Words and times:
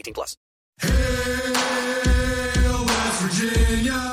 18 0.00 0.14
plus. 0.14 0.36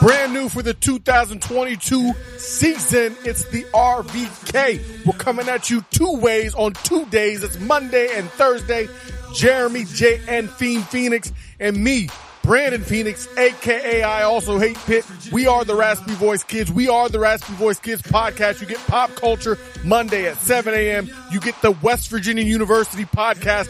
Brand 0.01 0.33
new 0.33 0.47
for 0.47 0.61
the 0.61 0.73
2022 0.73 2.13
season. 2.37 3.15
It's 3.23 3.45
the 3.45 3.63
RVK. 3.73 5.05
We're 5.05 5.17
coming 5.17 5.49
at 5.49 5.69
you 5.69 5.83
two 5.91 6.17
ways 6.17 6.53
on 6.55 6.73
two 6.73 7.05
days. 7.07 7.43
It's 7.43 7.59
Monday 7.59 8.09
and 8.13 8.29
Thursday. 8.31 8.87
Jeremy 9.33 9.85
J. 9.85 10.21
and 10.27 10.49
Fiend 10.49 10.85
Phoenix 10.87 11.31
and 11.59 11.83
me, 11.83 12.09
Brandon 12.47 12.81
Phoenix, 12.81 13.27
aka 13.37 14.03
I 14.03 14.23
also 14.23 14.57
hate 14.57 14.77
Pitt. 14.85 15.03
We 15.33 15.47
are 15.47 15.65
the 15.65 15.75
Raspy 15.75 16.13
Voice 16.13 16.45
Kids. 16.45 16.71
We 16.71 16.87
are 16.87 17.09
the 17.09 17.19
Raspy 17.19 17.51
Voice 17.55 17.77
Kids 17.77 18.01
podcast. 18.01 18.61
You 18.61 18.67
get 18.67 18.77
pop 18.87 19.13
culture 19.15 19.57
Monday 19.83 20.27
at 20.27 20.37
7 20.37 20.73
a.m. 20.73 21.09
You 21.29 21.41
get 21.41 21.61
the 21.61 21.71
West 21.71 22.07
Virginia 22.07 22.45
University 22.45 23.03
podcast 23.03 23.65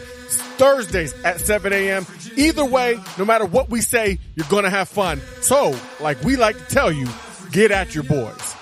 Thursdays 0.58 1.12
at 1.24 1.40
7 1.40 1.72
a.m. 1.72 2.06
Either 2.36 2.64
way, 2.64 3.00
no 3.18 3.24
matter 3.24 3.46
what 3.46 3.68
we 3.68 3.80
say, 3.80 4.20
you're 4.36 4.46
going 4.48 4.62
to 4.62 4.70
have 4.70 4.88
fun. 4.88 5.20
So, 5.40 5.74
like 5.98 6.22
we 6.22 6.36
like 6.36 6.56
to 6.56 6.66
tell 6.66 6.92
you, 6.92 7.08
get 7.50 7.72
at 7.72 7.96
your 7.96 8.04
boys. 8.04 8.57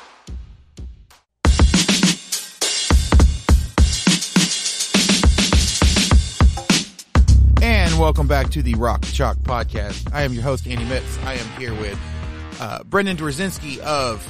And 7.96 8.02
welcome 8.02 8.26
back 8.26 8.50
to 8.50 8.62
the 8.62 8.74
Rock 8.74 9.00
Chalk 9.04 9.38
Podcast. 9.38 10.12
I 10.12 10.24
am 10.24 10.34
your 10.34 10.42
host, 10.42 10.66
Andy 10.66 10.84
Mitts. 10.84 11.16
I 11.24 11.32
am 11.32 11.46
here 11.58 11.72
with 11.72 11.98
uh, 12.60 12.84
Brendan 12.84 13.16
Dzwierzynski 13.16 13.78
of 13.78 14.22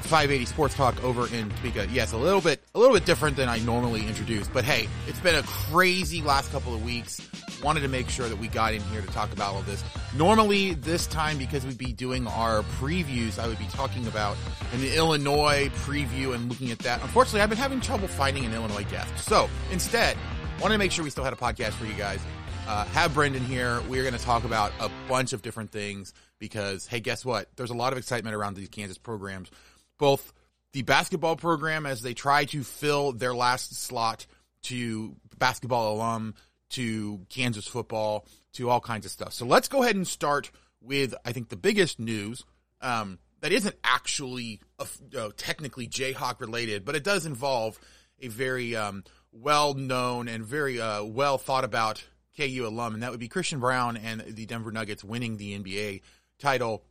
580 0.00 0.44
Sports 0.44 0.74
Talk 0.74 1.02
over 1.02 1.26
in 1.34 1.48
Topeka. 1.48 1.86
Yes, 1.90 2.12
a 2.12 2.18
little 2.18 2.42
bit, 2.42 2.62
a 2.74 2.78
little 2.78 2.92
bit 2.92 3.06
different 3.06 3.38
than 3.38 3.48
I 3.48 3.58
normally 3.60 4.06
introduce, 4.06 4.48
but 4.48 4.64
hey, 4.64 4.86
it's 5.06 5.18
been 5.20 5.34
a 5.34 5.42
crazy 5.44 6.20
last 6.20 6.52
couple 6.52 6.74
of 6.74 6.84
weeks. 6.84 7.26
Wanted 7.62 7.80
to 7.80 7.88
make 7.88 8.10
sure 8.10 8.28
that 8.28 8.36
we 8.36 8.48
got 8.48 8.74
in 8.74 8.82
here 8.82 9.00
to 9.00 9.08
talk 9.08 9.32
about 9.32 9.54
all 9.54 9.62
this. 9.62 9.82
Normally, 10.14 10.74
this 10.74 11.06
time, 11.06 11.38
because 11.38 11.64
we'd 11.64 11.78
be 11.78 11.94
doing 11.94 12.26
our 12.26 12.64
previews, 12.78 13.38
I 13.38 13.48
would 13.48 13.58
be 13.58 13.68
talking 13.68 14.06
about 14.08 14.36
an 14.74 14.84
Illinois 14.84 15.70
preview 15.86 16.34
and 16.34 16.50
looking 16.50 16.70
at 16.70 16.80
that. 16.80 17.00
Unfortunately, 17.00 17.40
I've 17.40 17.48
been 17.48 17.56
having 17.56 17.80
trouble 17.80 18.08
finding 18.08 18.44
an 18.44 18.52
Illinois 18.52 18.84
guest. 18.90 19.26
So 19.26 19.48
instead, 19.72 20.18
wanted 20.60 20.74
to 20.74 20.78
make 20.78 20.92
sure 20.92 21.02
we 21.02 21.08
still 21.08 21.24
had 21.24 21.32
a 21.32 21.36
podcast 21.36 21.72
for 21.72 21.86
you 21.86 21.94
guys. 21.94 22.20
Uh, 22.66 22.84
have 22.86 23.14
Brendan 23.14 23.44
here. 23.44 23.80
We're 23.88 24.02
going 24.02 24.14
to 24.14 24.24
talk 24.24 24.42
about 24.42 24.72
a 24.80 24.90
bunch 25.08 25.32
of 25.32 25.40
different 25.40 25.70
things 25.70 26.12
because, 26.40 26.86
hey, 26.86 26.98
guess 26.98 27.24
what? 27.24 27.48
There's 27.56 27.70
a 27.70 27.74
lot 27.74 27.92
of 27.92 27.98
excitement 27.98 28.34
around 28.34 28.56
these 28.56 28.68
Kansas 28.68 28.98
programs 28.98 29.50
both 29.98 30.32
the 30.72 30.82
basketball 30.82 31.36
program 31.36 31.86
as 31.86 32.02
they 32.02 32.14
try 32.14 32.44
to 32.46 32.62
fill 32.62 33.12
their 33.12 33.34
last 33.34 33.74
slot 33.74 34.26
to 34.62 35.16
basketball 35.38 35.94
alum, 35.94 36.34
to 36.70 37.20
Kansas 37.30 37.66
football, 37.66 38.26
to 38.54 38.68
all 38.68 38.80
kinds 38.80 39.06
of 39.06 39.12
stuff. 39.12 39.32
So 39.32 39.46
let's 39.46 39.68
go 39.68 39.82
ahead 39.82 39.96
and 39.96 40.06
start 40.06 40.50
with, 40.80 41.14
I 41.24 41.32
think, 41.32 41.48
the 41.48 41.56
biggest 41.56 41.98
news 41.98 42.44
um, 42.80 43.18
that 43.40 43.52
isn't 43.52 43.76
actually 43.84 44.60
uh, 44.78 45.30
technically 45.36 45.86
Jayhawk 45.86 46.40
related, 46.40 46.84
but 46.84 46.96
it 46.96 47.04
does 47.04 47.26
involve 47.26 47.78
a 48.20 48.28
very 48.28 48.74
um, 48.74 49.04
well 49.32 49.74
known 49.74 50.28
and 50.28 50.44
very 50.44 50.80
uh, 50.80 51.04
well 51.04 51.38
thought 51.38 51.64
about 51.64 52.04
KU 52.36 52.66
alum, 52.66 52.94
and 52.94 53.02
that 53.02 53.10
would 53.10 53.20
be 53.20 53.28
Christian 53.28 53.60
Braun 53.60 53.96
and 53.96 54.20
the 54.20 54.46
Denver 54.46 54.72
Nuggets 54.72 55.02
winning 55.02 55.36
the 55.36 55.58
NBA 55.58 56.02
title. 56.38 56.84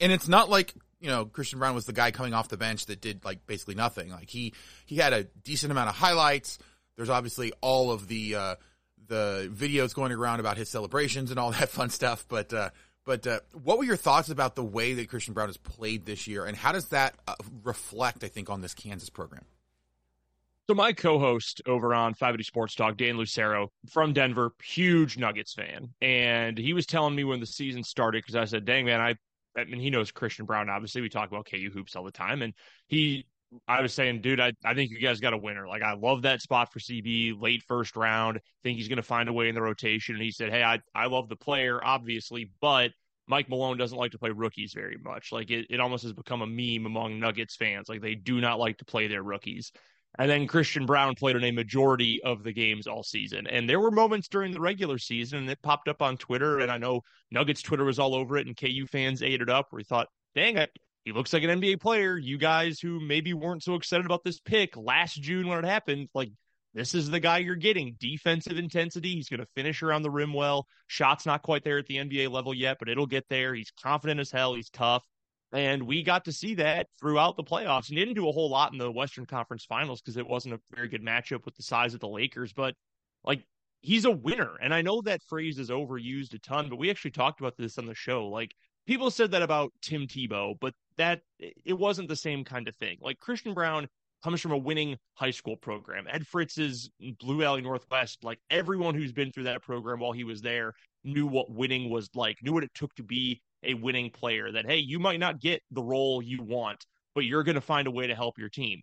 And 0.00 0.12
it's 0.12 0.28
not 0.28 0.50
like 0.50 0.74
you 1.04 1.10
know, 1.10 1.26
Christian 1.26 1.58
Braun 1.58 1.74
was 1.74 1.84
the 1.84 1.92
guy 1.92 2.12
coming 2.12 2.32
off 2.32 2.48
the 2.48 2.56
bench 2.56 2.86
that 2.86 3.02
did 3.02 3.26
like 3.26 3.46
basically 3.46 3.74
nothing. 3.74 4.08
Like 4.10 4.30
he 4.30 4.54
he 4.86 4.96
had 4.96 5.12
a 5.12 5.24
decent 5.24 5.70
amount 5.70 5.90
of 5.90 5.94
highlights. 5.94 6.58
There's 6.96 7.10
obviously 7.10 7.52
all 7.60 7.90
of 7.90 8.08
the 8.08 8.34
uh, 8.34 8.54
the 9.06 9.50
videos 9.52 9.94
going 9.94 10.12
around 10.12 10.40
about 10.40 10.56
his 10.56 10.70
celebrations 10.70 11.30
and 11.30 11.38
all 11.38 11.50
that 11.52 11.68
fun 11.68 11.90
stuff. 11.90 12.24
But 12.26 12.54
uh, 12.54 12.70
but 13.04 13.26
uh, 13.26 13.40
what 13.52 13.76
were 13.76 13.84
your 13.84 13.96
thoughts 13.96 14.30
about 14.30 14.54
the 14.54 14.64
way 14.64 14.94
that 14.94 15.10
Christian 15.10 15.34
Braun 15.34 15.48
has 15.48 15.58
played 15.58 16.06
this 16.06 16.26
year, 16.26 16.46
and 16.46 16.56
how 16.56 16.72
does 16.72 16.88
that 16.88 17.14
uh, 17.28 17.34
reflect, 17.62 18.24
I 18.24 18.28
think, 18.28 18.48
on 18.48 18.62
this 18.62 18.72
Kansas 18.72 19.10
program? 19.10 19.44
So 20.68 20.74
my 20.74 20.92
co-host 20.94 21.60
over 21.66 21.94
on 21.94 22.14
580 22.14 22.42
Sports 22.44 22.74
Talk, 22.74 22.96
Dan 22.96 23.18
Lucero 23.18 23.70
from 23.90 24.14
Denver, 24.14 24.52
huge 24.62 25.18
Nuggets 25.18 25.52
fan, 25.52 25.90
and 26.00 26.56
he 26.56 26.72
was 26.72 26.86
telling 26.86 27.14
me 27.14 27.24
when 27.24 27.40
the 27.40 27.46
season 27.46 27.84
started 27.84 28.22
because 28.22 28.34
I 28.34 28.46
said, 28.46 28.64
"Dang 28.64 28.86
man, 28.86 29.00
I 29.00 29.14
I 29.56 29.64
mean, 29.64 29.80
he 29.80 29.90
knows 29.90 30.10
Christian 30.10 30.46
Braun. 30.46 30.70
Obviously, 30.70 31.02
we 31.02 31.08
talk 31.08 31.28
about 31.28 31.46
KU 31.50 31.70
hoops 31.72 31.96
all 31.96 32.04
the 32.04 32.10
time, 32.10 32.42
and 32.42 32.54
he. 32.86 33.26
I 33.68 33.82
was 33.82 33.94
saying, 33.94 34.20
dude, 34.20 34.40
I, 34.40 34.52
I 34.64 34.74
think 34.74 34.90
you 34.90 34.98
guys 34.98 35.20
got 35.20 35.32
a 35.32 35.38
winner. 35.38 35.68
Like, 35.68 35.82
I 35.82 35.92
love 35.94 36.22
that 36.22 36.42
spot 36.42 36.72
for 36.72 36.80
CB, 36.80 37.40
late 37.40 37.62
first 37.62 37.94
round. 37.94 38.40
Think 38.64 38.78
he's 38.78 38.88
going 38.88 38.96
to 38.96 39.02
find 39.04 39.28
a 39.28 39.32
way 39.32 39.48
in 39.48 39.54
the 39.54 39.62
rotation. 39.62 40.16
And 40.16 40.24
he 40.24 40.32
said, 40.32 40.50
hey, 40.50 40.64
I, 40.64 40.80
I 40.92 41.06
love 41.06 41.28
the 41.28 41.36
player, 41.36 41.78
obviously, 41.80 42.50
but 42.60 42.90
Mike 43.28 43.48
Malone 43.48 43.76
doesn't 43.76 43.96
like 43.96 44.10
to 44.10 44.18
play 44.18 44.30
rookies 44.30 44.72
very 44.72 44.96
much. 45.00 45.30
Like, 45.30 45.52
it, 45.52 45.66
it 45.70 45.78
almost 45.78 46.02
has 46.02 46.12
become 46.12 46.42
a 46.42 46.46
meme 46.48 46.84
among 46.84 47.20
Nuggets 47.20 47.54
fans. 47.54 47.88
Like, 47.88 48.00
they 48.00 48.16
do 48.16 48.40
not 48.40 48.58
like 48.58 48.78
to 48.78 48.84
play 48.84 49.06
their 49.06 49.22
rookies. 49.22 49.70
And 50.18 50.30
then 50.30 50.46
Christian 50.46 50.86
Braun 50.86 51.14
played 51.14 51.36
in 51.36 51.44
a 51.44 51.50
majority 51.50 52.20
of 52.22 52.44
the 52.44 52.52
games 52.52 52.86
all 52.86 53.02
season. 53.02 53.46
And 53.48 53.68
there 53.68 53.80
were 53.80 53.90
moments 53.90 54.28
during 54.28 54.52
the 54.52 54.60
regular 54.60 54.98
season, 54.98 55.40
and 55.40 55.50
it 55.50 55.60
popped 55.62 55.88
up 55.88 56.02
on 56.02 56.16
Twitter. 56.16 56.60
And 56.60 56.70
I 56.70 56.78
know 56.78 57.00
Nuggets 57.30 57.62
Twitter 57.62 57.84
was 57.84 57.98
all 57.98 58.14
over 58.14 58.36
it, 58.36 58.46
and 58.46 58.56
KU 58.56 58.86
fans 58.86 59.22
ate 59.22 59.42
it 59.42 59.50
up 59.50 59.66
where 59.70 59.80
he 59.80 59.84
thought, 59.84 60.08
dang 60.34 60.56
it, 60.56 60.70
he 61.04 61.12
looks 61.12 61.32
like 61.32 61.42
an 61.42 61.60
NBA 61.60 61.80
player. 61.80 62.16
You 62.16 62.38
guys 62.38 62.78
who 62.78 63.00
maybe 63.00 63.34
weren't 63.34 63.62
so 63.62 63.74
excited 63.74 64.06
about 64.06 64.22
this 64.24 64.40
pick 64.40 64.76
last 64.76 65.20
June 65.20 65.48
when 65.48 65.58
it 65.58 65.64
happened, 65.64 66.08
like, 66.14 66.30
this 66.74 66.94
is 66.94 67.08
the 67.08 67.20
guy 67.20 67.38
you're 67.38 67.54
getting. 67.54 67.96
Defensive 68.00 68.58
intensity. 68.58 69.14
He's 69.14 69.28
going 69.28 69.40
to 69.40 69.46
finish 69.54 69.82
around 69.82 70.02
the 70.02 70.10
rim 70.10 70.32
well. 70.32 70.66
Shots 70.88 71.24
not 71.24 71.42
quite 71.42 71.62
there 71.62 71.78
at 71.78 71.86
the 71.86 71.98
NBA 71.98 72.30
level 72.30 72.52
yet, 72.52 72.78
but 72.80 72.88
it'll 72.88 73.06
get 73.06 73.28
there. 73.28 73.54
He's 73.54 73.72
confident 73.82 74.18
as 74.18 74.32
hell. 74.32 74.54
He's 74.54 74.70
tough. 74.70 75.04
And 75.54 75.84
we 75.84 76.02
got 76.02 76.24
to 76.24 76.32
see 76.32 76.56
that 76.56 76.88
throughout 76.98 77.36
the 77.36 77.44
playoffs. 77.44 77.88
And 77.88 77.96
didn't 77.96 78.14
do 78.14 78.28
a 78.28 78.32
whole 78.32 78.50
lot 78.50 78.72
in 78.72 78.78
the 78.78 78.90
Western 78.90 79.24
Conference 79.24 79.64
Finals 79.64 80.02
because 80.02 80.16
it 80.16 80.26
wasn't 80.26 80.54
a 80.54 80.60
very 80.74 80.88
good 80.88 81.04
matchup 81.04 81.44
with 81.44 81.54
the 81.54 81.62
size 81.62 81.94
of 81.94 82.00
the 82.00 82.08
Lakers. 82.08 82.52
But 82.52 82.74
like 83.22 83.44
he's 83.80 84.04
a 84.04 84.10
winner. 84.10 84.56
And 84.60 84.74
I 84.74 84.82
know 84.82 85.00
that 85.02 85.22
phrase 85.22 85.58
is 85.60 85.70
overused 85.70 86.34
a 86.34 86.40
ton, 86.40 86.68
but 86.68 86.78
we 86.78 86.90
actually 86.90 87.12
talked 87.12 87.40
about 87.40 87.56
this 87.56 87.78
on 87.78 87.86
the 87.86 87.94
show. 87.94 88.26
Like 88.26 88.52
people 88.84 89.12
said 89.12 89.30
that 89.30 89.42
about 89.42 89.72
Tim 89.80 90.08
Tebow, 90.08 90.54
but 90.60 90.74
that 90.96 91.20
it 91.38 91.78
wasn't 91.78 92.08
the 92.08 92.16
same 92.16 92.44
kind 92.44 92.66
of 92.66 92.74
thing. 92.74 92.98
Like 93.00 93.20
Christian 93.20 93.54
Braun 93.54 93.86
comes 94.24 94.40
from 94.40 94.52
a 94.52 94.58
winning 94.58 94.96
high 95.14 95.30
school 95.30 95.56
program. 95.56 96.06
Ed 96.10 96.26
Fritz's 96.26 96.90
Blue 97.20 97.38
Valley 97.38 97.62
Northwest, 97.62 98.24
like 98.24 98.40
everyone 98.50 98.94
who's 98.94 99.12
been 99.12 99.30
through 99.30 99.44
that 99.44 99.62
program 99.62 100.00
while 100.00 100.12
he 100.12 100.24
was 100.24 100.40
there 100.40 100.72
knew 101.04 101.26
what 101.26 101.50
winning 101.50 101.90
was 101.90 102.08
like, 102.14 102.38
knew 102.42 102.52
what 102.52 102.64
it 102.64 102.72
took 102.74 102.94
to 102.94 103.02
be 103.02 103.40
a 103.66 103.74
winning 103.74 104.10
player. 104.10 104.52
That, 104.52 104.66
hey, 104.66 104.78
you 104.78 104.98
might 104.98 105.20
not 105.20 105.40
get 105.40 105.62
the 105.70 105.82
role 105.82 106.22
you 106.22 106.42
want, 106.42 106.84
but 107.14 107.24
you're 107.24 107.44
going 107.44 107.54
to 107.54 107.60
find 107.60 107.86
a 107.86 107.92
way 107.92 108.06
to 108.06 108.14
help 108.14 108.38
your 108.38 108.48
team. 108.48 108.82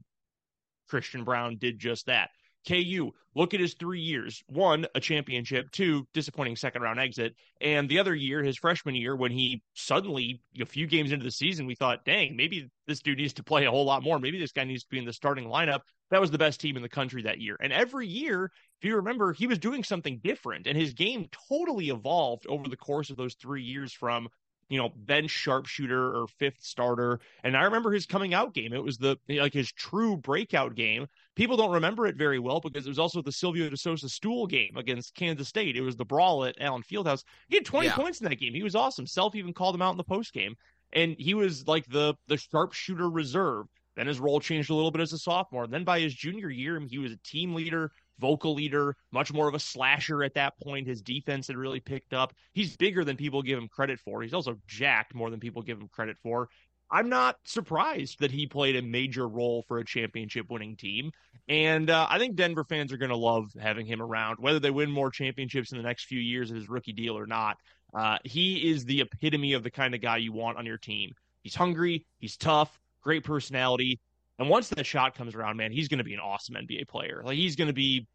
Christian 0.90 1.24
Braun 1.24 1.58
did 1.58 1.80
just 1.80 2.08
that. 2.08 2.30
KU, 2.68 3.12
look 3.34 3.54
at 3.54 3.60
his 3.60 3.74
three 3.74 4.02
years. 4.02 4.44
One, 4.48 4.86
a 4.94 5.00
championship. 5.00 5.72
Two, 5.72 6.08
disappointing 6.14 6.56
second 6.56 6.82
round 6.82 7.00
exit. 7.00 7.34
And 7.60 7.90
the 7.90 8.00
other 8.00 8.14
year, 8.14 8.44
his 8.44 8.58
freshman 8.58 8.96
year, 8.96 9.16
when 9.16 9.32
he 9.32 9.64
suddenly, 9.74 10.42
a 10.60 10.66
few 10.66 10.86
games 10.86 11.12
into 11.12 11.24
the 11.24 11.32
season, 11.32 11.66
we 11.66 11.76
thought, 11.76 12.06
dang, 12.06 12.36
maybe 12.36 12.70
this 12.88 13.00
dude 13.00 13.18
needs 13.18 13.34
to 13.34 13.44
play 13.44 13.66
a 13.66 13.72
whole 13.72 13.86
lot 13.86 14.04
more. 14.04 14.20
Maybe 14.20 14.40
this 14.40 14.52
guy 14.52 14.64
needs 14.64 14.84
to 14.84 14.90
be 14.90 15.00
in 15.00 15.06
the 15.06 15.14
starting 15.14 15.46
lineup. 15.46 15.80
That 16.12 16.22
was 16.22 16.30
the 16.30 16.38
best 16.38 16.60
team 16.60 16.76
in 16.76 16.84
the 16.84 16.90
country 16.90 17.24
that 17.24 17.40
year. 17.40 17.58
And 17.60 17.74
every 17.74 18.08
year, 18.08 18.52
if 18.80 18.86
you 18.86 18.98
remember, 18.98 19.34
he 19.34 19.48
was 19.48 19.58
doing 19.58 19.84
something 19.84 20.20
different. 20.24 20.68
And 20.68 20.78
his 20.78 20.94
game 20.94 21.30
totally 21.50 21.90
evolved 21.90 22.46
over 22.48 22.68
the 22.68 22.78
course 22.78 23.10
of 23.10 23.18
those 23.18 23.36
three 23.36 23.64
years 23.64 23.94
from 23.94 24.28
you 24.72 24.78
know, 24.78 24.90
bench 24.96 25.30
sharpshooter 25.30 26.16
or 26.16 26.28
fifth 26.40 26.62
starter. 26.62 27.20
And 27.44 27.58
I 27.58 27.64
remember 27.64 27.92
his 27.92 28.06
coming 28.06 28.34
out 28.34 28.54
game. 28.54 28.72
It 28.72 28.82
was 28.82 28.98
the 28.98 29.18
like 29.28 29.52
his 29.52 29.70
true 29.70 30.16
breakout 30.16 30.76
game. 30.76 31.08
People 31.36 31.58
don't 31.58 31.74
remember 31.74 32.08
it 32.08 32.16
very 32.16 32.40
well 32.40 32.62
because 32.62 32.86
it 32.86 32.90
was 32.90 32.98
also 32.98 33.22
the 33.22 33.34
Silvio 33.34 33.70
De 33.70 33.76
Sousa 33.76 34.08
stool 34.08 34.48
game 34.48 34.78
against 34.78 35.14
Kansas 35.14 35.50
State. 35.50 35.76
It 35.76 35.82
was 35.82 35.98
the 35.98 36.06
brawl 36.06 36.46
at 36.46 36.56
Allen 36.62 36.84
Fieldhouse. 36.84 37.26
He 37.50 37.58
had 37.58 37.66
20 37.66 37.88
yeah. 37.88 37.96
points 37.96 38.22
in 38.22 38.30
that 38.30 38.38
game. 38.38 38.54
He 38.54 38.64
was 38.64 38.74
awesome. 38.74 39.06
Self 39.06 39.36
even 39.36 39.54
called 39.54 39.76
him 39.76 39.82
out 39.82 39.92
in 39.92 39.98
the 39.98 40.06
post 40.06 40.32
game. 40.32 40.56
And 40.94 41.18
he 41.20 41.34
was 41.34 41.68
like 41.68 41.86
the 41.88 42.16
the 42.28 42.38
sharpshooter 42.38 43.10
reserve. 43.10 43.66
Then 43.98 44.08
his 44.08 44.22
role 44.22 44.40
changed 44.40 44.70
a 44.70 44.74
little 44.74 44.92
bit 44.92 45.02
as 45.02 45.12
a 45.12 45.18
sophomore. 45.18 45.66
And 45.66 45.74
then 45.74 45.84
by 45.84 46.00
his 46.00 46.16
junior 46.16 46.50
year, 46.50 46.80
he 46.80 46.98
was 46.98 47.12
a 47.12 47.20
team 47.26 47.54
leader, 47.54 47.92
vocal 48.22 48.54
leader, 48.54 48.96
much 49.12 49.34
more 49.34 49.50
of 49.50 49.56
a 49.56 49.60
slasher 49.60 50.24
at 50.24 50.36
that 50.36 50.54
point. 50.64 50.88
His 50.88 51.02
defense 51.02 51.48
had 51.48 51.58
really 51.58 51.80
picked 51.80 52.14
up. 52.14 52.34
He's 52.54 52.78
bigger 52.78 53.04
than 53.04 53.18
people 53.18 53.42
give 53.42 53.58
him 53.58 53.68
credit 53.68 54.00
for. 54.00 54.22
He's 54.22 54.34
also 54.34 54.58
jacked 54.68 55.16
more 55.16 55.30
than 55.30 55.40
people 55.40 55.64
give 55.64 55.80
him 55.80 55.90
credit 55.90 56.18
for. 56.22 56.48
I'm 56.92 57.10
not 57.10 57.38
surprised 57.46 58.20
that 58.20 58.32
he 58.32 58.46
played 58.48 58.76
a 58.76 58.82
major 58.82 59.28
role 59.28 59.64
for 59.68 59.80
a 59.80 59.86
championship 59.86 60.50
winning 60.50 60.76
team. 60.76 61.12
And 61.48 61.90
uh, 61.90 62.06
I 62.10 62.20
think 62.20 62.36
Denver 62.36 62.66
fans 62.66 62.92
are 62.92 62.98
going 62.98 63.10
to 63.10 63.18
love 63.18 63.52
having 63.60 63.86
him 63.86 64.02
around, 64.02 64.38
whether 64.40 64.60
they 64.60 64.72
win 64.72 64.92
more 64.92 65.10
championships 65.10 65.72
in 65.72 65.78
the 65.78 65.84
next 65.84 66.06
few 66.06 66.20
years 66.20 66.52
of 66.52 66.58
his 66.58 66.70
rookie 66.70 66.94
deal 66.94 67.18
or 67.18 67.26
not. 67.26 67.58
Uh, 67.94 68.18
he 68.24 68.70
is 68.70 68.86
the 68.86 69.02
epitome 69.02 69.54
of 69.54 69.64
the 69.64 69.72
kind 69.72 69.96
of 69.96 70.02
guy 70.02 70.18
you 70.18 70.32
want 70.32 70.58
on 70.58 70.66
your 70.66 70.78
team. 70.78 71.14
He's 71.44 71.56
hungry, 71.56 72.06
he's 72.20 72.38
tough, 72.38 72.78
great 73.02 73.24
personality. 73.24 74.00
And 74.42 74.50
once 74.50 74.70
that 74.70 74.88
shot 74.88 75.16
comes 75.16 75.36
around, 75.36 75.58
man, 75.58 75.72
he's 75.72 75.88
going 75.88 76.00
to 76.00 76.04
be 76.04 76.16
an 76.16 76.20
awesome 76.20 76.56
NBA 76.56 76.88
player. 76.88 77.22
Like 77.24 77.36
he's 77.36 77.56
going 77.56 77.68
to 77.68 77.74
be 77.74 78.08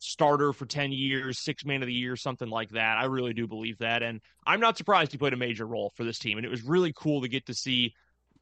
starter 0.00 0.52
for 0.52 0.66
10 0.66 0.92
years, 0.92 1.38
six 1.38 1.64
man 1.64 1.82
of 1.82 1.86
the 1.86 1.94
year, 1.94 2.14
something 2.14 2.50
like 2.50 2.72
that. 2.72 2.98
I 2.98 3.06
really 3.06 3.32
do 3.32 3.46
believe 3.46 3.78
that. 3.78 4.02
And 4.02 4.20
I'm 4.46 4.60
not 4.60 4.76
surprised 4.76 5.12
he 5.12 5.18
played 5.18 5.32
a 5.32 5.38
major 5.38 5.66
role 5.66 5.94
for 5.96 6.04
this 6.04 6.18
team. 6.18 6.36
And 6.36 6.44
it 6.44 6.50
was 6.50 6.62
really 6.62 6.92
cool 6.94 7.22
to 7.22 7.28
get 7.28 7.46
to 7.46 7.54
see 7.54 7.94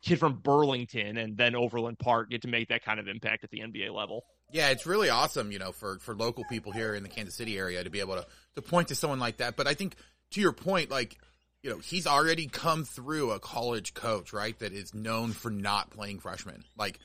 kid 0.02 0.18
from 0.18 0.40
Burlington 0.40 1.16
and 1.16 1.36
then 1.36 1.54
Overland 1.54 2.00
Park 2.00 2.30
get 2.30 2.42
to 2.42 2.48
make 2.48 2.70
that 2.70 2.84
kind 2.84 2.98
of 2.98 3.06
impact 3.06 3.44
at 3.44 3.50
the 3.50 3.60
NBA 3.60 3.94
level. 3.94 4.24
Yeah, 4.50 4.70
it's 4.70 4.84
really 4.84 5.08
awesome, 5.08 5.52
you 5.52 5.60
know, 5.60 5.70
for, 5.70 6.00
for 6.00 6.16
local 6.16 6.42
people 6.50 6.72
here 6.72 6.96
in 6.96 7.04
the 7.04 7.08
Kansas 7.08 7.36
City 7.36 7.56
area 7.56 7.84
to 7.84 7.90
be 7.90 8.00
able 8.00 8.16
to, 8.16 8.26
to 8.56 8.62
point 8.62 8.88
to 8.88 8.96
someone 8.96 9.20
like 9.20 9.36
that. 9.36 9.54
But 9.56 9.68
I 9.68 9.74
think 9.74 9.94
to 10.32 10.40
your 10.40 10.52
point, 10.52 10.90
like, 10.90 11.16
you 11.64 11.70
know, 11.70 11.78
he's 11.78 12.06
already 12.06 12.46
come 12.46 12.84
through 12.84 13.30
a 13.30 13.40
college 13.40 13.94
coach, 13.94 14.34
right? 14.34 14.56
That 14.58 14.74
is 14.74 14.92
known 14.92 15.32
for 15.32 15.50
not 15.50 15.88
playing 15.88 16.18
freshmen. 16.18 16.62
Like, 16.76 16.98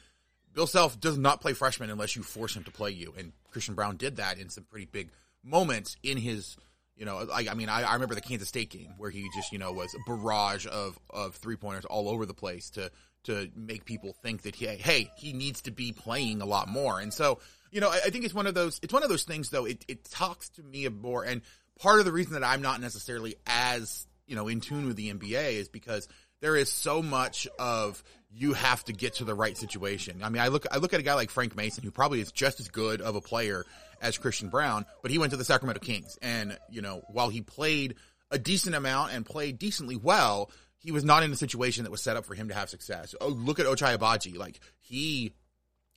Bill 0.54 0.68
Self 0.68 1.00
does 1.00 1.18
not 1.18 1.40
play 1.40 1.54
freshmen 1.54 1.90
unless 1.90 2.18
you 2.18 2.24
force 2.24 2.58
him 2.58 2.66
to 2.66 2.72
play 2.72 2.92
you. 2.92 3.14
And 3.18 3.32
Christian 3.52 3.74
Braun 3.74 3.96
did 3.96 4.18
that 4.18 4.38
in 4.38 4.50
some 4.50 4.66
pretty 4.66 4.86
big 4.86 5.12
moments 5.46 5.96
in 6.04 6.18
his, 6.18 6.58
you 6.98 7.06
know, 7.06 7.26
I 7.34 7.54
mean, 7.54 7.70
I, 7.70 7.84
I 7.84 7.94
remember 7.94 8.16
the 8.16 8.22
Kansas 8.22 8.50
State 8.50 8.70
game 8.70 8.96
where 8.98 9.10
he 9.10 9.30
just, 9.34 9.54
you 9.54 9.60
know, 9.60 9.72
was 9.72 9.96
a 9.96 10.00
barrage 10.06 10.68
of, 10.68 11.00
of 11.10 11.36
three 11.36 11.56
pointers 11.56 11.86
all 11.86 12.10
over 12.10 12.26
the 12.26 12.34
place 12.34 12.70
to, 12.72 12.92
to 13.24 13.50
make 13.56 13.86
people 13.86 14.14
think 14.22 14.42
that, 14.42 14.58
hey, 14.58 14.76
hey, 14.76 15.10
he 15.16 15.32
needs 15.32 15.62
to 15.62 15.72
be 15.72 15.94
playing 15.94 16.42
a 16.42 16.46
lot 16.46 16.68
more. 16.68 17.00
And 17.00 17.14
so, 17.14 17.40
you 17.72 17.80
know, 17.80 17.92
I, 17.92 18.02
I 18.08 18.10
think 18.10 18.26
it's 18.26 18.34
one 18.34 18.46
of 18.46 18.56
those, 18.56 18.82
it's 18.84 18.92
one 18.92 19.04
of 19.04 19.10
those 19.10 19.24
things 19.24 19.52
though, 19.52 19.64
it, 19.64 19.86
it 19.88 20.04
talks 20.04 20.50
to 20.50 20.64
me 20.64 20.86
a 20.86 20.90
more. 20.90 21.24
And 21.24 21.44
part 21.80 22.00
of 22.00 22.06
the 22.06 22.12
reason 22.12 22.34
that 22.34 22.44
I'm 22.44 22.62
not 22.62 22.82
necessarily 22.82 23.36
as, 23.48 24.06
you 24.30 24.36
know, 24.36 24.48
in 24.48 24.62
tune 24.62 24.88
with 24.88 24.96
the 24.96 25.12
NBA 25.12 25.54
is 25.54 25.68
because 25.68 26.08
there 26.40 26.56
is 26.56 26.70
so 26.70 27.02
much 27.02 27.48
of 27.58 28.04
you 28.32 28.54
have 28.54 28.84
to 28.86 28.94
get 28.94 29.16
to 29.16 29.26
the 29.26 29.34
right 29.34 29.58
situation. 29.58 30.22
I 30.24 30.30
mean, 30.30 30.42
I 30.42 30.50
look 30.50 30.66
I 30.72 30.78
look 30.78 30.94
at 30.94 31.00
a 31.00 31.04
guy 31.04 31.16
like 31.16 31.32
Frank 31.32 31.56
Mason, 31.56 31.84
who 31.84 31.92
probably 31.92 32.22
is 32.22 32.32
just 32.32 32.60
as 32.60 32.68
good 32.68 33.02
of 33.02 33.16
a 33.16 33.22
player 33.22 33.66
as 34.02 34.18
Christian 34.18 34.50
Braun, 34.50 34.86
but 35.02 35.12
he 35.12 35.18
went 35.18 35.32
to 35.32 35.38
the 35.38 35.44
Sacramento 35.44 35.82
Kings, 35.82 36.18
and 36.22 36.58
you 36.70 36.82
know, 36.82 37.02
while 37.10 37.30
he 37.30 37.42
played 37.42 37.96
a 38.32 38.38
decent 38.38 38.76
amount 38.76 39.14
and 39.14 39.26
played 39.26 39.58
decently 39.58 39.96
well, 39.96 40.52
he 40.78 40.92
was 40.92 41.04
not 41.04 41.24
in 41.24 41.32
a 41.32 41.36
situation 41.36 41.84
that 41.84 41.92
was 41.92 42.02
set 42.02 42.16
up 42.16 42.26
for 42.26 42.36
him 42.36 42.50
to 42.50 42.54
have 42.54 42.70
success. 42.70 43.16
Oh, 43.20 43.28
look 43.28 43.60
at 43.60 43.66
Ochai 43.66 43.98
Agbaji, 43.98 44.38
like 44.38 44.60
he 44.80 45.34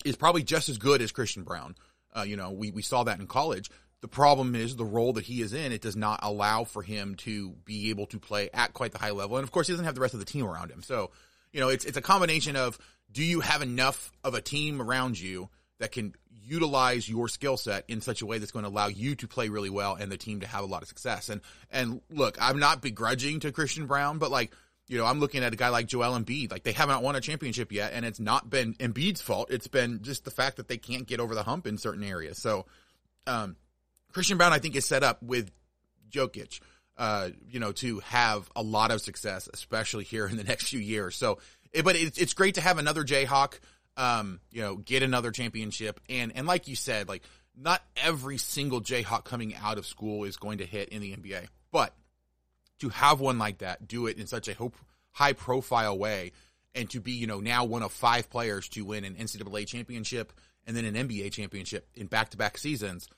is 0.05 0.17
probably 0.17 0.43
just 0.43 0.69
as 0.71 0.79
good 0.79 1.03
as 1.03 1.13
Christian 1.13 1.45
Braun. 1.45 1.77
Uh, 2.17 2.23
you 2.23 2.37
know, 2.37 2.51
we 2.51 2.71
we 2.71 2.83
saw 2.83 3.05
that 3.05 3.21
in 3.21 3.27
college. 3.27 3.71
The 4.03 4.09
problem 4.09 4.55
is 4.55 4.77
the 4.77 4.85
role 4.85 5.15
that 5.15 5.25
he 5.25 5.41
is 5.41 5.53
in, 5.53 5.73
it 5.73 5.81
does 5.81 5.97
not 5.97 6.21
allow 6.23 6.65
for 6.65 6.83
him 6.83 7.15
to 7.17 7.51
be 7.65 7.91
able 7.91 8.07
to 8.07 8.19
play 8.19 8.51
at 8.53 8.75
quite 8.75 8.93
the 8.93 8.99
high 8.99 9.13
level. 9.13 9.37
And 9.37 9.45
of 9.45 9.53
course, 9.53 9.69
he 9.69 9.73
doesn't 9.73 9.87
have 9.87 9.95
the 9.95 10.01
rest 10.01 10.13
of 10.15 10.21
the 10.21 10.27
team 10.27 10.45
around 10.45 10.71
him. 10.71 10.83
So 10.83 11.11
you 11.53 11.61
know, 11.61 11.69
it's 11.69 11.85
it's 11.85 11.97
a 11.97 12.03
combination 12.03 12.57
of 12.57 12.79
do 13.11 13.23
you 13.23 13.41
have 13.41 13.63
enough 13.63 14.11
of 14.25 14.35
a 14.35 14.41
team 14.41 14.81
around 14.81 15.21
you 15.21 15.51
that 15.79 15.93
can 15.93 16.15
utilize 16.45 17.09
your 17.09 17.29
skill 17.29 17.57
set 17.57 17.85
in 17.89 18.01
such 18.01 18.23
a 18.23 18.27
way 18.27 18.39
that's 18.39 18.53
going 18.53 18.65
to 18.65 18.69
allow 18.69 18.89
you 18.89 19.15
to 19.17 19.29
play 19.29 19.49
really 19.49 19.71
well 19.71 19.95
and 19.95 20.11
the 20.11 20.17
team 20.17 20.41
to 20.41 20.47
have 20.47 20.65
a 20.65 20.67
lot 20.67 20.83
of 20.83 20.89
success. 20.89 21.29
And 21.29 21.41
and 21.71 22.01
look, 22.11 22.39
I'm 22.41 22.59
not 22.59 22.83
begrudging 22.83 23.41
to 23.41 23.53
Christian 23.53 23.87
Braun, 23.87 24.19
but 24.19 24.31
like 24.31 24.53
you 24.89 24.99
know, 24.99 25.07
I'm 25.07 25.21
looking 25.21 25.45
at 25.45 25.53
a 25.53 25.57
guy 25.57 25.69
like 25.69 25.87
Joel 25.87 26.19
Embiid. 26.19 26.51
Like 26.51 26.65
they 26.65 26.73
haven't 26.73 27.03
won 27.03 27.17
a 27.17 27.21
championship 27.21 27.71
yet, 27.71 27.93
and 27.95 28.05
it's 28.05 28.21
not 28.21 28.51
been 28.51 28.75
Embiid's 28.75 29.21
fault. 29.21 29.51
It's 29.51 29.69
been 29.69 30.03
just 30.03 30.25
the 30.25 30.31
fact 30.31 30.57
that 30.57 30.69
they 30.69 30.77
can't 30.77 31.07
get 31.07 31.21
over 31.21 31.35
the 31.35 31.45
hump 31.45 31.67
in 31.67 31.79
certain 31.79 32.03
areas. 32.03 32.39
So, 32.39 32.67
um, 33.27 33.57
Christian 34.13 34.39
Braun, 34.39 34.53
I 34.53 34.59
think, 34.59 34.77
is 34.77 34.85
set 34.85 35.03
up 35.03 35.23
with 35.23 35.51
Jokic 36.11 36.61
uh, 36.97 37.31
you 37.49 37.59
know, 37.59 37.73
to 37.73 38.01
have 38.01 38.51
a 38.55 38.63
lot 38.63 38.91
of 38.91 39.01
success, 39.01 39.49
especially 39.53 40.05
here 40.05 40.27
in 40.27 40.37
the 40.37 40.45
next 40.53 40.69
few 40.69 40.81
years. 40.81 41.17
So, 41.17 41.39
but 41.83 41.97
it's, 41.97 42.19
it's 42.19 42.35
great 42.35 42.57
to 42.57 42.61
have 42.61 42.79
another 42.79 43.05
Jayhawk, 43.05 43.59
um, 43.97 44.41
you 44.51 44.63
know, 44.63 44.77
get 44.77 45.03
another 45.03 45.31
championship. 45.31 46.01
And, 46.09 46.33
and 46.37 46.47
like 46.47 46.69
you 46.69 46.77
said, 46.77 47.09
like 47.09 47.23
not 47.57 47.83
every 47.97 48.39
single 48.39 48.81
Jayhawk 48.81 49.25
coming 49.25 49.55
out 49.55 49.79
of 49.79 49.87
school 49.87 50.25
is 50.25 50.37
going 50.37 50.59
to 50.59 50.67
hit 50.67 50.91
in 50.91 51.01
the 51.01 51.17
NBA, 51.17 51.49
but 51.71 51.95
to 52.81 52.89
have 52.91 53.21
one 53.21 53.39
like 53.39 53.59
that, 53.59 53.87
do 53.89 54.07
it 54.07 54.19
in 54.19 54.27
such 54.27 54.49
a 54.49 54.57
high 55.13 55.33
profile 55.33 55.99
way 55.99 56.33
and 56.75 56.89
to 56.91 57.01
be, 57.01 57.13
you 57.13 57.27
know, 57.27 57.41
now 57.41 57.65
one 57.65 57.83
of 57.83 57.93
five 57.93 58.31
players 58.31 58.69
to 58.71 58.85
win 58.85 59.05
an 59.05 59.15
NCAA 59.15 59.67
championship 59.67 60.33
and 60.67 60.77
then 60.77 60.85
an 60.85 60.95
NBA 60.95 61.33
championship 61.33 61.89
in 61.95 62.07
back 62.07 62.31
to 62.31 62.37
back 62.37 62.59
seasons. 62.59 63.09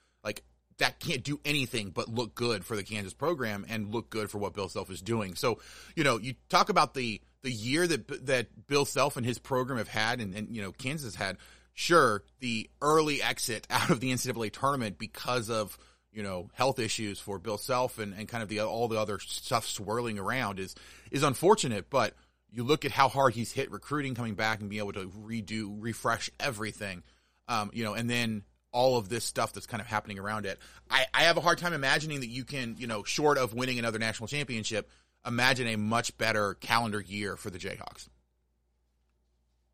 That 0.79 0.99
can't 0.99 1.23
do 1.23 1.41
anything 1.45 1.91
but 1.91 2.09
look 2.09 2.35
good 2.35 2.65
for 2.65 2.77
the 2.77 2.83
Kansas 2.83 3.15
program 3.15 3.65
and 3.69 3.93
look 3.93 4.11
good 4.11 4.31
for 4.31 4.39
what 4.39 4.55
Bill 4.55 4.69
Self 4.69 4.91
is 4.91 5.01
doing. 5.01 5.35
So, 5.35 5.61
you 5.95 6.05
know, 6.05 6.19
you 6.19 6.35
talk 6.49 6.69
about 6.69 6.95
the 6.95 7.21
the 7.43 7.53
year 7.53 7.87
that 7.87 8.27
that 8.27 8.67
Bill 8.67 8.85
Self 8.85 9.17
and 9.17 9.25
his 9.25 9.39
program 9.39 9.79
have 9.79 9.89
had, 9.89 10.21
and, 10.21 10.35
and 10.35 10.55
you 10.55 10.63
know, 10.63 10.73
Kansas 10.73 11.15
had. 11.15 11.37
Sure, 11.77 12.23
the 12.39 12.71
early 12.81 13.21
exit 13.21 13.67
out 13.71 13.91
of 13.91 13.99
the 13.99 14.13
NCAA 14.13 14.53
tournament 14.53 14.97
because 14.97 15.51
of 15.51 15.77
you 16.13 16.23
know 16.23 16.49
health 16.55 16.79
issues 16.79 17.19
for 17.19 17.41
Bill 17.41 17.59
Self 17.59 17.99
and, 17.99 18.15
and 18.15 18.29
kind 18.29 18.45
of 18.45 18.49
the 18.49 18.61
all 18.61 18.87
the 18.87 19.01
other 19.01 19.19
stuff 19.19 19.67
swirling 19.67 20.19
around 20.19 20.61
is 20.61 20.77
is 21.11 21.25
unfortunate, 21.25 21.91
but 21.91 22.15
you 22.55 22.63
look 22.63 22.85
at 22.85 22.93
how 22.93 23.09
hard 23.09 23.35
he's 23.35 23.53
hit 23.53 23.71
recruiting 23.71 24.15
coming 24.15 24.35
back 24.35 24.61
and 24.61 24.71
being 24.71 24.81
able 24.81 24.93
to 24.93 25.09
redo 25.09 25.75
refresh 25.79 26.31
everything 26.39 27.03
um, 27.49 27.71
you 27.75 27.85
know 27.85 27.95
and 27.95 28.09
then 28.09 28.43
all 28.75 28.99
of 28.99 29.09
this 29.09 29.25
stuff 29.25 29.53
that's 29.55 29.67
kind 29.67 29.81
of 29.81 29.87
happening 29.87 30.19
around 30.19 30.45
it. 30.45 30.59
I, 30.91 31.07
I 31.15 31.23
have 31.23 31.39
a 31.39 31.41
hard 31.41 31.59
time 31.59 31.73
imagining 31.73 32.21
that 32.21 32.27
you 32.27 32.45
can, 32.45 32.75
you 32.77 32.87
know, 32.87 33.05
short 33.05 33.39
of 33.39 33.55
winning 33.55 33.79
another 33.79 33.99
national 33.99 34.27
championship, 34.27 34.91
imagine 35.25 35.69
a 35.69 35.77
much 35.77 36.19
better 36.19 36.55
calendar 36.55 37.01
year 37.01 37.37
for 37.37 37.49
the 37.49 37.59
Jayhawks. 37.59 38.09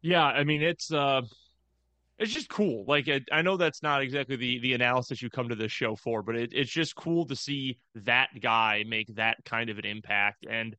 Yeah, 0.02 0.24
I 0.24 0.44
mean 0.44 0.62
it's 0.62 0.92
uh 0.92 1.22
it's 2.18 2.32
just 2.32 2.50
cool. 2.50 2.84
Like 2.86 3.08
it, 3.08 3.24
I 3.32 3.42
know 3.42 3.56
that's 3.56 3.82
not 3.82 4.02
exactly 4.02 4.36
the 4.36 4.60
the 4.60 4.74
analysis 4.74 5.22
you 5.22 5.30
come 5.30 5.48
to 5.48 5.54
this 5.54 5.72
show 5.72 5.96
for, 5.96 6.22
but 6.22 6.36
it, 6.36 6.52
it's 6.52 6.70
just 6.70 6.94
cool 6.94 7.26
to 7.26 7.34
see 7.36 7.78
that 7.94 8.28
guy 8.40 8.84
make 8.86 9.14
that 9.16 9.38
kind 9.44 9.70
of 9.70 9.78
an 9.78 9.86
impact. 9.86 10.46
And 10.48 10.76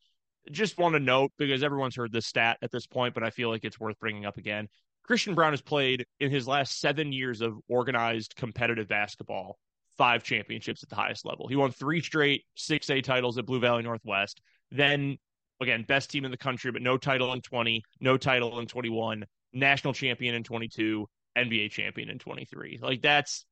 just 0.51 0.77
want 0.77 0.93
to 0.93 0.99
note 0.99 1.31
because 1.37 1.63
everyone's 1.63 1.95
heard 1.95 2.11
this 2.11 2.27
stat 2.27 2.57
at 2.61 2.71
this 2.71 2.85
point, 2.85 3.13
but 3.15 3.23
I 3.23 3.31
feel 3.31 3.49
like 3.49 3.63
it's 3.65 3.79
worth 3.79 3.99
bringing 3.99 4.25
up 4.25 4.37
again. 4.37 4.69
Christian 5.03 5.35
Braun 5.35 5.51
has 5.53 5.61
played 5.61 6.05
in 6.19 6.31
his 6.31 6.47
last 6.47 6.79
seven 6.79 7.11
years 7.11 7.41
of 7.41 7.57
organized 7.67 8.35
competitive 8.35 8.87
basketball 8.87 9.57
five 9.97 10.23
championships 10.23 10.83
at 10.83 10.89
the 10.89 10.95
highest 10.95 11.25
level. 11.25 11.47
He 11.47 11.55
won 11.55 11.71
three 11.71 12.01
straight 12.01 12.43
6A 12.57 13.03
titles 13.03 13.37
at 13.37 13.45
Blue 13.45 13.59
Valley 13.59 13.83
Northwest. 13.83 14.41
Then, 14.71 15.17
again, 15.59 15.83
best 15.87 16.09
team 16.09 16.25
in 16.25 16.31
the 16.31 16.37
country, 16.37 16.71
but 16.71 16.81
no 16.81 16.97
title 16.97 17.33
in 17.33 17.41
20, 17.41 17.83
no 17.99 18.17
title 18.17 18.59
in 18.59 18.67
21, 18.67 19.25
national 19.53 19.93
champion 19.93 20.33
in 20.33 20.43
22, 20.43 21.07
NBA 21.37 21.71
champion 21.71 22.09
in 22.09 22.19
23. 22.19 22.79
Like 22.81 23.01
that's 23.01 23.45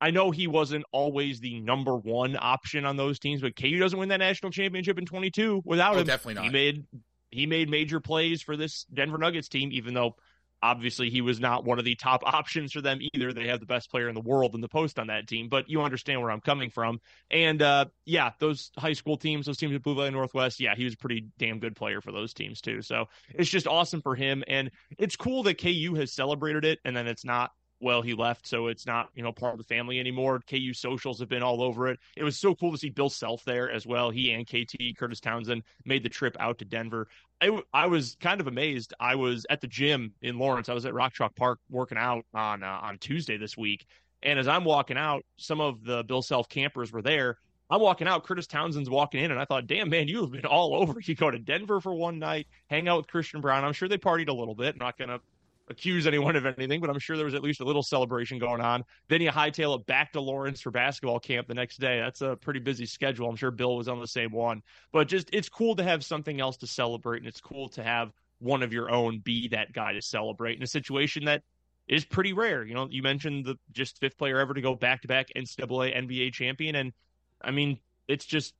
I 0.00 0.10
know 0.10 0.30
he 0.32 0.46
wasn't 0.48 0.84
always 0.90 1.38
the 1.40 1.60
number 1.60 1.96
one 1.96 2.36
option 2.40 2.84
on 2.84 2.96
those 2.96 3.18
teams, 3.20 3.40
but 3.40 3.54
KU 3.54 3.78
doesn't 3.78 3.98
win 3.98 4.08
that 4.08 4.16
national 4.18 4.50
championship 4.50 4.98
in 4.98 5.06
22 5.06 5.62
without 5.64 5.94
Oh, 5.94 6.00
him. 6.00 6.06
definitely 6.06 6.34
not. 6.34 6.44
He 6.44 6.50
made 6.50 6.84
he 7.30 7.46
made 7.46 7.70
major 7.70 8.00
plays 8.00 8.42
for 8.42 8.56
this 8.56 8.84
Denver 8.92 9.16
Nuggets 9.18 9.48
team, 9.48 9.70
even 9.72 9.94
though 9.94 10.16
obviously 10.62 11.10
he 11.10 11.20
was 11.20 11.40
not 11.40 11.64
one 11.64 11.78
of 11.78 11.84
the 11.84 11.94
top 11.94 12.22
options 12.24 12.72
for 12.72 12.80
them 12.80 13.00
either. 13.14 13.32
They 13.32 13.48
have 13.48 13.60
the 13.60 13.66
best 13.66 13.90
player 13.90 14.08
in 14.08 14.14
the 14.14 14.20
world 14.20 14.54
in 14.54 14.60
the 14.60 14.68
post 14.68 14.98
on 14.98 15.08
that 15.08 15.26
team, 15.26 15.48
but 15.48 15.68
you 15.68 15.82
understand 15.82 16.20
where 16.20 16.30
I'm 16.30 16.40
coming 16.40 16.70
from. 16.70 17.00
And 17.30 17.60
uh, 17.60 17.86
yeah, 18.04 18.30
those 18.38 18.70
high 18.78 18.92
school 18.92 19.16
teams, 19.16 19.46
those 19.46 19.58
teams 19.58 19.74
at 19.74 19.82
Blue 19.82 19.94
Valley 19.94 20.10
Northwest, 20.10 20.60
yeah, 20.60 20.74
he 20.74 20.84
was 20.84 20.94
a 20.94 20.98
pretty 20.98 21.26
damn 21.38 21.58
good 21.58 21.76
player 21.76 22.00
for 22.00 22.12
those 22.12 22.32
teams 22.32 22.60
too. 22.60 22.82
So 22.82 23.06
it's 23.30 23.50
just 23.50 23.66
awesome 23.66 24.02
for 24.02 24.14
him, 24.14 24.44
and 24.46 24.70
it's 24.98 25.16
cool 25.16 25.42
that 25.44 25.60
KU 25.60 25.94
has 25.96 26.12
celebrated 26.12 26.64
it, 26.64 26.78
and 26.84 26.96
then 26.96 27.06
it's 27.06 27.24
not 27.24 27.50
well 27.82 28.00
he 28.00 28.14
left 28.14 28.46
so 28.46 28.68
it's 28.68 28.86
not 28.86 29.10
you 29.14 29.22
know 29.22 29.32
part 29.32 29.52
of 29.52 29.58
the 29.58 29.64
family 29.64 29.98
anymore 29.98 30.40
ku 30.48 30.72
socials 30.72 31.18
have 31.18 31.28
been 31.28 31.42
all 31.42 31.62
over 31.62 31.88
it 31.88 31.98
it 32.16 32.24
was 32.24 32.38
so 32.38 32.54
cool 32.54 32.72
to 32.72 32.78
see 32.78 32.88
bill 32.88 33.10
self 33.10 33.44
there 33.44 33.70
as 33.70 33.86
well 33.86 34.10
he 34.10 34.32
and 34.32 34.46
kt 34.46 34.96
curtis 34.96 35.20
townsend 35.20 35.62
made 35.84 36.02
the 36.02 36.08
trip 36.08 36.36
out 36.40 36.58
to 36.58 36.64
denver 36.64 37.08
I, 37.40 37.60
I 37.74 37.86
was 37.86 38.16
kind 38.20 38.40
of 38.40 38.46
amazed 38.46 38.94
i 39.00 39.14
was 39.14 39.44
at 39.50 39.60
the 39.60 39.66
gym 39.66 40.12
in 40.22 40.38
lawrence 40.38 40.68
i 40.68 40.74
was 40.74 40.86
at 40.86 40.94
rock 40.94 41.12
chalk 41.12 41.34
park 41.34 41.58
working 41.68 41.98
out 41.98 42.24
on 42.32 42.62
uh, 42.62 42.78
on 42.82 42.98
tuesday 42.98 43.36
this 43.36 43.56
week 43.56 43.84
and 44.22 44.38
as 44.38 44.48
i'm 44.48 44.64
walking 44.64 44.96
out 44.96 45.24
some 45.36 45.60
of 45.60 45.84
the 45.84 46.04
bill 46.04 46.22
self 46.22 46.48
campers 46.48 46.92
were 46.92 47.02
there 47.02 47.38
I'm 47.70 47.80
walking 47.80 48.06
out. 48.06 48.24
Curtis 48.24 48.46
Townsend's 48.46 48.90
walking 48.90 49.24
in, 49.24 49.30
and 49.30 49.40
I 49.40 49.46
thought, 49.46 49.66
damn, 49.66 49.88
man, 49.88 50.06
you 50.06 50.20
have 50.20 50.30
been 50.30 50.44
all 50.44 50.74
over. 50.80 51.00
You 51.02 51.14
go 51.14 51.30
to 51.30 51.38
Denver 51.38 51.80
for 51.80 51.94
one 51.94 52.18
night, 52.18 52.46
hang 52.66 52.86
out 52.86 52.98
with 52.98 53.06
Christian 53.06 53.40
Braun. 53.40 53.64
I'm 53.64 53.72
sure 53.72 53.88
they 53.88 53.96
partied 53.96 54.28
a 54.28 54.32
little 54.32 54.54
bit. 54.54 54.74
I'm 54.74 54.84
not 54.84 54.98
going 54.98 55.08
to 55.08 55.22
accuse 55.68 56.06
anyone 56.06 56.36
of 56.36 56.46
anything, 56.46 56.80
but 56.80 56.90
I'm 56.90 56.98
sure 56.98 57.16
there 57.16 57.24
was 57.24 57.34
at 57.34 57.42
least 57.42 57.60
a 57.60 57.64
little 57.64 57.82
celebration 57.82 58.38
going 58.38 58.60
on. 58.60 58.84
Then 59.08 59.20
you 59.20 59.30
hightail 59.30 59.78
it 59.78 59.86
back 59.86 60.12
to 60.12 60.20
Lawrence 60.20 60.60
for 60.60 60.70
basketball 60.70 61.20
camp 61.20 61.48
the 61.48 61.54
next 61.54 61.78
day. 61.78 62.00
That's 62.00 62.20
a 62.20 62.36
pretty 62.36 62.60
busy 62.60 62.86
schedule. 62.86 63.28
I'm 63.28 63.36
sure 63.36 63.50
Bill 63.50 63.76
was 63.76 63.88
on 63.88 64.00
the 64.00 64.06
same 64.06 64.32
one, 64.32 64.62
but 64.92 65.08
just 65.08 65.28
it's 65.32 65.48
cool 65.48 65.76
to 65.76 65.82
have 65.82 66.04
something 66.04 66.40
else 66.40 66.56
to 66.58 66.66
celebrate, 66.66 67.18
and 67.18 67.26
it's 67.26 67.40
cool 67.40 67.68
to 67.70 67.82
have 67.82 68.12
one 68.38 68.62
of 68.62 68.72
your 68.72 68.90
own 68.90 69.20
be 69.20 69.48
that 69.48 69.72
guy 69.72 69.92
to 69.92 70.02
celebrate 70.02 70.56
in 70.56 70.62
a 70.62 70.66
situation 70.66 71.24
that 71.26 71.42
is 71.86 72.04
pretty 72.04 72.32
rare. 72.32 72.64
You 72.64 72.74
know, 72.74 72.88
you 72.90 73.02
mentioned 73.02 73.44
the 73.44 73.56
just 73.72 73.98
fifth 73.98 74.18
player 74.18 74.38
ever 74.38 74.54
to 74.54 74.60
go 74.60 74.74
back 74.74 75.02
to 75.02 75.08
back 75.08 75.28
NCAA 75.36 75.96
NBA 75.96 76.32
champion, 76.32 76.74
and 76.74 76.92
I 77.40 77.50
mean, 77.50 77.78
it's 78.08 78.24
just 78.24 78.54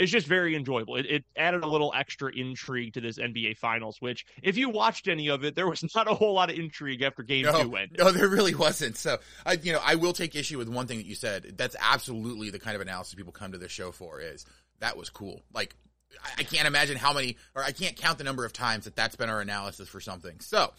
it's 0.00 0.10
just 0.10 0.26
very 0.26 0.56
enjoyable. 0.56 0.96
It, 0.96 1.06
it, 1.06 1.24
added 1.36 1.62
a 1.62 1.66
little 1.66 1.92
extra 1.94 2.32
intrigue 2.34 2.94
to 2.94 3.02
this 3.02 3.18
NBA 3.18 3.58
Finals, 3.58 4.00
which, 4.00 4.24
if 4.42 4.56
you 4.56 4.70
watched 4.70 5.08
any 5.08 5.28
of 5.28 5.44
it, 5.44 5.54
there 5.54 5.68
was 5.68 5.84
not 5.94 6.10
a 6.10 6.14
whole 6.14 6.32
lot 6.34 6.50
of 6.50 6.58
intrigue 6.58 7.02
after 7.02 7.22
Game 7.22 7.44
no, 7.44 7.62
Two 7.62 7.76
ended. 7.76 7.98
No, 7.98 8.10
there 8.10 8.26
really 8.26 8.54
wasn't. 8.54 8.96
So, 8.96 9.18
I, 9.44 9.52
you 9.52 9.72
know, 9.72 9.80
I 9.84 9.96
will 9.96 10.14
take 10.14 10.34
issue 10.34 10.56
with 10.56 10.70
one 10.70 10.86
thing 10.86 10.96
that 10.96 11.06
you 11.06 11.14
said. 11.14 11.54
That's 11.56 11.76
absolutely 11.78 12.48
the 12.48 12.58
kind 12.58 12.74
of 12.74 12.80
analysis 12.80 13.14
people 13.14 13.32
come 13.32 13.52
to 13.52 13.58
this 13.58 13.70
show 13.70 13.92
for. 13.92 14.20
Is 14.20 14.46
that 14.78 14.96
was 14.96 15.10
cool? 15.10 15.42
Like, 15.52 15.76
I, 16.24 16.40
I 16.40 16.42
can't 16.44 16.66
imagine 16.66 16.96
how 16.96 17.12
many, 17.12 17.36
or 17.54 17.62
I 17.62 17.72
can't 17.72 17.94
count 17.94 18.16
the 18.16 18.24
number 18.24 18.46
of 18.46 18.54
times 18.54 18.86
that 18.86 18.96
that's 18.96 19.16
been 19.16 19.28
our 19.28 19.42
analysis 19.42 19.88
for 19.88 20.00
something. 20.00 20.40
So, 20.40 20.72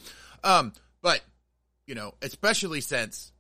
um, 0.44 0.74
but 1.04 1.22
you 1.86 1.94
know, 1.94 2.16
especially 2.24 2.82
since 2.82 3.32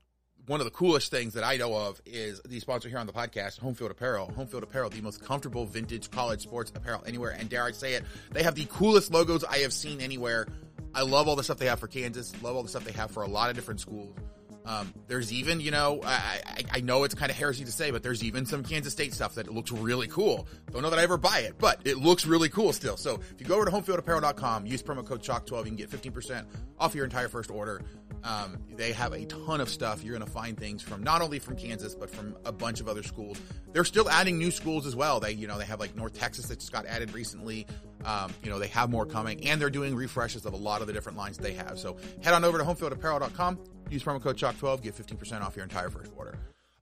one 0.48 0.60
of 0.60 0.66
the 0.66 0.72
coolest 0.72 1.12
things 1.12 1.34
that 1.34 1.44
I 1.44 1.58
know 1.58 1.74
of 1.76 2.02
is 2.06 2.42
the 2.42 2.60
sponsor 2.60 2.90
here 2.90 2.98
on 2.98 3.08
the 3.08 3.14
podcast, 3.14 3.60
Homefield 3.60 3.92
Apparel. 3.92 4.34
Homefield 4.36 4.64
Apparel, 4.64 4.90
the 4.90 5.02
most 5.02 5.24
comfortable 5.24 5.66
vintage 5.66 6.10
college 6.12 6.42
sports 6.42 6.72
apparel 6.76 7.04
anywhere. 7.06 7.36
And 7.38 7.50
dare 7.50 7.64
I 7.64 7.72
say 7.72 7.94
it, 7.94 8.04
they 8.32 8.44
have 8.44 8.56
the 8.56 8.66
coolest 8.66 9.12
logos 9.12 9.44
I 9.44 9.60
have 9.60 9.74
seen 9.74 10.02
anywhere. 10.02 10.48
I 10.94 11.04
love 11.04 11.28
all 11.28 11.36
the 11.36 11.44
stuff 11.44 11.58
they 11.58 11.68
have 11.68 11.80
for 11.80 11.88
Kansas. 11.88 12.34
Love 12.42 12.56
all 12.56 12.64
the 12.64 12.70
stuff 12.70 12.84
they 12.84 12.92
have 12.94 13.12
for 13.12 13.24
a 13.24 13.28
lot 13.28 13.50
of 13.50 13.56
different 13.56 13.80
schools. 13.80 14.16
Um, 14.65 14.94
there's 15.08 15.34
even, 15.34 15.60
you 15.60 15.72
know, 15.72 16.01
I, 16.03 16.41
I, 16.46 16.63
I 16.74 16.82
know 16.82 17.03
it's 17.03 17.15
kind 17.15 17.32
of 17.32 17.38
heresy 17.38 17.65
to 17.65 17.72
say, 17.72 17.91
but 17.91 18.03
there's 18.03 18.24
even 18.24 18.46
some 18.46 18.63
Kansas 18.63 18.94
State 18.94 19.13
stuff 19.13 19.36
that 19.36 19.51
looks 19.51 19.72
really 19.72 20.08
cool. 20.08 20.48
Don't 20.72 20.82
know 20.82 20.89
that 20.89 21.00
I 21.00 21.03
ever 21.03 21.18
buy 21.18 21.39
it, 21.39 21.56
but 21.58 21.80
it 21.86 21.98
looks 21.98 22.25
really 22.25 22.50
cool 22.50 22.72
still. 22.74 22.98
So 22.98 23.15
if 23.15 23.39
you 23.39 23.46
go 23.46 23.56
over 23.56 23.65
to 23.65 23.72
homefieldapparel.com, 23.72 24.65
use 24.65 24.84
promo 24.84 25.06
code 25.06 25.24
CHALK12, 25.24 25.58
you 25.58 25.63
can 25.63 25.75
get 25.75 25.89
15% 25.89 26.46
off 26.80 26.94
your 26.94 27.06
entire 27.06 27.27
first 27.27 27.50
order. 27.50 27.82
Um, 28.24 28.60
they 28.75 28.91
have 28.91 29.13
a 29.13 29.25
ton 29.25 29.62
of 29.62 29.70
stuff. 29.70 30.03
You're 30.03 30.15
going 30.15 30.25
to 30.25 30.32
find 30.32 30.58
things 30.58 30.82
from 30.82 31.03
not 31.03 31.22
only 31.22 31.39
from 31.39 31.56
Kansas, 31.56 31.96
but 31.96 32.10
from 32.10 32.36
a 32.46 32.51
bunch 32.51 32.80
of 32.80 32.88
other 32.88 33.03
schools. 33.03 33.41
They're 33.74 33.86
still 33.86 34.10
adding 34.10 34.38
new 34.38 34.51
schools 34.51 34.86
as 34.86 34.96
well. 34.96 35.20
They, 35.20 35.32
you 35.32 35.48
know, 35.48 35.58
they 35.58 35.65
have 35.65 35.80
like 35.80 35.96
North 35.96 36.13
Texas 36.13 36.46
that 36.48 36.60
just 36.60 36.72
got 36.72 36.86
added 36.86 37.13
recently. 37.13 37.65
Um, 38.06 38.34
you 38.44 38.50
know, 38.50 38.60
they 38.60 38.68
have 38.68 38.89
more 38.89 39.06
coming 39.06 39.48
and 39.48 39.60
they're 39.62 39.70
doing 39.70 39.96
refreshes 39.96 40.46
of 40.46 40.53
a 40.53 40.58
lot 40.58 40.82
of 40.82 40.88
the 40.88 40.94
different 40.94 41.18
lines 41.18 41.38
they 41.38 41.53
have. 41.53 41.80
So 41.80 41.98
head 42.22 42.34
on 42.34 42.44
over 42.44 42.58
to 42.58 42.63
homefieldapparel.com, 42.63 43.60
use 43.92 44.04
promo 44.04 44.22
code 44.22 44.38
CHALK12, 44.38 44.82
get 44.82 44.96
15% 44.96 45.42
off 45.42 45.56
your 45.56 45.64
entire 45.64 45.90
first 45.90 46.12
order. 46.16 46.38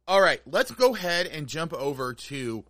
All 0.07 0.21
right, 0.21 0.41
let's 0.45 0.71
go 0.71 0.95
ahead 0.95 1.27
and 1.27 1.47
jump 1.47 1.73
over 1.73 2.13
to, 2.13 2.63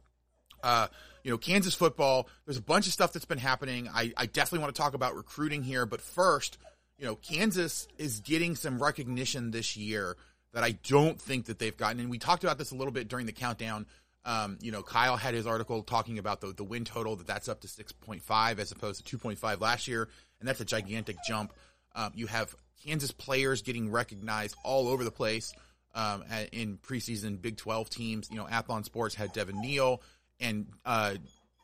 uh, 0.62 0.88
you 1.24 1.32
know, 1.32 1.38
Kansas 1.38 1.74
football. 1.74 2.28
There's 2.46 2.58
a 2.58 2.62
bunch 2.62 2.88
of 2.88 2.94
stuff 2.94 3.14
that's 3.14 3.26
been 3.26 3.38
happening. 3.38 3.88
I, 3.94 4.12
I 4.18 4.26
definitely 4.26 4.60
want 4.60 4.76
to 4.76 4.82
talk 4.82 4.94
about 4.94 5.16
recruiting 5.16 5.64
here, 5.64 5.86
but 5.86 6.02
first, 6.02 6.58
you 6.98 7.06
know, 7.06 7.16
Kansas 7.16 7.88
is 7.98 8.20
getting 8.20 8.56
some 8.56 8.82
recognition 8.82 9.52
this 9.52 9.78
year 9.78 10.18
that 10.54 10.64
I 10.64 10.72
don't 10.72 11.20
think 11.20 11.46
that 11.46 11.60
they've 11.60 11.76
gotten. 11.76 12.00
And 12.00 12.10
we 12.10 12.18
talked 12.18 12.44
about 12.44 12.58
this 12.58 12.72
a 12.72 12.76
little 12.76 12.92
bit 12.92 13.08
during 13.08 13.26
the 13.26 13.32
countdown. 13.32 13.86
Um, 14.26 14.58
you 14.62 14.72
know, 14.72 14.84
Kyle 14.84 15.16
had 15.16 15.34
his 15.34 15.48
article 15.48 15.82
talking 15.84 16.20
about 16.20 16.42
the, 16.42 16.52
the 16.52 16.64
win 16.64 16.84
total 16.84 17.16
that 17.16 17.28
that's 17.28 17.48
up 17.48 17.62
to 17.62 17.68
6.5 17.68 18.60
as 18.60 18.72
opposed 18.72 19.06
to 19.06 19.18
2.5 19.18 19.62
last 19.62 19.88
year. 19.88 20.10
And 20.40 20.48
that's 20.48 20.60
a 20.60 20.66
gigantic 20.66 21.16
jump. 21.26 21.54
Um, 21.96 22.12
you 22.16 22.28
have 22.28 22.54
Kansas 22.86 23.12
players 23.12 23.62
getting 23.62 23.92
recognized 23.92 24.56
all 24.64 24.88
over 24.88 25.04
the 25.04 25.12
place 25.12 25.54
um, 25.96 26.24
in 26.52 26.78
preseason 26.78 27.42
Big 27.42 27.58
12 27.58 27.90
teams. 27.90 28.30
You 28.32 28.38
know, 28.38 28.46
Athlon 28.46 28.86
Sports 28.86 29.16
had 29.16 29.34
Devin 29.34 29.62
Neal 29.62 30.02
and, 30.40 30.68
uh, 30.86 31.16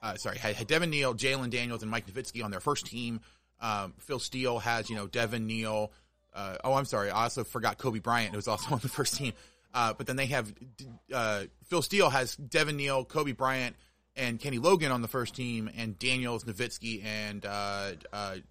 uh, 0.01 0.15
sorry, 0.15 0.37
had, 0.37 0.55
had 0.55 0.67
Devin 0.67 0.89
Neal, 0.89 1.13
Jalon 1.13 1.49
Daniels, 1.49 1.81
and 1.81 1.89
Mike 1.89 2.07
Novitsky 2.07 2.43
on 2.43 2.51
their 2.51 2.59
first 2.59 2.85
team. 2.85 3.21
Um, 3.61 3.93
Phil 3.99 4.19
Steele 4.19 4.59
has, 4.59 4.89
you 4.89 4.95
know, 4.95 5.07
Devin 5.07 5.47
Neal. 5.47 5.91
Uh, 6.33 6.57
oh, 6.63 6.73
I'm 6.73 6.85
sorry. 6.85 7.09
I 7.09 7.23
also 7.23 7.43
forgot 7.43 7.77
Cobee 7.77 7.99
Bryant, 7.99 8.31
who 8.31 8.37
was 8.37 8.47
also 8.47 8.69
on 8.73 8.79
the 8.79 8.89
first 8.89 9.15
team. 9.15 9.33
Uh, 9.73 9.93
but 9.93 10.07
then 10.07 10.15
they 10.15 10.27
have 10.27 10.53
uh, 11.13 11.43
Phil 11.65 11.81
Steele 11.81 12.09
has 12.09 12.35
Devin 12.35 12.77
Neal, 12.77 13.03
Cobee 13.03 13.33
Bryant, 13.33 13.75
and 14.15 14.39
Kenny 14.39 14.59
Logan 14.59 14.91
on 14.91 15.01
the 15.01 15.07
first 15.07 15.35
team, 15.35 15.69
and 15.75 15.99
Daniels, 15.99 16.45
Novitsky, 16.45 17.03
and 17.03 17.45
uh, 17.45 17.91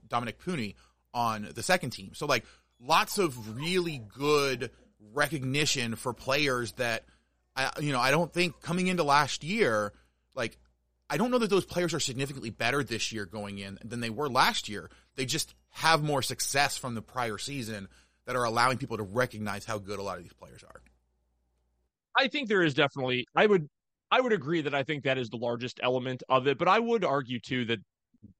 Dominick 0.09 0.38
Puni 0.38 0.76
on 1.14 1.49
the 1.54 1.62
second 1.62 1.90
team. 1.90 2.11
So 2.14 2.26
like 2.26 2.44
lots 2.80 3.18
of 3.18 3.56
really 3.56 4.02
good 4.18 4.71
recognition 5.12 5.97
for 5.97 6.12
players 6.12 6.73
that 6.73 7.04
I, 7.56 7.71
you 7.80 7.92
know, 7.92 8.00
I 8.00 8.11
don't 8.11 8.33
think 8.33 8.61
coming 8.61 8.88
into 8.88 9.04
last 9.04 9.44
year, 9.44 9.92
like 10.35 10.59
I 11.09 11.16
don't 11.16 11.30
know 11.30 11.38
that 11.38 11.50
those 11.50 11.64
players 11.64 11.94
are 11.94 12.00
significantly 12.00 12.50
better 12.50 12.83
this 12.83 13.12
year 13.12 13.25
going 13.25 13.59
in 13.59 13.78
than 13.85 14.00
they 14.00 14.11
were 14.11 14.28
last 14.28 14.68
year. 14.68 14.90
They 15.14 15.25
just 15.25 15.54
have 15.71 16.02
more 16.02 16.23
success 16.23 16.76
from 16.76 16.94
the 16.94 17.02
prior 17.02 17.38
season 17.38 17.88
that 18.26 18.37
are 18.37 18.44
allowing 18.44 18.78
people 18.78 18.97
to 18.97 19.02
recognize 19.02 19.64
how 19.64 19.78
good 19.78 19.99
a 19.99 20.02
lot 20.02 20.16
of 20.16 20.25
these 20.25 20.33
players 20.33 20.64
are. 20.64 20.80
I 22.16 22.28
think 22.28 22.49
there 22.49 22.62
is 22.62 22.75
definitely 22.75 23.26
I 23.35 23.47
would 23.47 23.68
I 24.11 24.21
would 24.21 24.33
agree 24.33 24.62
that 24.62 24.75
I 24.75 24.83
think 24.83 25.04
that 25.04 25.18
is 25.18 25.30
the 25.30 25.37
largest 25.37 25.80
element 25.83 26.23
of 26.28 26.47
it, 26.47 26.59
but 26.59 26.68
I 26.68 26.78
would 26.78 27.04
argue 27.04 27.40
too 27.40 27.64
that 27.66 27.80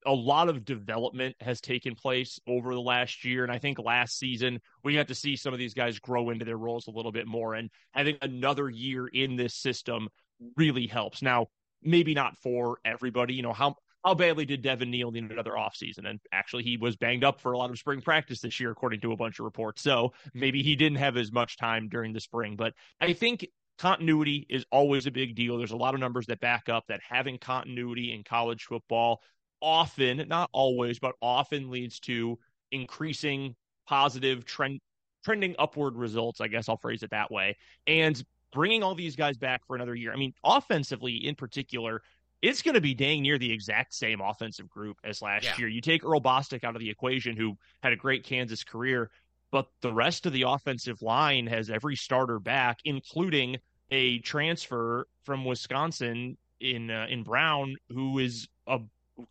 a 0.07 0.13
lot 0.13 0.49
of 0.49 0.65
development 0.65 1.37
has 1.41 1.61
taken 1.61 1.95
place 1.95 2.39
over 2.47 2.75
the 2.75 2.81
last 2.81 3.25
year. 3.25 3.43
And 3.43 3.53
I 3.53 3.59
think 3.59 3.79
last 3.79 4.19
season 4.19 4.61
we 4.83 4.95
got 4.95 5.09
to 5.09 5.15
see 5.15 5.37
some 5.37 5.53
of 5.53 5.59
these 5.59 5.75
guys 5.75 5.99
grow 5.99 6.31
into 6.31 6.45
their 6.45 6.57
roles 6.57 6.87
a 6.87 6.91
little 6.91 7.13
bit 7.13 7.27
more. 7.27 7.55
And 7.55 7.71
think 7.97 8.19
another 8.23 8.69
year 8.69 9.07
in 9.07 9.37
this 9.37 9.55
system 9.55 10.09
really 10.57 10.87
helps. 10.87 11.23
Now, 11.23 11.49
maybe 11.83 12.15
not 12.15 12.37
for 12.39 12.79
everybody. 12.85 13.35
You 13.35 13.43
know, 13.43 13.53
how 13.53 13.77
how 14.05 14.15
badly 14.15 14.45
did 14.45 14.61
Devin 14.61 14.91
Neal 14.91 15.11
need 15.11 15.31
another 15.31 15.53
offseason? 15.53 16.07
And 16.07 16.21
actually, 16.31 16.63
he 16.63 16.77
was 16.77 16.95
banged 16.97 17.25
up 17.25 17.41
for 17.41 17.53
a 17.53 17.59
lot 17.59 17.71
of 17.71 17.79
spring 17.79 18.03
practice 18.03 18.41
this 18.41 18.61
year, 18.61 18.71
according 18.71 19.01
to 19.01 19.13
a 19.13 19.17
bunch 19.17 19.39
of 19.39 19.45
reports. 19.45 19.83
So 19.83 20.13
maybe 20.35 20.63
he 20.63 20.77
didn't 20.77 20.99
have 20.99 21.17
as 21.17 21.33
much 21.33 21.57
time 21.57 21.89
during 21.89 22.13
the 22.13 22.21
spring. 22.21 22.57
But 22.57 22.75
I 23.01 23.15
think 23.15 23.47
continuity 23.79 24.47
is 24.51 24.67
always 24.71 25.07
a 25.07 25.11
big 25.11 25.35
deal. 25.35 25.57
There's 25.57 25.71
a 25.71 25.77
lot 25.77 25.95
of 25.95 26.01
numbers 26.01 26.27
that 26.27 26.41
back 26.41 26.69
up 26.69 26.85
that 26.89 27.01
having 27.09 27.39
continuity 27.39 28.13
in 28.13 28.25
college 28.25 28.65
football 28.65 29.23
often, 29.65 30.29
not 30.29 30.51
always, 30.53 30.99
but 30.99 31.15
often 31.23 31.71
leads 31.71 31.99
to 32.01 32.39
increasing 32.71 33.57
positive 33.87 34.45
trend 34.45 34.81
trending 35.25 35.57
upward 35.59 35.97
results, 35.97 36.43
I 36.43 36.49
guess 36.49 36.69
I'll 36.69 36.77
phrase 36.77 37.03
it 37.03 37.11
that 37.11 37.31
way. 37.31 37.57
And 37.87 38.23
bringing 38.53 38.83
all 38.83 38.95
these 38.95 39.17
guys 39.17 39.39
back 39.39 39.67
for 39.67 39.75
another 39.75 39.95
year. 39.95 40.13
I 40.13 40.17
mean, 40.17 40.35
offensively 40.45 41.27
in 41.27 41.35
particular, 41.35 42.03
it's 42.43 42.61
going 42.61 42.75
to 42.75 42.81
be 42.81 42.95
dang 42.95 43.23
near 43.23 43.39
the 43.39 43.51
exact 43.51 43.95
same 43.95 44.21
offensive 44.21 44.69
group 44.69 44.99
as 45.03 45.23
last 45.23 45.45
Yeah. 45.45 45.57
year. 45.59 45.69
You 45.69 45.81
take 45.81 46.05
Earl 46.05 46.21
Bostic 46.21 46.63
out 46.63 46.77
of 46.77 46.81
the 46.81 46.91
equation, 46.91 47.39
who 47.39 47.57
had 47.83 47.95
a 47.95 47.97
great 47.97 48.23
Kansas 48.23 48.63
career, 48.63 49.11
but 49.51 49.67
the 49.81 49.93
rest 49.93 50.27
of 50.27 50.35
the 50.35 50.43
offensive 50.43 51.01
line 51.01 51.47
has 51.47 51.71
every 51.71 51.97
starter 51.97 52.39
back, 52.39 52.81
including 52.85 53.57
a 53.91 54.19
transfer 54.19 55.09
from 55.25 55.45
Wisconsin 55.47 56.37
in 56.61 56.91
uh, 56.91 57.07
in 57.09 57.23
Brown, 57.23 57.77
who 57.89 58.19
is 58.19 58.47
a 58.67 58.79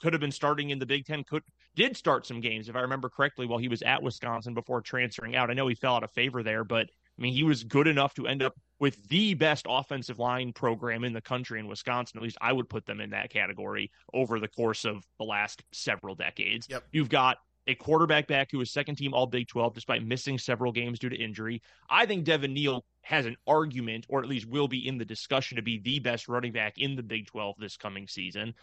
could 0.01 0.13
have 0.13 0.19
been 0.19 0.31
starting 0.31 0.69
in 0.69 0.79
the 0.79 0.85
Big 0.85 1.05
Ten, 1.05 1.23
could 1.23 1.43
did 1.75 1.97
start 1.97 2.25
some 2.25 2.39
games, 2.39 2.69
if 2.69 2.75
I 2.75 2.81
remember 2.81 3.09
correctly, 3.09 3.45
while 3.45 3.59
he 3.59 3.67
was 3.67 3.81
at 3.81 4.01
Wisconsin 4.01 4.53
before 4.53 4.81
transferring 4.81 5.35
out. 5.35 5.49
I 5.49 5.53
know 5.53 5.67
he 5.67 5.75
fell 5.75 5.95
out 5.95 6.03
of 6.03 6.11
favor 6.11 6.43
there, 6.43 6.63
but 6.63 6.87
I 7.17 7.21
mean, 7.21 7.33
he 7.33 7.43
was 7.43 7.63
good 7.63 7.87
enough 7.87 8.13
to 8.15 8.27
end 8.27 8.41
up 8.41 8.55
with 8.79 9.07
the 9.09 9.33
best 9.33 9.65
offensive 9.69 10.19
line 10.19 10.51
program 10.53 11.03
in 11.03 11.13
the 11.13 11.21
country 11.21 11.59
in 11.59 11.67
Wisconsin. 11.67 12.17
At 12.17 12.23
least 12.23 12.37
I 12.41 12.51
would 12.51 12.69
put 12.69 12.85
them 12.85 12.99
in 12.99 13.11
that 13.11 13.29
category 13.29 13.91
over 14.13 14.39
the 14.39 14.47
course 14.47 14.85
of 14.85 15.05
the 15.19 15.25
last 15.25 15.63
several 15.71 16.15
decades. 16.15 16.67
Yep. 16.69 16.83
You've 16.91 17.09
got 17.09 17.37
a 17.67 17.75
quarterback 17.75 18.27
back 18.27 18.51
who 18.51 18.57
was 18.57 18.71
second 18.71 18.95
team 18.95 19.13
all 19.13 19.25
Big 19.25 19.47
12 19.47 19.73
despite 19.73 20.05
missing 20.05 20.37
several 20.37 20.71
games 20.71 20.99
due 20.99 21.09
to 21.09 21.15
injury. 21.15 21.61
I 21.89 22.05
think 22.05 22.25
Devin 22.25 22.53
Neal 22.53 22.83
has 23.01 23.25
an 23.25 23.37
argument, 23.47 24.05
or 24.09 24.21
at 24.21 24.27
least 24.29 24.47
will 24.47 24.67
be 24.67 24.87
in 24.87 24.97
the 24.97 25.05
discussion, 25.05 25.55
to 25.55 25.61
be 25.61 25.79
the 25.79 25.99
best 25.99 26.27
running 26.27 26.51
back 26.51 26.77
in 26.77 26.95
the 26.95 27.03
Big 27.03 27.27
12 27.27 27.55
this 27.59 27.77
coming 27.77 28.07
season. 28.07 28.53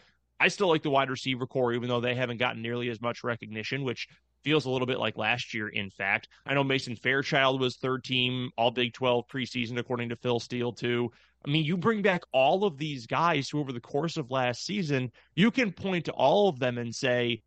I 0.41 0.47
still 0.47 0.67
like 0.69 0.83
the 0.83 0.89
wide 0.89 1.09
receiver 1.09 1.45
corps, 1.47 1.73
even 1.73 1.87
though 1.89 2.01
they 2.01 2.15
haven't 2.15 2.37
gotten 2.37 2.61
nearly 2.61 2.89
as 2.89 2.99
much 3.01 3.23
recognition, 3.23 3.83
which 3.83 4.07
feels 4.43 4.65
a 4.65 4.69
little 4.69 4.87
bit 4.87 4.99
like 4.99 5.17
last 5.17 5.53
year, 5.53 5.67
in 5.69 5.89
fact. 5.89 6.27
I 6.45 6.53
know 6.55 6.63
Mason 6.63 6.95
Fairchild 6.95 7.61
was 7.61 7.77
third 7.77 8.03
team 8.03 8.49
all 8.57 8.71
Big 8.71 8.93
12 8.93 9.25
preseason, 9.27 9.77
according 9.77 10.09
to 10.09 10.15
Phil 10.15 10.39
Steele, 10.39 10.73
too. 10.73 11.09
I 11.45 11.49
mean, 11.49 11.63
you 11.63 11.77
bring 11.77 12.01
back 12.01 12.21
all 12.33 12.65
of 12.65 12.77
these 12.77 13.05
guys 13.05 13.49
who, 13.49 13.59
over 13.59 13.71
the 13.71 13.79
course 13.79 14.17
of 14.17 14.31
last 14.31 14.65
season, 14.65 15.11
you 15.35 15.51
can 15.51 15.71
point 15.71 16.05
to 16.05 16.11
all 16.11 16.49
of 16.49 16.59
them 16.59 16.77
and 16.77 16.93
say, 16.93 17.41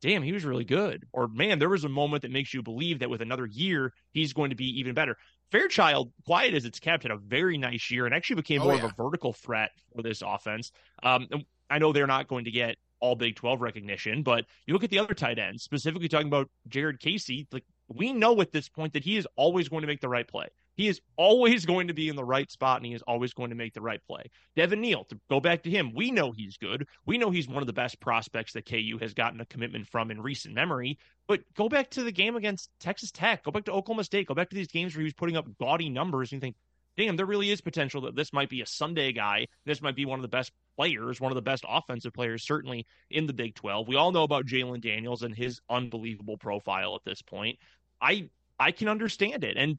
damn, 0.00 0.22
he 0.22 0.32
was 0.32 0.44
really 0.44 0.64
good. 0.64 1.04
Or, 1.12 1.28
man, 1.28 1.58
there 1.58 1.68
was 1.68 1.84
a 1.84 1.88
moment 1.88 2.22
that 2.22 2.30
makes 2.30 2.54
you 2.54 2.62
believe 2.62 3.00
that 3.00 3.10
with 3.10 3.20
another 3.20 3.46
year, 3.46 3.92
he's 4.12 4.32
going 4.32 4.50
to 4.50 4.56
be 4.56 4.78
even 4.80 4.94
better. 4.94 5.16
Fairchild, 5.50 6.12
quiet 6.26 6.54
as 6.54 6.64
it's 6.64 6.78
kept, 6.78 7.02
had 7.04 7.12
a 7.12 7.16
very 7.16 7.58
nice 7.58 7.90
year 7.90 8.06
and 8.06 8.14
actually 8.14 8.36
became 8.36 8.62
Oh, 8.62 8.66
more 8.66 8.76
yeah. 8.76 8.84
of 8.84 8.92
a 8.92 9.02
vertical 9.02 9.32
threat 9.32 9.70
for 9.94 10.02
this 10.02 10.22
offense. 10.24 10.70
Um, 11.02 11.26
I 11.70 11.78
know 11.78 11.92
they're 11.92 12.06
not 12.06 12.28
going 12.28 12.44
to 12.44 12.50
get 12.50 12.76
all 13.00 13.14
Big 13.14 13.36
12 13.36 13.60
recognition, 13.60 14.22
but 14.22 14.44
you 14.66 14.74
look 14.74 14.84
at 14.84 14.90
the 14.90 14.98
other 14.98 15.14
tight 15.14 15.38
ends, 15.38 15.62
specifically 15.62 16.08
talking 16.08 16.26
about 16.26 16.50
Jared 16.68 17.00
Casey, 17.00 17.46
like 17.52 17.64
we 17.88 18.12
know 18.12 18.40
at 18.40 18.52
this 18.52 18.68
point 18.68 18.92
that 18.92 19.04
he 19.04 19.16
is 19.16 19.26
always 19.36 19.68
going 19.68 19.82
to 19.82 19.86
make 19.86 20.00
the 20.00 20.08
right 20.08 20.26
play. 20.26 20.46
He 20.74 20.86
is 20.86 21.00
always 21.16 21.66
going 21.66 21.88
to 21.88 21.94
be 21.94 22.08
in 22.08 22.14
the 22.14 22.24
right 22.24 22.48
spot 22.50 22.76
and 22.76 22.86
he 22.86 22.94
is 22.94 23.02
always 23.02 23.32
going 23.32 23.50
to 23.50 23.56
make 23.56 23.74
the 23.74 23.80
right 23.80 24.00
play. 24.06 24.30
Devin 24.54 24.80
Neal, 24.80 25.04
to 25.04 25.18
go 25.28 25.40
back 25.40 25.64
to 25.64 25.70
him, 25.70 25.92
we 25.92 26.12
know 26.12 26.30
he's 26.30 26.56
good. 26.56 26.86
We 27.04 27.18
know 27.18 27.30
he's 27.30 27.48
one 27.48 27.62
of 27.62 27.66
the 27.66 27.72
best 27.72 27.98
prospects 27.98 28.52
that 28.52 28.66
KU 28.66 28.98
has 29.00 29.12
gotten 29.12 29.40
a 29.40 29.46
commitment 29.46 29.88
from 29.88 30.12
in 30.12 30.20
recent 30.20 30.54
memory. 30.54 30.98
But 31.26 31.40
go 31.54 31.68
back 31.68 31.90
to 31.90 32.04
the 32.04 32.12
game 32.12 32.36
against 32.36 32.70
Texas 32.78 33.10
Tech, 33.10 33.42
go 33.42 33.50
back 33.50 33.64
to 33.64 33.72
Oklahoma 33.72 34.04
State, 34.04 34.28
go 34.28 34.34
back 34.34 34.50
to 34.50 34.56
these 34.56 34.68
games 34.68 34.94
where 34.94 35.00
he 35.00 35.06
was 35.06 35.14
putting 35.14 35.36
up 35.36 35.46
gaudy 35.58 35.88
numbers 35.88 36.30
and 36.30 36.40
you 36.40 36.46
think, 36.46 36.56
damn, 36.96 37.16
there 37.16 37.26
really 37.26 37.50
is 37.50 37.60
potential 37.60 38.02
that 38.02 38.14
this 38.14 38.32
might 38.32 38.48
be 38.48 38.60
a 38.60 38.66
Sunday 38.66 39.12
guy. 39.12 39.46
This 39.64 39.82
might 39.82 39.96
be 39.96 40.04
one 40.04 40.18
of 40.18 40.22
the 40.22 40.28
best 40.28 40.52
players, 40.78 41.20
one 41.20 41.32
of 41.32 41.36
the 41.36 41.42
best 41.42 41.64
offensive 41.68 42.12
players, 42.12 42.44
certainly 42.44 42.86
in 43.10 43.26
the 43.26 43.32
Big 43.32 43.56
12. 43.56 43.88
We 43.88 43.96
all 43.96 44.12
know 44.12 44.22
about 44.22 44.46
Jalon 44.46 44.80
Daniels 44.80 45.24
and 45.24 45.34
his 45.34 45.60
unbelievable 45.68 46.38
profile 46.38 46.94
at 46.94 47.04
this 47.04 47.20
point. 47.20 47.58
I 48.00 48.28
I 48.60 48.70
can 48.70 48.88
understand 48.88 49.42
it. 49.42 49.56
And 49.56 49.76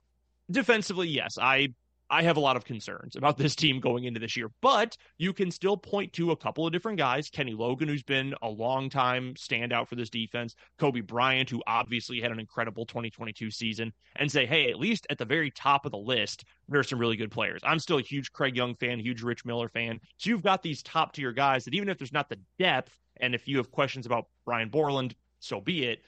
defensively, 0.52 1.08
yes, 1.08 1.38
I 1.42 1.70
I 2.12 2.24
have 2.24 2.38
a 2.38 2.40
lot 2.40 2.56
of 2.56 2.66
concerns 2.66 3.16
about 3.16 3.38
this 3.38 3.56
team 3.56 3.80
going 3.80 4.06
into 4.06 4.20
this 4.20 4.36
year, 4.36 4.50
but 4.62 4.98
you 5.18 5.32
can 5.32 5.52
still 5.52 5.78
point 5.78 6.14
to 6.14 6.32
a 6.32 6.36
couple 6.36 6.66
of 6.66 6.74
different 6.74 6.98
guys. 6.98 7.30
Kenny 7.30 7.54
Logan, 7.54 7.88
who's 7.88 8.04
been 8.04 8.34
a 8.42 8.50
long 8.50 8.90
time 8.90 9.36
standout 9.36 9.88
for 9.88 9.96
this 9.96 10.10
defense, 10.10 10.56
Cobee 10.80 11.02
Bryant, 11.02 11.50
who 11.50 11.62
obviously 11.68 12.20
had 12.20 12.32
an 12.32 12.40
incredible 12.40 12.86
2022 12.86 13.52
season, 13.52 13.94
and 14.16 14.32
say, 14.32 14.46
hey, 14.46 14.72
at 14.72 14.80
least 14.80 15.06
at 15.10 15.20
the 15.20 15.26
very 15.26 15.52
top 15.52 15.86
of 15.86 15.92
the 15.92 15.98
list, 15.98 16.46
there 16.68 16.80
are 16.80 16.84
some 16.84 17.00
really 17.00 17.16
good 17.16 17.32
players. 17.32 17.62
I'm 17.64 17.80
still 17.80 18.00
a 18.00 18.02
huge 18.02 18.32
Craig 18.32 18.56
Young 18.56 18.76
fan, 18.76 19.00
huge 19.00 19.22
Rich 19.22 19.46
Miller 19.46 19.70
fan. 19.70 20.00
So 20.18 20.32
you've 20.32 20.44
got 20.44 20.64
these 20.64 20.82
top 20.82 21.14
tier 21.14 21.32
guys 21.32 21.66
that 21.66 21.76
even 21.76 21.90
if 21.90 22.00
there's 22.00 22.14
not 22.14 22.30
the 22.30 22.40
depth, 22.58 22.98
and 23.18 23.36
if 23.36 23.48
you 23.48 23.58
have 23.58 23.70
questions 23.70 24.06
about 24.06 24.28
Brian 24.46 24.70
Borland, 24.70 25.14
so 25.40 25.62
be 25.62 25.86
it 25.86 26.02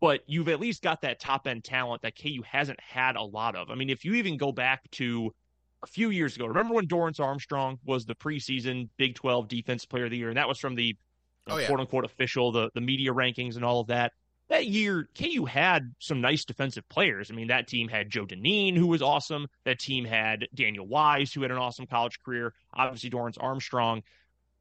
but 0.00 0.22
you've 0.26 0.48
at 0.48 0.60
least 0.60 0.80
got 0.80 1.00
that 1.02 1.18
top 1.18 1.48
end 1.48 1.64
talent 1.64 2.02
that 2.02 2.16
KU 2.16 2.42
hasn't 2.46 2.78
had 2.80 3.16
a 3.16 3.22
lot 3.22 3.56
of. 3.56 3.68
I 3.68 3.74
mean, 3.74 3.90
if 3.90 4.04
you 4.04 4.14
even 4.14 4.36
go 4.36 4.52
back 4.52 4.88
to 4.92 5.34
a 5.82 5.86
few 5.86 6.10
years 6.10 6.36
ago, 6.36 6.46
remember 6.46 6.74
when 6.74 6.86
Dorrance 6.86 7.20
Armstrong 7.20 7.78
was 7.84 8.04
the 8.06 8.14
preseason 8.14 8.88
Big 8.96 9.14
12 9.14 9.48
Defense 9.48 9.84
Player 9.86 10.04
of 10.06 10.10
the 10.10 10.16
Year, 10.18 10.28
and 10.28 10.36
that 10.36 10.48
was 10.48 10.58
from 10.58 10.74
the 10.74 10.84
you 10.84 10.94
know, 11.46 11.54
Oh, 11.54 11.58
yeah. 11.58 11.66
quote 11.66 11.80
unquote 11.80 12.04
official, 12.04 12.52
the 12.52 12.70
the 12.74 12.80
media 12.80 13.12
rankings 13.12 13.56
and 13.56 13.64
all 13.64 13.80
of 13.80 13.86
that. 13.88 14.12
That 14.48 14.66
year, 14.66 15.08
KU 15.18 15.44
had 15.44 15.94
some 15.98 16.20
nice 16.22 16.44
defensive 16.46 16.88
players. 16.88 17.30
I 17.30 17.34
mean, 17.34 17.48
that 17.48 17.68
team 17.68 17.86
had 17.88 18.08
Joe 18.08 18.24
Dineen, 18.24 18.76
who 18.76 18.86
was 18.86 19.02
awesome. 19.02 19.46
That 19.64 19.78
team 19.78 20.04
had 20.06 20.48
Daniel 20.54 20.86
Wise, 20.86 21.32
who 21.32 21.42
had 21.42 21.50
an 21.50 21.58
awesome 21.58 21.86
college 21.86 22.18
career. 22.22 22.54
Obviously, 22.72 23.10
Dorrance 23.10 23.36
Armstrong, 23.38 24.02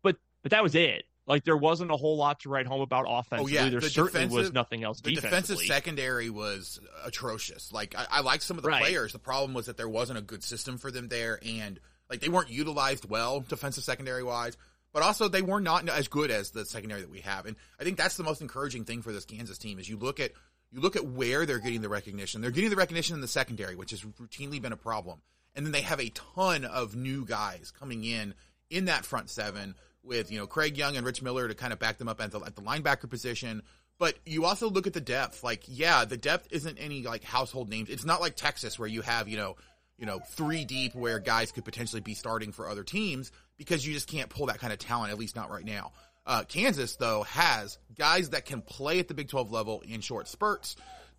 but 0.03 0.17
but 0.43 0.51
that 0.51 0.63
was 0.63 0.75
it. 0.75 1.03
Like 1.28 1.44
there 1.44 1.58
wasn't 1.58 1.92
a 1.92 1.98
whole 1.98 2.16
lot 2.16 2.40
to 2.42 2.50
write 2.50 2.66
home 2.68 2.80
about 2.80 3.06
oh, 3.06 3.18
offensively. 3.18 3.58
Oh 3.58 3.63
yeah, 3.63 3.70
there 3.70 3.82
the 3.82 3.90
certainly 3.90 4.34
was 4.34 4.54
nothing 4.54 4.84
else 4.84 5.02
The 5.02 5.13
defensive 5.13 5.60
secondary 5.60 6.30
was 6.30 6.80
atrocious. 7.06 7.74
Like 7.74 7.96
I, 7.98 8.06
I 8.10 8.22
like 8.22 8.42
some 8.42 8.58
of 8.58 8.63
the 8.63 8.70
Right. 8.70 8.82
players. 8.82 9.12
The 9.12 9.20
problem 9.20 9.54
was 9.54 9.66
that 9.66 9.76
there 9.76 9.90
wasn't 9.90 10.20
a 10.20 10.22
good 10.22 10.42
system 10.42 10.78
for 10.78 10.90
them 10.90 11.10
there, 11.10 11.38
and 11.46 11.80
like 12.10 12.22
they 12.22 12.30
weren't 12.30 12.50
utilized 12.50 13.10
well 13.10 13.42
defensive 13.42 13.84
secondary 13.84 14.24
wise. 14.24 14.56
But 14.94 15.04
also 15.04 15.28
they 15.28 15.42
were 15.42 15.60
not 15.60 15.88
as 15.90 16.08
good 16.08 16.32
as 16.32 16.52
the 16.52 16.66
secondary 16.66 17.02
that 17.02 17.12
we 17.12 17.20
have, 17.20 17.46
and 17.46 17.58
I 17.80 17.84
think 17.84 17.98
that's 17.98 18.16
the 18.16 18.24
most 18.24 18.42
encouraging 18.42 18.86
thing 18.86 19.02
for 19.02 19.12
this 19.12 19.26
Kansas 19.26 19.58
team 19.58 19.80
is 19.80 19.90
you 19.90 19.98
look 19.98 20.22
at 20.22 20.32
you 20.72 20.80
look 20.80 20.96
at 20.96 21.06
where 21.06 21.46
they're 21.46 21.60
getting 21.60 21.82
the 21.82 21.90
recognition. 21.90 22.42
They're 22.42 22.52
getting 22.52 22.70
the 22.70 22.78
recognition 22.78 23.16
in 23.16 23.22
the 23.22 23.28
secondary, 23.28 23.76
which 23.76 23.92
has 23.92 24.02
routinely 24.02 24.62
been 24.62 24.72
a 24.72 24.78
problem, 24.78 25.22
and 25.56 25.66
then 25.66 25.74
they 25.74 25.82
have 25.82 26.00
a 26.00 26.10
ton 26.10 26.63
of 26.63 26.96
new 26.96 27.26
guys 27.26 27.72
coming 27.78 28.06
in 28.06 28.34
in 28.70 28.86
that 28.86 29.06
front 29.06 29.30
seven 29.30 29.76
with 30.08 30.32
you 30.32 30.39
know 30.39 30.48
Craig 30.48 30.78
Young 30.78 30.96
and 30.98 31.06
Rich 31.06 31.22
Miller 31.22 31.48
to 31.48 31.54
kind 31.54 31.74
of 31.74 31.80
back 31.80 31.98
them 31.98 32.08
up 32.08 32.22
at 32.22 32.32
the, 32.32 32.39
at 32.39 32.56
the 32.56 32.62
linebacker 32.62 33.10
position. 33.10 33.62
But 34.00 34.15
you 34.26 34.46
also 34.46 34.70
look 34.70 34.86
at 34.86 34.93
the 34.93 35.02
depth. 35.02 35.43
Like, 35.43 35.63
yeah, 35.65 36.06
the 36.06 36.17
depth 36.17 36.48
isn't 36.52 36.78
any 36.78 37.04
like 37.04 37.24
household 37.24 37.70
names. 37.70 37.89
It's 37.89 38.06
not 38.06 38.22
like 38.22 38.36
Texas 38.36 38.78
where 38.78 38.88
you 38.88 39.02
have 39.02 39.28
you 39.28 39.38
know 39.38 39.56
you 39.98 40.06
know 40.06 40.20
three 40.20 40.65
deep 40.65 40.96
where 40.96 41.20
guys 41.20 41.52
could 41.52 41.65
potentially 41.65 42.02
be 42.02 42.13
starting 42.13 42.52
for 42.52 42.70
other 42.70 42.84
teams 42.84 43.32
because 43.58 43.86
you 43.86 43.93
just 43.93 44.08
can't 44.08 44.30
pull 44.30 44.48
that 44.48 44.60
kind 44.60 44.74
of 44.74 44.80
talent. 44.80 45.12
At 45.12 45.17
least 45.17 45.36
not 45.36 45.50
right 45.50 45.65
now. 45.65 45.91
Uh, 46.26 46.43
Kansas 46.43 46.96
though 46.96 47.24
has 47.24 47.78
guys 47.98 48.32
that 48.32 48.46
can 48.46 48.62
play 48.62 49.00
at 49.00 49.08
the 49.08 49.13
Big 49.13 49.30
Twelve 49.30 49.52
level 49.52 49.82
in 49.88 50.02
short 50.02 50.28
spurts 50.28 50.76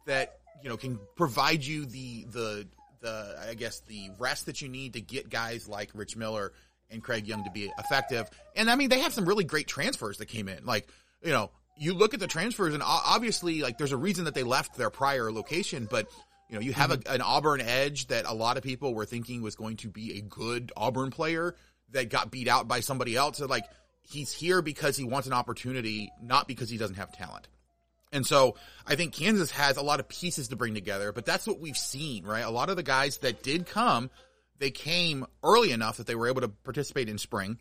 that 0.06 0.38
you 0.62 0.68
know 0.68 0.76
can 0.76 0.98
provide 1.16 1.64
you 1.64 1.84
the 1.84 2.24
the 2.30 2.68
the 3.00 3.46
I 3.48 3.54
guess 3.54 3.80
the 3.80 4.10
rest 4.18 4.46
that 4.46 4.60
you 4.60 4.68
need 4.68 4.94
to 4.94 5.00
get 5.00 5.30
guys 5.30 5.68
like 5.68 5.90
Rich 5.94 6.16
Miller 6.16 6.52
and 6.90 7.02
Craig 7.02 7.26
Young 7.26 7.44
to 7.44 7.50
be 7.50 7.70
effective. 7.78 8.28
And 8.56 8.70
I 8.70 8.76
mean, 8.76 8.88
they 8.88 9.00
have 9.00 9.12
some 9.12 9.26
really 9.26 9.44
great 9.44 9.66
transfers 9.66 10.18
that 10.18 10.26
came 10.26 10.48
in. 10.48 10.64
Like, 10.64 10.88
you 11.22 11.30
know, 11.30 11.50
you 11.76 11.94
look 11.94 12.14
at 12.14 12.20
the 12.20 12.26
transfers 12.26 12.74
and 12.74 12.82
obviously 12.84 13.62
like 13.62 13.78
there's 13.78 13.92
a 13.92 13.96
reason 13.96 14.24
that 14.24 14.34
they 14.34 14.42
left 14.42 14.76
their 14.76 14.90
prior 14.90 15.30
location, 15.30 15.86
but 15.90 16.08
you 16.48 16.56
know, 16.56 16.60
you 16.60 16.72
have 16.72 16.90
a, 16.90 16.96
mm-hmm. 16.96 17.14
an 17.14 17.22
Auburn 17.22 17.60
edge 17.60 18.08
that 18.08 18.24
a 18.26 18.32
lot 18.32 18.56
of 18.56 18.62
people 18.62 18.94
were 18.94 19.04
thinking 19.04 19.42
was 19.42 19.54
going 19.54 19.76
to 19.78 19.88
be 19.88 20.18
a 20.18 20.22
good 20.22 20.72
Auburn 20.76 21.10
player 21.10 21.54
that 21.92 22.10
got 22.10 22.30
beat 22.30 22.48
out 22.48 22.68
by 22.68 22.80
somebody 22.80 23.16
else. 23.16 23.38
So 23.38 23.46
like 23.46 23.64
he's 24.02 24.32
here 24.32 24.62
because 24.62 24.96
he 24.96 25.04
wants 25.04 25.26
an 25.26 25.34
opportunity, 25.34 26.10
not 26.22 26.48
because 26.48 26.70
he 26.70 26.78
doesn't 26.78 26.96
have 26.96 27.12
talent. 27.12 27.48
And 28.10 28.26
so 28.26 28.56
I 28.86 28.94
think 28.94 29.12
Kansas 29.12 29.50
has 29.50 29.76
a 29.76 29.82
lot 29.82 30.00
of 30.00 30.08
pieces 30.08 30.48
to 30.48 30.56
bring 30.56 30.74
together, 30.74 31.12
but 31.12 31.26
that's 31.26 31.46
what 31.46 31.60
we've 31.60 31.76
seen, 31.76 32.24
right? 32.24 32.44
A 32.44 32.50
lot 32.50 32.70
of 32.70 32.76
the 32.76 32.82
guys 32.82 33.18
that 33.18 33.42
did 33.42 33.66
come, 33.66 34.10
they 34.58 34.70
came 34.70 35.26
early 35.42 35.72
enough 35.72 35.96
that 35.96 36.06
they 36.06 36.14
were 36.14 36.28
able 36.28 36.40
to 36.40 36.48
participate 36.48 37.08
in 37.08 37.18
spring. 37.18 37.58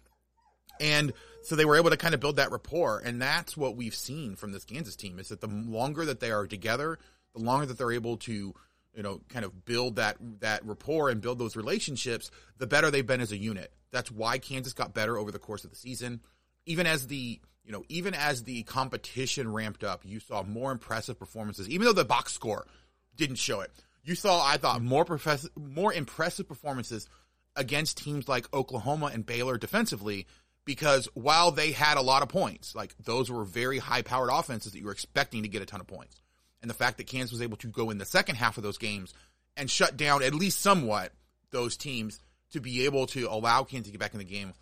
And 0.80 1.14
so 1.44 1.56
they 1.56 1.66
were 1.66 1.78
able 1.78 1.90
to 1.90 1.98
kind 1.98 2.14
of 2.14 2.20
build 2.20 2.38
that 2.38 2.52
rapport. 2.52 3.02
And 3.04 3.22
that's 3.22 3.58
what 3.58 3.76
we've 3.76 3.96
seen 3.96 4.36
from 4.36 4.52
this 4.52 4.66
Kansas 4.66 4.96
team 4.96 5.20
is 5.20 5.30
that 5.30 5.42
the 5.42 5.48
longer 5.48 6.06
that 6.06 6.20
they 6.20 6.32
are 6.32 6.48
together, 6.48 7.00
the 7.34 7.42
longer 7.42 7.66
that 7.66 7.78
they're 7.78 7.92
able 7.92 8.18
to, 8.18 8.54
you 8.94 9.04
know, 9.04 9.22
kind 9.30 9.46
of 9.46 9.66
build 9.66 9.96
that, 9.96 10.18
that 10.40 10.66
rapport 10.66 11.10
and 11.10 11.22
build 11.22 11.40
those 11.40 11.56
relationships, 11.56 12.32
the 12.58 12.68
better 12.68 12.92
they've 12.92 13.06
been 13.06 13.22
as 13.22 13.32
a 13.32 13.38
unit. 13.38 13.72
That's 13.92 14.12
why 14.12 14.38
Kansas 14.38 14.74
got 14.74 14.94
better 14.94 15.18
over 15.18 15.32
the 15.32 15.40
course 15.40 15.64
of 15.64 15.70
the 15.70 15.76
season. 15.76 16.22
Even 16.66 16.86
as 16.86 17.08
the, 17.08 17.40
you 17.64 17.72
know, 17.72 17.84
even 17.90 18.14
as 18.14 18.44
the 18.44 18.64
competition 18.64 19.52
ramped 19.52 19.84
up, 19.84 20.02
you 20.04 20.20
saw 20.20 20.44
more 20.44 20.72
impressive 20.72 21.18
performances, 21.18 21.70
even 21.70 21.86
though 21.86 21.94
the 21.94 22.06
box 22.06 22.34
score 22.34 22.68
didn't 23.16 23.38
show 23.38 23.62
it. 23.62 23.72
You 24.08 24.16
saw, 24.16 24.42
I 24.42 24.56
thought, 24.56 24.82
more 24.82 25.04
profess- 25.04 25.50
more 25.58 25.94
impressive 25.94 26.48
performances 26.48 27.10
against 27.58 27.98
teams 27.98 28.30
like 28.30 28.52
Oklahoma 28.54 29.08
and 29.14 29.26
Baylor 29.26 29.58
defensively 29.58 30.28
because 30.64 31.10
while 31.14 31.52
they 31.52 31.74
had 31.74 31.98
a 31.98 32.02
lot 32.02 32.24
of 32.24 32.30
points, 32.30 32.74
like 32.74 32.96
those 33.04 33.30
were 33.30 33.44
very 33.44 33.80
high 33.80 34.04
powered 34.04 34.30
offenses 34.32 34.72
that 34.72 34.80
you 34.80 34.86
were 34.86 34.94
expecting 34.94 35.44
to 35.44 35.50
get 35.50 35.62
a 35.62 35.66
ton 35.66 35.82
of 35.82 35.88
points. 35.88 36.16
And 36.62 36.70
the 36.70 36.76
fact 36.76 36.98
that 36.98 37.08
Kansas 37.08 37.34
was 37.34 37.42
able 37.42 37.58
to 37.58 37.68
go 37.68 37.90
in 37.90 37.98
the 37.98 38.06
second 38.06 38.36
half 38.36 38.56
of 38.56 38.64
those 38.64 38.78
games 38.78 39.14
and 39.58 39.70
shut 39.70 39.98
down 39.98 40.24
at 40.24 40.34
least 40.34 40.62
somewhat 40.62 41.12
those 41.52 41.76
teams 41.76 42.22
to 42.52 42.62
be 42.62 42.86
able 42.86 43.08
to 43.08 43.28
allow 43.30 43.64
Kansas 43.64 43.88
to 43.88 43.92
get 43.92 44.00
back 44.00 44.14
in 44.14 44.20
the 44.20 44.24
game, 44.24 44.54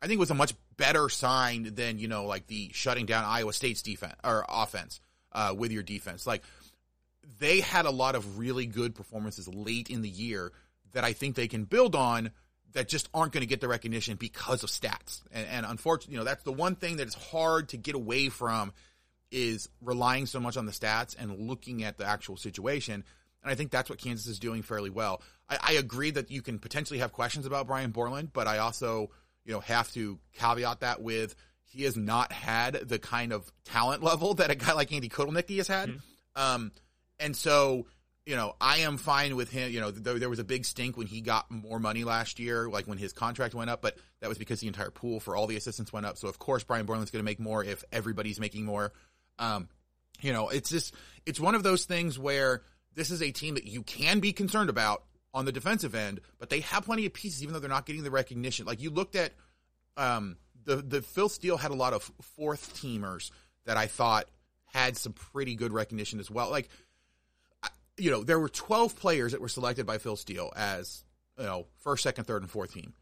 I 0.00 0.06
think 0.06 0.20
was 0.20 0.30
a 0.30 0.34
much 0.34 0.54
better 0.78 1.10
sign 1.10 1.74
than, 1.74 1.98
you 1.98 2.08
know, 2.08 2.24
like 2.24 2.46
the 2.46 2.70
shutting 2.72 3.04
down 3.04 3.24
Iowa 3.24 3.52
State's 3.52 3.82
defense 3.82 4.14
or 4.24 4.46
offense 4.48 5.00
uh, 5.32 5.54
with 5.56 5.70
your 5.70 5.82
defense. 5.82 6.26
Like 6.26 6.42
they 7.38 7.60
had 7.60 7.86
a 7.86 7.90
lot 7.90 8.14
of 8.14 8.38
really 8.38 8.66
good 8.66 8.94
performances 8.94 9.48
late 9.48 9.90
in 9.90 10.02
the 10.02 10.08
year 10.08 10.52
that 10.92 11.04
I 11.04 11.12
think 11.12 11.34
they 11.34 11.48
can 11.48 11.64
build 11.64 11.94
on 11.94 12.30
that 12.72 12.88
just 12.88 13.08
aren't 13.14 13.32
going 13.32 13.42
to 13.42 13.46
get 13.46 13.60
the 13.60 13.68
recognition 13.68 14.16
because 14.16 14.62
of 14.62 14.70
stats. 14.70 15.22
And, 15.32 15.46
and 15.48 15.66
unfortunately, 15.66 16.14
you 16.14 16.18
know, 16.18 16.24
that's 16.24 16.42
the 16.42 16.52
one 16.52 16.76
thing 16.76 16.96
that 16.96 17.06
is 17.06 17.14
hard 17.14 17.70
to 17.70 17.76
get 17.76 17.94
away 17.94 18.28
from 18.28 18.72
is 19.30 19.68
relying 19.80 20.26
so 20.26 20.40
much 20.40 20.56
on 20.56 20.66
the 20.66 20.72
stats 20.72 21.16
and 21.18 21.48
looking 21.48 21.82
at 21.84 21.98
the 21.98 22.04
actual 22.04 22.36
situation. 22.36 23.04
And 23.42 23.50
I 23.50 23.54
think 23.54 23.70
that's 23.70 23.90
what 23.90 23.98
Kansas 23.98 24.26
is 24.26 24.38
doing 24.38 24.62
fairly 24.62 24.90
well. 24.90 25.22
I, 25.48 25.58
I 25.62 25.72
agree 25.74 26.10
that 26.12 26.30
you 26.30 26.42
can 26.42 26.58
potentially 26.58 27.00
have 27.00 27.12
questions 27.12 27.46
about 27.46 27.66
Brian 27.66 27.90
Borland, 27.90 28.32
but 28.32 28.46
I 28.46 28.58
also, 28.58 29.10
you 29.44 29.52
know, 29.52 29.60
have 29.60 29.90
to 29.92 30.18
caveat 30.34 30.80
that 30.80 31.00
with 31.00 31.34
he 31.64 31.84
has 31.84 31.96
not 31.96 32.32
had 32.32 32.74
the 32.74 32.98
kind 32.98 33.32
of 33.32 33.50
talent 33.64 34.02
level 34.02 34.34
that 34.34 34.50
a 34.50 34.54
guy 34.54 34.72
like 34.72 34.92
Andy 34.92 35.08
Kotelnicki 35.08 35.56
has 35.56 35.68
had. 35.68 35.90
Mm-hmm. 35.90 35.98
Um, 36.36 36.72
and 37.18 37.36
so, 37.36 37.86
you 38.24 38.36
know, 38.36 38.54
I 38.60 38.78
am 38.78 38.96
fine 38.96 39.36
with 39.36 39.50
him. 39.50 39.70
You 39.70 39.80
know, 39.80 39.90
there, 39.90 40.18
there 40.18 40.30
was 40.30 40.38
a 40.38 40.44
big 40.44 40.64
stink 40.64 40.96
when 40.96 41.06
he 41.06 41.20
got 41.20 41.50
more 41.50 41.78
money 41.78 42.04
last 42.04 42.38
year, 42.38 42.68
like 42.68 42.86
when 42.86 42.98
his 42.98 43.12
contract 43.12 43.54
went 43.54 43.70
up, 43.70 43.82
but 43.82 43.96
that 44.20 44.28
was 44.28 44.38
because 44.38 44.60
the 44.60 44.66
entire 44.66 44.90
pool 44.90 45.20
for 45.20 45.36
all 45.36 45.46
the 45.46 45.56
assistants 45.56 45.92
went 45.92 46.06
up. 46.06 46.18
So 46.18 46.28
of 46.28 46.38
course 46.38 46.64
Brian 46.64 46.86
Borland's 46.86 47.10
going 47.10 47.20
to 47.20 47.24
make 47.24 47.40
more 47.40 47.62
if 47.62 47.84
everybody's 47.92 48.40
making 48.40 48.64
more. 48.64 48.92
Um, 49.38 49.68
you 50.20 50.32
know, 50.32 50.48
it's 50.48 50.70
just 50.70 50.94
it's 51.24 51.38
one 51.38 51.54
of 51.54 51.62
those 51.62 51.84
things 51.84 52.18
where 52.18 52.62
this 52.94 53.10
is 53.10 53.22
a 53.22 53.30
team 53.30 53.54
that 53.54 53.66
you 53.66 53.82
can 53.82 54.20
be 54.20 54.32
concerned 54.32 54.70
about 54.70 55.04
on 55.34 55.44
the 55.44 55.52
defensive 55.52 55.94
end, 55.94 56.20
but 56.38 56.48
they 56.48 56.60
have 56.60 56.84
plenty 56.84 57.04
of 57.04 57.12
pieces, 57.12 57.42
even 57.42 57.52
though 57.52 57.60
they're 57.60 57.68
not 57.68 57.84
getting 57.84 58.02
the 58.02 58.10
recognition. 58.10 58.64
Like 58.64 58.80
you 58.80 58.90
looked 58.90 59.14
at, 59.14 59.32
um, 59.96 60.36
the 60.64 60.76
the 60.76 61.02
Phil 61.02 61.28
Steele 61.28 61.58
had 61.58 61.70
a 61.70 61.74
lot 61.74 61.92
of 61.92 62.10
fourth 62.36 62.74
teamers 62.82 63.30
that 63.66 63.76
I 63.76 63.86
thought 63.86 64.26
had 64.64 64.96
some 64.96 65.12
pretty 65.12 65.54
good 65.54 65.72
recognition 65.72 66.18
as 66.18 66.30
well. 66.30 66.50
Like 66.50 66.68
you 67.96 68.10
know, 68.10 68.22
there 68.22 68.38
were 68.38 68.48
12 68.48 68.96
players 68.96 69.32
that 69.32 69.40
were 69.40 69.48
selected 69.48 69.86
by 69.86 69.98
Phil 69.98 70.16
Steele 70.16 70.52
as, 70.56 71.04
you 71.38 71.44
know, 71.44 71.66
first, 71.78 72.02
second, 72.02 72.24
third, 72.24 72.42
and 72.42 72.50
fourth 72.50 72.74
team. 72.74 72.92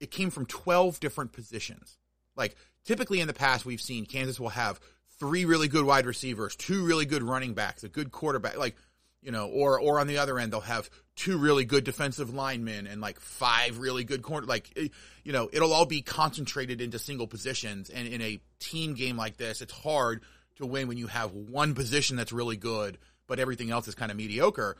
It 0.00 0.10
came 0.10 0.30
from 0.30 0.46
12 0.46 1.00
different 1.00 1.32
positions. 1.32 1.98
Like, 2.36 2.56
typically 2.84 3.20
in 3.20 3.26
the 3.26 3.34
past, 3.34 3.64
we've 3.64 3.80
seen 3.80 4.06
Kansas 4.06 4.40
will 4.40 4.48
have 4.48 4.80
three 5.18 5.44
really 5.44 5.68
good 5.68 5.84
wide 5.84 6.06
receivers, 6.06 6.56
two 6.56 6.84
really 6.84 7.04
good 7.04 7.22
running 7.22 7.54
backs, 7.54 7.84
a 7.84 7.88
good 7.88 8.10
quarterback, 8.10 8.56
like, 8.56 8.76
you 9.22 9.30
know, 9.30 9.48
or, 9.48 9.78
or 9.78 10.00
on 10.00 10.06
the 10.06 10.18
other 10.18 10.38
end, 10.38 10.50
they'll 10.52 10.60
have 10.60 10.88
two 11.14 11.36
really 11.36 11.66
good 11.66 11.84
defensive 11.84 12.32
linemen 12.32 12.86
and 12.86 13.02
like 13.02 13.20
five 13.20 13.78
really 13.78 14.02
good 14.02 14.22
corner, 14.22 14.46
like, 14.46 14.70
eh, 14.76 14.88
you 15.22 15.32
know, 15.32 15.50
it'll 15.52 15.74
all 15.74 15.84
be 15.84 16.00
concentrated 16.00 16.80
into 16.80 16.98
single 16.98 17.26
positions. 17.26 17.90
And 17.90 18.08
in 18.08 18.22
a 18.22 18.40
team 18.58 18.94
game 18.94 19.18
like 19.18 19.36
this, 19.36 19.60
it's 19.60 19.72
hard 19.72 20.22
to 20.56 20.64
win 20.64 20.88
when 20.88 20.96
you 20.96 21.06
have 21.06 21.32
one 21.32 21.74
position 21.74 22.16
that's 22.16 22.32
really 22.32 22.56
good 22.56 22.96
but 23.30 23.38
everything 23.38 23.70
else 23.70 23.86
is 23.86 23.94
kind 23.94 24.10
of 24.10 24.16
mediocre. 24.16 24.76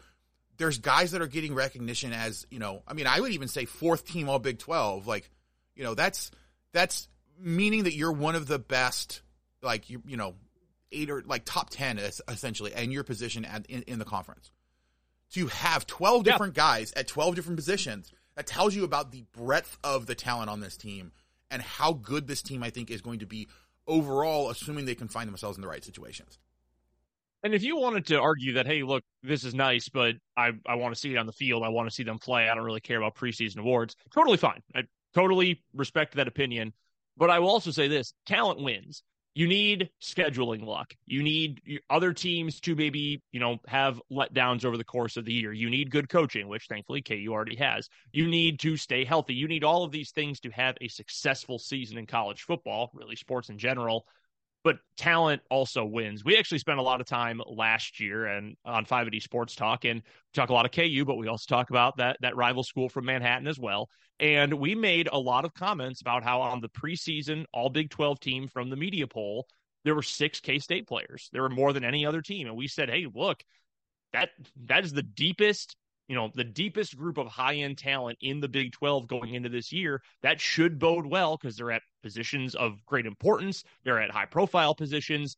There's 0.58 0.78
guys 0.78 1.12
that 1.12 1.22
are 1.22 1.28
getting 1.28 1.54
recognition 1.54 2.12
as, 2.12 2.48
you 2.50 2.58
know, 2.58 2.82
I 2.86 2.94
mean, 2.94 3.06
I 3.06 3.20
would 3.20 3.30
even 3.30 3.46
say 3.46 3.64
fourth 3.64 4.04
team 4.04 4.28
all 4.28 4.40
Big 4.40 4.58
12. 4.58 5.06
Like, 5.06 5.30
you 5.76 5.84
know, 5.84 5.94
that's, 5.94 6.32
that's 6.72 7.08
meaning 7.38 7.84
that 7.84 7.94
you're 7.94 8.10
one 8.10 8.34
of 8.34 8.48
the 8.48 8.58
best, 8.58 9.22
like, 9.62 9.88
you, 9.88 10.02
you 10.04 10.16
know, 10.16 10.34
eight 10.90 11.10
or 11.10 11.22
like 11.24 11.44
top 11.44 11.70
10 11.70 12.00
essentially, 12.26 12.74
and 12.74 12.92
your 12.92 13.04
position 13.04 13.44
at, 13.44 13.66
in, 13.66 13.82
in 13.82 14.00
the 14.00 14.04
conference. 14.04 14.50
To 15.34 15.46
have 15.46 15.86
12 15.86 16.24
different 16.24 16.56
yeah. 16.56 16.62
guys 16.64 16.92
at 16.96 17.06
12 17.06 17.36
different 17.36 17.56
positions, 17.56 18.10
that 18.34 18.48
tells 18.48 18.74
you 18.74 18.82
about 18.82 19.12
the 19.12 19.22
breadth 19.30 19.78
of 19.84 20.06
the 20.06 20.16
talent 20.16 20.50
on 20.50 20.58
this 20.58 20.76
team 20.76 21.12
and 21.52 21.62
how 21.62 21.92
good 21.92 22.26
this 22.26 22.42
team, 22.42 22.64
I 22.64 22.70
think, 22.70 22.90
is 22.90 23.00
going 23.00 23.20
to 23.20 23.26
be 23.26 23.46
overall, 23.86 24.50
assuming 24.50 24.86
they 24.86 24.96
can 24.96 25.06
find 25.06 25.28
themselves 25.28 25.56
in 25.56 25.62
the 25.62 25.68
right 25.68 25.84
situations. 25.84 26.36
And 27.42 27.54
if 27.54 27.62
you 27.62 27.76
wanted 27.76 28.06
to 28.06 28.20
argue 28.20 28.54
that, 28.54 28.66
hey, 28.66 28.82
look, 28.82 29.02
this 29.22 29.44
is 29.44 29.54
nice, 29.54 29.88
but 29.88 30.16
I, 30.36 30.50
I 30.66 30.74
want 30.74 30.94
to 30.94 31.00
see 31.00 31.14
it 31.14 31.16
on 31.16 31.26
the 31.26 31.32
field. 31.32 31.62
I 31.62 31.68
want 31.70 31.88
to 31.88 31.94
see 31.94 32.02
them 32.02 32.18
play. 32.18 32.48
I 32.48 32.54
don't 32.54 32.64
really 32.64 32.80
care 32.80 32.98
about 32.98 33.14
preseason 33.14 33.58
awards. 33.58 33.96
Totally 34.14 34.36
fine. 34.36 34.60
I 34.74 34.82
totally 35.14 35.62
respect 35.74 36.14
that 36.16 36.28
opinion. 36.28 36.72
But 37.16 37.30
I 37.30 37.38
will 37.38 37.48
also 37.48 37.70
say 37.70 37.88
this 37.88 38.14
talent 38.26 38.62
wins. 38.62 39.02
You 39.34 39.46
need 39.46 39.90
scheduling 40.02 40.64
luck. 40.64 40.92
You 41.06 41.22
need 41.22 41.60
other 41.88 42.12
teams 42.12 42.60
to 42.60 42.74
maybe, 42.74 43.22
you 43.30 43.38
know, 43.38 43.58
have 43.68 44.00
letdowns 44.12 44.64
over 44.64 44.76
the 44.76 44.84
course 44.84 45.16
of 45.16 45.24
the 45.24 45.32
year. 45.32 45.52
You 45.52 45.70
need 45.70 45.90
good 45.90 46.08
coaching, 46.08 46.48
which 46.48 46.66
thankfully 46.66 47.00
KU 47.00 47.28
already 47.30 47.56
has. 47.56 47.88
You 48.12 48.26
need 48.26 48.58
to 48.60 48.76
stay 48.76 49.04
healthy. 49.04 49.34
You 49.34 49.46
need 49.46 49.62
all 49.62 49.84
of 49.84 49.92
these 49.92 50.10
things 50.10 50.40
to 50.40 50.50
have 50.50 50.76
a 50.80 50.88
successful 50.88 51.58
season 51.60 51.96
in 51.96 52.06
college 52.06 52.42
football, 52.42 52.90
really 52.92 53.16
sports 53.16 53.50
in 53.50 53.58
general 53.58 54.04
but 54.62 54.78
talent 54.96 55.42
also 55.50 55.84
wins. 55.84 56.24
We 56.24 56.36
actually 56.36 56.58
spent 56.58 56.78
a 56.78 56.82
lot 56.82 57.00
of 57.00 57.06
time 57.06 57.40
last 57.46 58.00
year 58.00 58.26
and 58.26 58.56
on 58.64 58.84
580 58.84 59.20
Sports 59.20 59.54
Talk 59.54 59.84
and 59.84 60.02
talk 60.34 60.50
a 60.50 60.52
lot 60.52 60.66
of 60.66 60.72
KU, 60.72 61.04
but 61.06 61.16
we 61.16 61.28
also 61.28 61.46
talk 61.48 61.70
about 61.70 61.96
that 61.96 62.18
that 62.20 62.36
rival 62.36 62.62
school 62.62 62.88
from 62.88 63.06
Manhattan 63.06 63.46
as 63.46 63.58
well. 63.58 63.88
And 64.18 64.54
we 64.54 64.74
made 64.74 65.08
a 65.10 65.18
lot 65.18 65.44
of 65.44 65.54
comments 65.54 66.02
about 66.02 66.22
how 66.22 66.42
on 66.42 66.60
the 66.60 66.68
preseason 66.68 67.44
All 67.54 67.70
Big 67.70 67.90
12 67.90 68.20
team 68.20 68.48
from 68.48 68.68
the 68.68 68.76
media 68.76 69.06
poll, 69.06 69.46
there 69.84 69.94
were 69.94 70.02
six 70.02 70.40
K 70.40 70.58
State 70.58 70.86
players. 70.86 71.30
There 71.32 71.42
were 71.42 71.48
more 71.48 71.72
than 71.72 71.84
any 71.84 72.04
other 72.04 72.20
team, 72.20 72.46
and 72.46 72.56
we 72.56 72.68
said, 72.68 72.90
"Hey, 72.90 73.06
look, 73.12 73.42
that 74.12 74.30
that 74.66 74.84
is 74.84 74.92
the 74.92 75.02
deepest 75.02 75.74
you 76.10 76.16
know, 76.16 76.28
the 76.34 76.42
deepest 76.42 76.96
group 76.96 77.18
of 77.18 77.28
high 77.28 77.54
end 77.54 77.78
talent 77.78 78.18
in 78.20 78.40
the 78.40 78.48
Big 78.48 78.72
12 78.72 79.06
going 79.06 79.32
into 79.34 79.48
this 79.48 79.70
year, 79.70 80.02
that 80.22 80.40
should 80.40 80.76
bode 80.76 81.06
well 81.06 81.36
because 81.36 81.56
they're 81.56 81.70
at 81.70 81.82
positions 82.02 82.56
of 82.56 82.84
great 82.84 83.06
importance. 83.06 83.62
They're 83.84 84.02
at 84.02 84.10
high 84.10 84.26
profile 84.26 84.74
positions. 84.74 85.36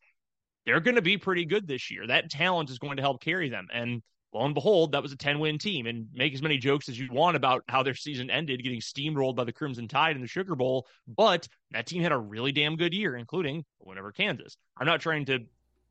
They're 0.65 0.79
going 0.79 0.95
to 0.95 1.03
be 1.03 1.15
pretty 1.15 1.45
good 1.45 1.67
this 1.67 1.91
year. 1.91 2.07
That 2.07 2.31
talent 2.31 2.71
is 2.71 2.79
going 2.79 2.97
to 2.97 3.03
help 3.03 3.21
carry 3.21 3.49
them. 3.49 3.67
And 3.71 4.01
lo 4.33 4.45
and 4.45 4.55
behold, 4.55 4.93
that 4.93 5.03
was 5.03 5.11
a 5.11 5.15
10 5.15 5.37
win 5.37 5.59
team. 5.59 5.85
And 5.85 6.07
make 6.11 6.33
as 6.33 6.41
many 6.41 6.57
jokes 6.57 6.89
as 6.89 6.97
you 6.97 7.07
want 7.11 7.37
about 7.37 7.63
how 7.69 7.83
their 7.83 7.93
season 7.93 8.31
ended, 8.31 8.63
getting 8.63 8.81
steamrolled 8.81 9.35
by 9.35 9.43
the 9.43 9.53
Crimson 9.53 9.87
Tide 9.87 10.15
in 10.15 10.23
the 10.23 10.27
Sugar 10.27 10.55
Bowl. 10.55 10.87
But 11.07 11.47
that 11.69 11.85
team 11.85 12.01
had 12.01 12.13
a 12.13 12.17
really 12.17 12.51
damn 12.51 12.77
good 12.77 12.95
year, 12.95 13.15
including 13.15 13.63
whenever 13.77 14.11
Kansas. 14.11 14.57
I'm 14.75 14.87
not 14.87 15.01
trying 15.01 15.25
to 15.25 15.41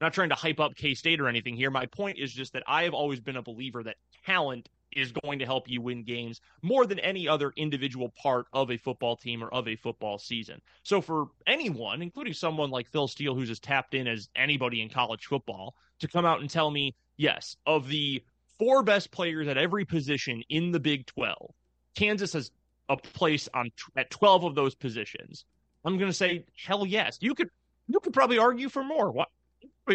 not 0.02 0.12
trying 0.12 0.28
to 0.30 0.34
hype 0.34 0.60
up 0.60 0.74
K 0.74 0.94
State 0.94 1.20
or 1.20 1.28
anything 1.28 1.56
here. 1.56 1.70
My 1.70 1.86
point 1.86 2.18
is 2.18 2.32
just 2.32 2.52
that 2.52 2.62
I 2.66 2.82
have 2.84 2.92
always 2.92 3.20
been 3.20 3.36
a 3.36 3.42
believer 3.42 3.82
that 3.84 3.96
talent 4.26 4.68
is 4.94 5.12
going 5.12 5.38
to 5.38 5.46
help 5.46 5.68
you 5.68 5.80
win 5.80 6.02
games 6.02 6.40
more 6.60 6.84
than 6.84 6.98
any 6.98 7.26
other 7.26 7.52
individual 7.56 8.10
part 8.10 8.46
of 8.52 8.70
a 8.70 8.76
football 8.76 9.16
team 9.16 9.42
or 9.42 9.48
of 9.48 9.66
a 9.66 9.76
football 9.76 10.18
season. 10.18 10.60
So 10.82 11.00
for 11.00 11.28
anyone, 11.46 12.02
including 12.02 12.34
someone 12.34 12.70
like 12.70 12.90
Phil 12.90 13.08
Steele, 13.08 13.34
who's 13.34 13.48
as 13.48 13.58
tapped 13.58 13.94
in 13.94 14.06
as 14.06 14.28
anybody 14.36 14.82
in 14.82 14.90
college 14.90 15.24
football, 15.26 15.74
to 16.00 16.08
come 16.08 16.26
out 16.26 16.40
and 16.40 16.50
tell 16.50 16.70
me, 16.70 16.94
yes, 17.16 17.56
of 17.64 17.88
the 17.88 18.22
four 18.58 18.82
best 18.82 19.10
players 19.10 19.48
at 19.48 19.56
every 19.56 19.84
position 19.84 20.42
in 20.50 20.72
the 20.72 20.80
Big 20.80 21.06
12, 21.06 21.54
Kansas 21.94 22.34
has 22.34 22.50
a 22.88 22.96
place 22.96 23.48
on 23.54 23.70
at 23.96 24.10
12 24.10 24.44
of 24.44 24.54
those 24.54 24.74
positions. 24.74 25.44
I'm 25.84 25.96
going 25.96 26.10
to 26.10 26.16
say, 26.16 26.44
hell 26.56 26.86
yes. 26.86 27.18
You 27.20 27.34
could 27.34 27.48
you 27.88 27.98
could 28.00 28.12
probably 28.12 28.38
argue 28.38 28.68
for 28.68 28.84
more. 28.84 29.10
What 29.10 29.28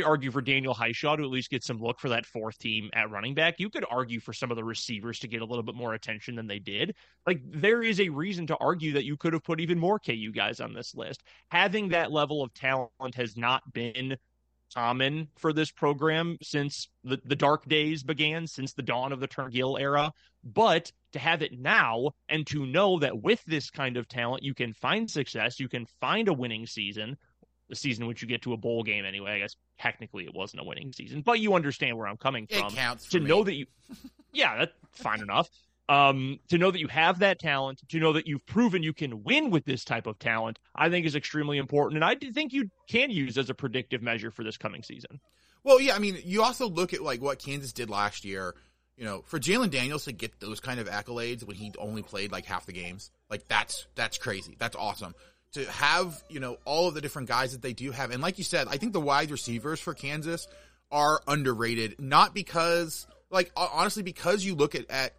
argue 0.03 0.31
for 0.31 0.41
Daniel 0.41 0.73
Hishaw 0.73 1.17
to 1.17 1.23
at 1.23 1.29
least 1.29 1.49
get 1.49 1.63
some 1.63 1.79
look 1.79 1.99
for 1.99 2.09
that 2.09 2.25
fourth 2.25 2.57
team 2.57 2.89
at 2.93 3.09
running 3.09 3.33
back. 3.33 3.55
You 3.57 3.69
could 3.69 3.85
argue 3.89 4.19
for 4.19 4.33
some 4.33 4.51
of 4.51 4.57
the 4.57 4.63
receivers 4.63 5.19
to 5.19 5.27
get 5.27 5.41
a 5.41 5.45
little 5.45 5.63
bit 5.63 5.75
more 5.75 5.93
attention 5.93 6.35
than 6.35 6.47
they 6.47 6.59
did. 6.59 6.95
Like 7.25 7.41
there 7.45 7.81
is 7.81 7.99
a 7.99 8.09
reason 8.09 8.47
to 8.47 8.57
argue 8.57 8.93
that 8.93 9.05
you 9.05 9.17
could 9.17 9.33
have 9.33 9.43
put 9.43 9.59
even 9.59 9.79
more 9.79 9.99
KU 9.99 10.31
guys 10.31 10.59
on 10.59 10.73
this 10.73 10.93
list. 10.93 11.23
Having 11.51 11.89
that 11.89 12.11
level 12.11 12.43
of 12.43 12.53
talent 12.53 13.15
has 13.15 13.37
not 13.37 13.61
been 13.73 14.17
common 14.75 15.27
for 15.37 15.53
this 15.53 15.71
program 15.71 16.37
since 16.41 16.89
the, 17.03 17.19
the 17.25 17.35
dark 17.35 17.65
days 17.67 18.03
began, 18.03 18.45
since 18.45 18.73
the 18.73 18.81
dawn 18.81 19.11
of 19.11 19.19
the 19.19 19.27
Turner 19.27 19.49
Gill 19.49 19.77
era. 19.77 20.11
But 20.43 20.91
to 21.13 21.19
have 21.19 21.41
it 21.41 21.57
now 21.57 22.11
and 22.29 22.45
to 22.47 22.65
know 22.65 22.99
that 22.99 23.21
with 23.21 23.43
this 23.45 23.69
kind 23.69 23.97
of 23.97 24.07
talent, 24.07 24.43
you 24.43 24.53
can 24.53 24.73
find 24.73 25.09
success, 25.09 25.59
you 25.59 25.69
can 25.69 25.85
find 26.01 26.27
a 26.27 26.33
winning 26.33 26.65
season, 26.65 27.17
the 27.69 27.75
season 27.75 28.03
in 28.03 28.07
which 28.07 28.21
you 28.21 28.27
get 28.27 28.41
to 28.43 28.53
a 28.53 28.57
bowl 28.57 28.83
game 28.83 29.05
anyway. 29.05 29.31
I 29.31 29.39
guess 29.39 29.55
technically 29.79 30.25
it 30.25 30.33
wasn't 30.33 30.61
a 30.61 30.63
winning 30.63 30.93
season, 30.93 31.21
but 31.21 31.39
you 31.39 31.53
understand 31.53 31.97
where 31.97 32.07
I'm 32.07 32.17
coming 32.17 32.47
from. 32.47 32.67
It 32.67 32.75
counts 32.75 33.09
to 33.09 33.19
me. 33.19 33.27
know 33.27 33.43
that 33.43 33.53
you, 33.53 33.65
yeah, 34.33 34.57
that's 34.57 34.73
fine 34.93 35.21
enough. 35.21 35.49
Um, 35.89 36.39
to 36.49 36.57
know 36.57 36.69
that 36.69 36.79
you 36.79 36.89
have 36.89 37.19
that 37.19 37.39
talent, 37.39 37.81
to 37.89 37.99
know 37.99 38.13
that 38.13 38.27
you've 38.27 38.45
proven 38.45 38.83
you 38.83 38.91
can 38.91 39.23
win 39.23 39.51
with 39.51 39.63
this 39.63 39.85
type 39.85 40.05
of 40.05 40.19
talent, 40.19 40.59
I 40.75 40.89
think 40.89 41.05
is 41.05 41.15
extremely 41.15 41.57
important, 41.57 42.03
and 42.03 42.03
I 42.03 42.15
think 42.15 42.51
you 42.51 42.69
can 42.89 43.09
use 43.09 43.37
as 43.37 43.49
a 43.49 43.53
predictive 43.53 44.01
measure 44.01 44.29
for 44.29 44.43
this 44.43 44.57
coming 44.57 44.83
season. 44.83 45.21
Well, 45.63 45.79
yeah, 45.79 45.95
I 45.95 45.99
mean, 45.99 46.17
you 46.25 46.43
also 46.43 46.67
look 46.67 46.93
at 46.93 47.01
like 47.01 47.21
what 47.21 47.39
Kansas 47.39 47.71
did 47.71 47.89
last 47.89 48.25
year. 48.25 48.55
You 48.97 49.05
know, 49.05 49.21
for 49.27 49.39
Jalon 49.39 49.69
Daniels 49.69 50.05
to 50.05 50.11
get 50.11 50.39
those 50.39 50.59
kind 50.59 50.79
of 50.79 50.89
accolades 50.89 51.43
when 51.43 51.55
he 51.55 51.71
only 51.77 52.01
played 52.01 52.31
like 52.31 52.45
half 52.45 52.65
the 52.65 52.73
games, 52.73 53.11
like 53.29 53.47
that's 53.47 53.85
that's 53.95 54.17
crazy. 54.17 54.55
That's 54.57 54.75
awesome 54.75 55.13
to 55.53 55.65
have, 55.71 56.21
you 56.29 56.39
know, 56.39 56.57
all 56.65 56.87
of 56.87 56.93
the 56.93 57.01
different 57.01 57.27
guys 57.27 57.53
that 57.53 57.61
they 57.61 57.73
do 57.73 57.91
have. 57.91 58.11
And 58.11 58.21
like 58.21 58.37
you 58.37 58.43
said, 58.43 58.67
I 58.69 58.77
think 58.77 58.93
the 58.93 59.01
wide 59.01 59.31
receivers 59.31 59.79
for 59.79 59.93
Kansas 59.93 60.47
are 60.91 61.21
underrated, 61.27 61.99
not 61.99 62.33
because, 62.33 63.07
like, 63.29 63.51
honestly, 63.55 64.03
because 64.03 64.43
you 64.43 64.55
look 64.55 64.75
at, 64.75 64.89
at, 64.89 65.13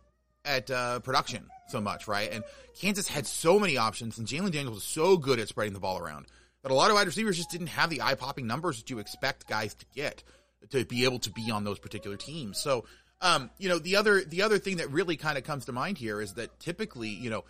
at, 0.45 0.71
uh, 0.71 1.01
production 1.01 1.47
so 1.69 1.81
much, 1.81 2.09
right? 2.09 2.33
And 2.33 2.45
Kansas 2.81 3.09
had 3.09 3.27
so 3.27 3.59
many 3.59 3.77
options 3.77 4.19
and 4.19 4.27
Jalon 4.27 4.53
Daniels 4.53 4.77
was 4.77 4.85
so 4.85 5.17
good 5.17 5.39
at 5.39 5.49
spreading 5.49 5.75
the 5.75 5.81
ball 5.81 5.99
around 5.99 6.27
that 6.63 6.73
a 6.73 6.75
lot 6.75 6.91
of 6.91 6.97
wide 6.97 7.07
receivers 7.07 7.37
just 7.37 7.51
didn't 7.51 7.69
have 7.69 7.91
the 7.91 8.03
eye 8.03 8.15
popping 8.15 8.47
numbers 8.47 8.79
that 8.79 8.91
you 8.91 8.99
expect 8.99 9.49
guys 9.49 9.75
to 9.75 9.87
get 9.95 10.23
to 10.71 10.85
be 10.85 11.05
able 11.05 11.19
to 11.21 11.31
be 11.31 11.51
on 11.51 11.65
those 11.65 11.79
particular 11.79 12.17
teams. 12.17 12.59
So, 12.59 12.85
um, 13.21 13.51
you 13.59 13.69
know, 13.69 13.79
the 13.79 13.97
other, 13.97 14.23
the 14.23 14.43
other 14.43 14.59
thing 14.59 14.77
that 14.79 14.91
really 14.91 15.17
kind 15.17 15.39
of 15.39 15.45
comes 15.45 15.67
to 15.67 15.73
mind 15.73 15.99
here 15.99 16.21
is 16.21 16.35
that 16.35 16.59
typically, 16.61 17.09
you 17.09 17.31
know, 17.31 17.45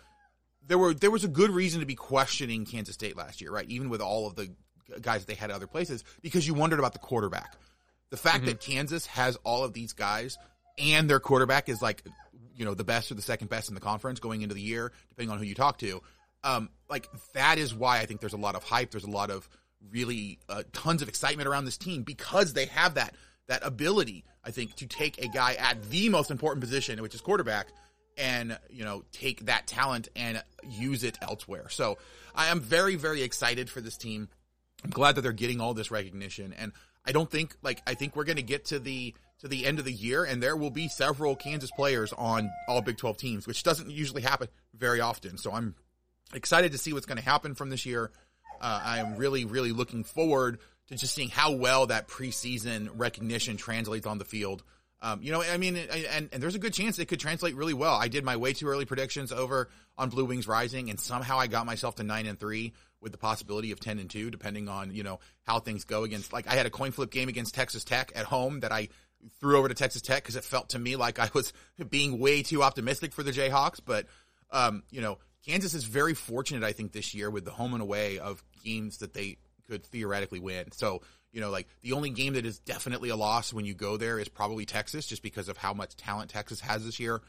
there 0.69 0.77
were 0.77 0.93
there 0.93 1.11
was 1.11 1.25
a 1.25 1.27
good 1.27 1.49
reason 1.49 1.81
to 1.81 1.85
be 1.85 1.95
questioning 1.95 2.65
Kansas 2.65 2.93
State 2.93 3.17
last 3.17 3.41
year, 3.41 3.51
right? 3.51 3.67
Even 3.67 3.89
with 3.89 3.99
all 4.01 4.25
of 4.27 4.35
the 4.35 4.49
guys 5.01 5.21
that 5.21 5.27
they 5.27 5.35
had 5.35 5.49
at 5.49 5.55
other 5.55 5.67
places 5.67 6.03
because 6.21 6.47
you 6.47 6.53
wondered 6.53 6.79
about 6.79 6.93
the 6.93 6.99
quarterback. 6.99 7.55
The 8.11 8.17
fact 8.17 8.37
Mm-hmm. 8.37 8.45
that 8.45 8.61
Kansas 8.61 9.05
has 9.07 9.35
all 9.43 9.63
of 9.63 9.73
these 9.73 9.93
guys 9.93 10.37
and 10.77 11.09
their 11.09 11.19
quarterback 11.19 11.69
is 11.69 11.81
like, 11.81 12.03
you 12.55 12.65
know, 12.65 12.73
the 12.73 12.83
best 12.83 13.11
or 13.11 13.15
the 13.15 13.21
second 13.21 13.49
best 13.49 13.67
in 13.69 13.75
the 13.75 13.81
conference 13.81 14.19
going 14.19 14.41
into 14.41 14.55
the 14.55 14.61
year, 14.61 14.91
depending 15.09 15.31
on 15.31 15.37
who 15.37 15.43
you 15.43 15.53
talk 15.55 15.77
to. 15.79 16.01
Um, 16.43 16.69
like 16.89 17.07
that 17.33 17.57
is 17.57 17.73
why 17.75 17.99
I 17.99 18.05
think 18.05 18.19
there's 18.21 18.33
a 18.33 18.37
lot 18.37 18.55
of 18.55 18.63
hype. 18.63 18.91
There's 18.91 19.03
a 19.03 19.09
lot 19.09 19.29
of 19.29 19.49
really 19.91 20.39
uh, 20.49 20.63
tons 20.73 21.01
of 21.01 21.09
excitement 21.09 21.47
around 21.49 21.65
this 21.65 21.77
team 21.77 22.03
because 22.03 22.53
they 22.53 22.65
have 22.65 22.93
that 22.95 23.15
that 23.47 23.65
ability. 23.65 24.23
I 24.43 24.51
think 24.51 24.75
to 24.75 24.87
take 24.87 25.17
a 25.23 25.27
guy 25.27 25.55
at 25.55 25.89
the 25.89 26.09
most 26.09 26.31
important 26.31 26.61
position, 26.61 27.01
which 27.01 27.13
is 27.15 27.21
quarterback, 27.21 27.67
and 28.19 28.57
you 28.69 28.83
know 28.83 29.03
take 29.11 29.45
that 29.45 29.65
talent 29.65 30.09
and 30.15 30.43
use 30.69 31.03
it 31.03 31.17
elsewhere. 31.21 31.69
So 31.69 31.97
I 32.35 32.47
am 32.47 32.59
very 32.59 32.95
very 32.95 33.23
excited 33.23 33.69
for 33.69 33.81
this 33.81 33.97
team. 33.97 34.29
I'm 34.83 34.91
glad 34.91 35.15
that 35.15 35.21
they're 35.21 35.31
getting 35.31 35.59
all 35.59 35.73
this 35.73 35.91
recognition, 35.91 36.53
and 36.57 36.71
I 37.05 37.11
don't 37.11 37.29
think 37.29 37.55
like 37.63 37.81
I 37.87 37.95
think 37.95 38.15
we're 38.15 38.25
going 38.25 38.37
to 38.37 38.43
get 38.43 38.65
to 38.65 38.79
the 38.79 39.15
to 39.39 39.47
the 39.47 39.65
end 39.65 39.79
of 39.79 39.85
the 39.85 39.93
year, 39.93 40.25
and 40.25 40.43
there 40.43 40.55
will 40.55 40.69
be 40.69 40.87
several 40.87 41.35
Kansas 41.35 41.71
players 41.71 42.13
on 42.13 42.51
all 42.67 42.81
Big 42.81 42.97
12 42.97 43.17
teams, 43.17 43.47
which 43.47 43.63
doesn't 43.63 43.89
usually 43.89 44.21
happen 44.21 44.49
very 44.73 44.99
often. 44.99 45.37
So 45.37 45.51
I'm 45.51 45.75
excited 46.33 46.73
to 46.73 46.77
see 46.77 46.93
what's 46.93 47.05
going 47.05 47.17
to 47.17 47.23
happen 47.23 47.55
from 47.55 47.69
this 47.69 47.85
year. 47.85 48.11
Uh, 48.61 48.81
I 48.83 48.99
am 48.99 49.15
really, 49.15 49.45
really 49.45 49.71
looking 49.71 50.03
forward 50.03 50.59
to 50.87 50.95
just 50.95 51.15
seeing 51.15 51.29
how 51.29 51.53
well 51.53 51.87
that 51.87 52.07
preseason 52.07 52.89
recognition 52.95 53.57
translates 53.57 54.05
on 54.05 54.17
the 54.17 54.25
field. 54.25 54.63
Um, 55.01 55.21
you 55.21 55.31
know, 55.31 55.41
I 55.41 55.57
mean, 55.57 55.77
and, 55.77 56.29
and 56.31 56.43
there's 56.43 56.55
a 56.55 56.59
good 56.59 56.73
chance 56.73 56.99
it 56.99 57.05
could 57.05 57.21
translate 57.21 57.55
really 57.55 57.73
well. 57.73 57.95
I 57.95 58.09
did 58.09 58.25
my 58.25 58.35
way 58.35 58.51
too 58.51 58.67
early 58.67 58.85
predictions 58.85 59.31
over 59.31 59.69
on 59.97 60.09
Blue 60.09 60.25
Wings 60.25 60.47
Rising, 60.47 60.89
and 60.89 60.99
somehow 60.99 61.39
I 61.39 61.47
got 61.47 61.65
myself 61.65 61.95
to 61.95 62.03
nine 62.03 62.25
and 62.25 62.37
three 62.37 62.73
with 62.99 63.13
the 63.13 63.17
possibility 63.17 63.71
of 63.71 63.79
ten 63.79 63.99
and 63.99 64.09
two, 64.09 64.29
depending 64.29 64.67
on 64.67 64.93
you 64.93 65.03
know 65.03 65.19
how 65.43 65.59
things 65.59 65.85
go 65.85 66.03
against. 66.03 66.33
Like 66.33 66.47
I 66.47 66.55
had 66.55 66.65
a 66.65 66.69
coin 66.69 66.91
flip 66.91 67.11
game 67.11 67.29
against 67.29 67.55
Texas 67.55 67.85
Tech 67.85 68.11
at 68.15 68.25
home 68.25 68.59
that 68.59 68.73
I 68.73 68.89
threw 69.39 69.57
over 69.57 69.69
to 69.69 69.73
Texas 69.73 70.01
Tech 70.01 70.23
because 70.23 70.35
it 70.35 70.43
felt 70.43 70.69
to 70.69 70.79
me 70.79 70.97
like 70.97 71.17
I 71.17 71.29
was 71.33 71.53
being 71.89 72.19
way 72.19 72.43
too 72.43 72.61
optimistic 72.61 73.13
for 73.13 73.23
the 73.23 73.31
Jayhawks, 73.31 73.79
but 73.83 74.05
um, 74.51 74.83
you 74.91 75.01
know, 75.01 75.17
Kansas 75.45 75.73
is 75.73 75.83
very 75.83 76.13
fortunate, 76.13 76.63
I 76.63 76.73
think, 76.73 76.91
this 76.91 77.13
year 77.13 77.29
with 77.29 77.45
the 77.45 77.51
home 77.51 77.73
and 77.73 77.81
away 77.81 78.19
of 78.19 78.43
games 78.63 78.97
that 78.97 79.13
they 79.13 79.37
could 79.67 79.85
theoretically 79.85 80.39
win. 80.39 80.71
So, 80.71 81.01
you 81.31 81.41
know, 81.41 81.49
like 81.49 81.67
the 81.81 81.93
only 81.93 82.09
game 82.09 82.33
that 82.33 82.45
is 82.45 82.59
definitely 82.59 83.09
a 83.09 83.15
loss 83.15 83.53
when 83.53 83.65
you 83.65 83.73
go 83.73 83.97
there 83.97 84.19
is 84.19 84.27
probably 84.29 84.65
Texas, 84.65 85.05
just 85.05 85.21
because 85.21 85.49
of 85.49 85.57
how 85.57 85.73
much 85.73 85.95
talent 85.95 86.29
Texas 86.29 86.59
has 86.61 86.85
this 86.85 86.99
year. 86.99 87.21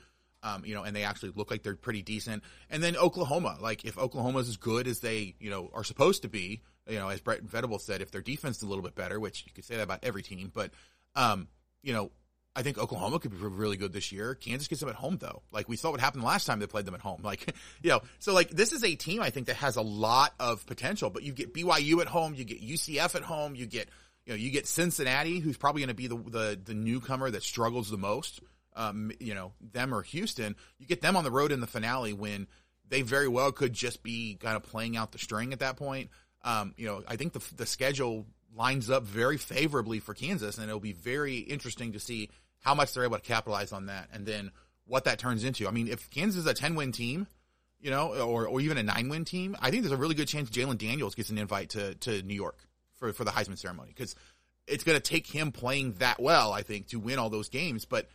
Um, 0.43 0.65
you 0.65 0.75
know, 0.75 0.85
and 0.85 0.97
they 0.97 1.05
actually 1.05 1.33
look 1.35 1.51
like 1.51 1.63
they're 1.63 1.77
pretty 1.77 2.01
decent. 2.01 2.43
And 2.71 2.83
then 2.83 2.97
Oklahoma, 2.97 3.59
like 3.61 3.85
if 3.85 3.99
Oklahoma's 3.99 4.49
as 4.49 4.57
good 4.57 4.87
as 4.87 5.01
they, 5.01 5.35
you 5.39 5.51
know, 5.51 5.71
are 5.75 5.85
supposed 5.85 6.23
to 6.23 6.29
be, 6.29 6.63
you 6.89 6.99
know, 6.99 7.09
as 7.11 7.21
Brent 7.21 7.43
Venables 7.43 7.85
said, 7.85 8.01
if 8.01 8.11
their 8.11 8.23
defense 8.23 8.57
is 8.57 8.63
a 8.63 8.67
little 8.67 8.83
bit 8.83 8.95
better, 8.95 9.21
which 9.21 9.45
you 9.47 9.53
could 9.53 9.67
say 9.67 9.77
that 9.77 9.83
about 9.83 10.01
every 10.03 10.23
team, 10.23 10.51
but, 10.55 10.71
um, 11.15 11.49
you 11.83 11.93
know, 11.93 12.11
I 12.57 12.63
think 12.63 12.79
Oklahoma 12.79 13.21
could 13.21 13.31
be 13.31 13.37
really 13.37 13.77
good 13.77 13.93
this 13.93 14.11
year. 14.11 14.35
Kansas 14.35 14.67
gets 14.67 14.81
them 14.81 14.89
at 14.89 14.97
home 14.97 15.19
though. 15.19 15.43
Like 15.53 15.69
we 15.69 15.77
saw 15.77 15.91
what 15.93 16.01
happened 16.01 16.25
last 16.25 16.47
time 16.47 16.59
they 16.59 16.67
played 16.67 16.85
them 16.85 16.95
at 16.95 17.01
home. 17.01 17.21
Like, 17.31 17.55
you 17.81 17.91
know, 17.91 18.01
so 18.19 18.35
like 18.35 18.51
this 18.51 18.73
is 18.73 18.83
a 18.83 18.97
team 18.97 19.23
I 19.23 19.31
think 19.31 19.47
that 19.47 19.57
has 19.57 19.77
a 19.77 19.83
lot 19.83 20.35
of 20.41 20.67
potential, 20.67 21.11
but 21.11 21.23
you 21.23 21.33
get 21.33 21.55
BYU 21.55 22.01
at 22.01 22.09
home, 22.09 22.35
you 22.35 22.45
get 22.45 22.61
UCF 22.61 23.15
at 23.15 23.23
home, 23.23 23.55
you 23.55 23.67
get, 23.67 23.89
you 24.27 24.33
know, 24.33 24.37
you 24.37 24.51
get 24.51 24.67
Cincinnati, 24.67 25.39
who's 25.39 25.57
probably 25.57 25.83
going 25.83 25.89
to 25.89 25.95
be 25.95 26.09
the, 26.09 26.17
the, 26.17 26.61
the 26.65 26.75
newcomer 26.75 27.31
that 27.31 27.45
struggles 27.45 27.89
the 27.89 27.99
most. 27.99 28.41
Um, 28.75 29.13
you 29.21 29.35
know, 29.35 29.53
them 29.73 29.95
or 29.95 30.03
Houston, 30.03 30.57
you 30.79 30.87
get 30.87 31.03
them 31.03 31.17
on 31.17 31.23
the 31.23 31.31
road 31.31 31.53
in 31.53 31.61
the 31.61 31.67
finale 31.67 32.13
when 32.13 32.49
they 32.89 33.03
very 33.03 33.29
well 33.29 33.53
could 33.53 33.73
just 33.73 34.03
be 34.03 34.37
kind 34.41 34.57
of 34.57 34.65
playing 34.65 34.97
out 34.97 35.13
the 35.13 35.19
string 35.19 35.53
at 35.53 35.61
that 35.61 35.77
point. 35.77 36.11
Um, 36.43 36.75
you 36.77 36.87
know, 36.87 37.03
I 37.07 37.17
think 37.17 37.33
the, 37.33 37.43
the 37.57 37.67
schedule 37.67 38.27
lines 38.55 38.91
up 38.91 39.05
very 39.05 39.37
favorably 39.37 40.01
for 40.01 40.15
Kansas, 40.15 40.59
and 40.59 40.69
it'll 40.69 40.81
be 40.81 40.93
very 40.93 41.39
interesting 41.39 41.93
to 41.93 42.01
see 42.01 42.31
how 42.61 42.75
much 42.75 42.95
they're 42.95 43.05
able 43.05 43.17
to 43.17 43.23
capitalize 43.23 43.73
on 43.73 43.87
that, 43.87 44.09
and 44.13 44.27
then 44.27 44.51
what 44.87 45.05
that 45.05 45.19
turns 45.19 45.45
into. 45.45 45.67
I 45.67 45.71
mean, 45.71 45.89
if 45.89 46.11
Kansas 46.11 46.41
is 46.41 46.47
a 46.47 46.55
ten 46.55 46.75
win 46.75 46.93
team, 46.93 47.27
you 47.81 47.91
know, 47.91 48.15
or 48.15 48.47
or 48.47 48.61
even 48.61 48.79
a 48.79 48.83
nine 48.83 49.09
win 49.09 49.25
team, 49.25 49.57
I 49.61 49.71
think 49.71 49.83
there's 49.83 49.93
a 49.93 49.97
really 49.97 50.15
good 50.15 50.29
chance 50.29 50.51
Jalon 50.51 50.79
Daniels 50.79 51.15
gets 51.15 51.31
an 51.31 51.39
invite 51.39 51.71
to 51.71 51.95
to 51.97 52.23
New 52.23 52.35
York 52.35 52.59
for 52.97 53.13
for 53.13 53.25
the 53.25 53.31
Heisman 53.31 53.59
ceremony 53.59 53.93
because 53.95 54.15
it's 54.67 54.85
going 54.85 54.97
to 54.97 55.03
take 55.03 55.27
him 55.27 55.53
playing 55.53 55.95
that 55.95 56.21
well, 56.21 56.53
I 56.53 56.63
think, 56.63 56.89
to 56.89 57.01
win 57.01 57.19
all 57.19 57.31
those 57.31 57.49
games, 57.49 57.85
but 57.85 58.09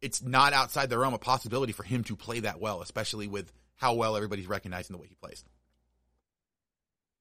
it's 0.00 0.22
not 0.22 0.52
outside 0.52 0.90
the 0.90 0.98
realm 0.98 1.14
of 1.14 1.20
possibility 1.20 1.72
for 1.72 1.84
him 1.84 2.04
to 2.04 2.16
play 2.16 2.40
that 2.40 2.60
well, 2.60 2.82
especially 2.82 3.28
with 3.28 3.52
how 3.76 3.94
well 3.94 4.16
everybody's 4.16 4.46
recognizing 4.46 4.94
the 4.94 5.00
way 5.00 5.08
he 5.08 5.14
plays. 5.14 5.44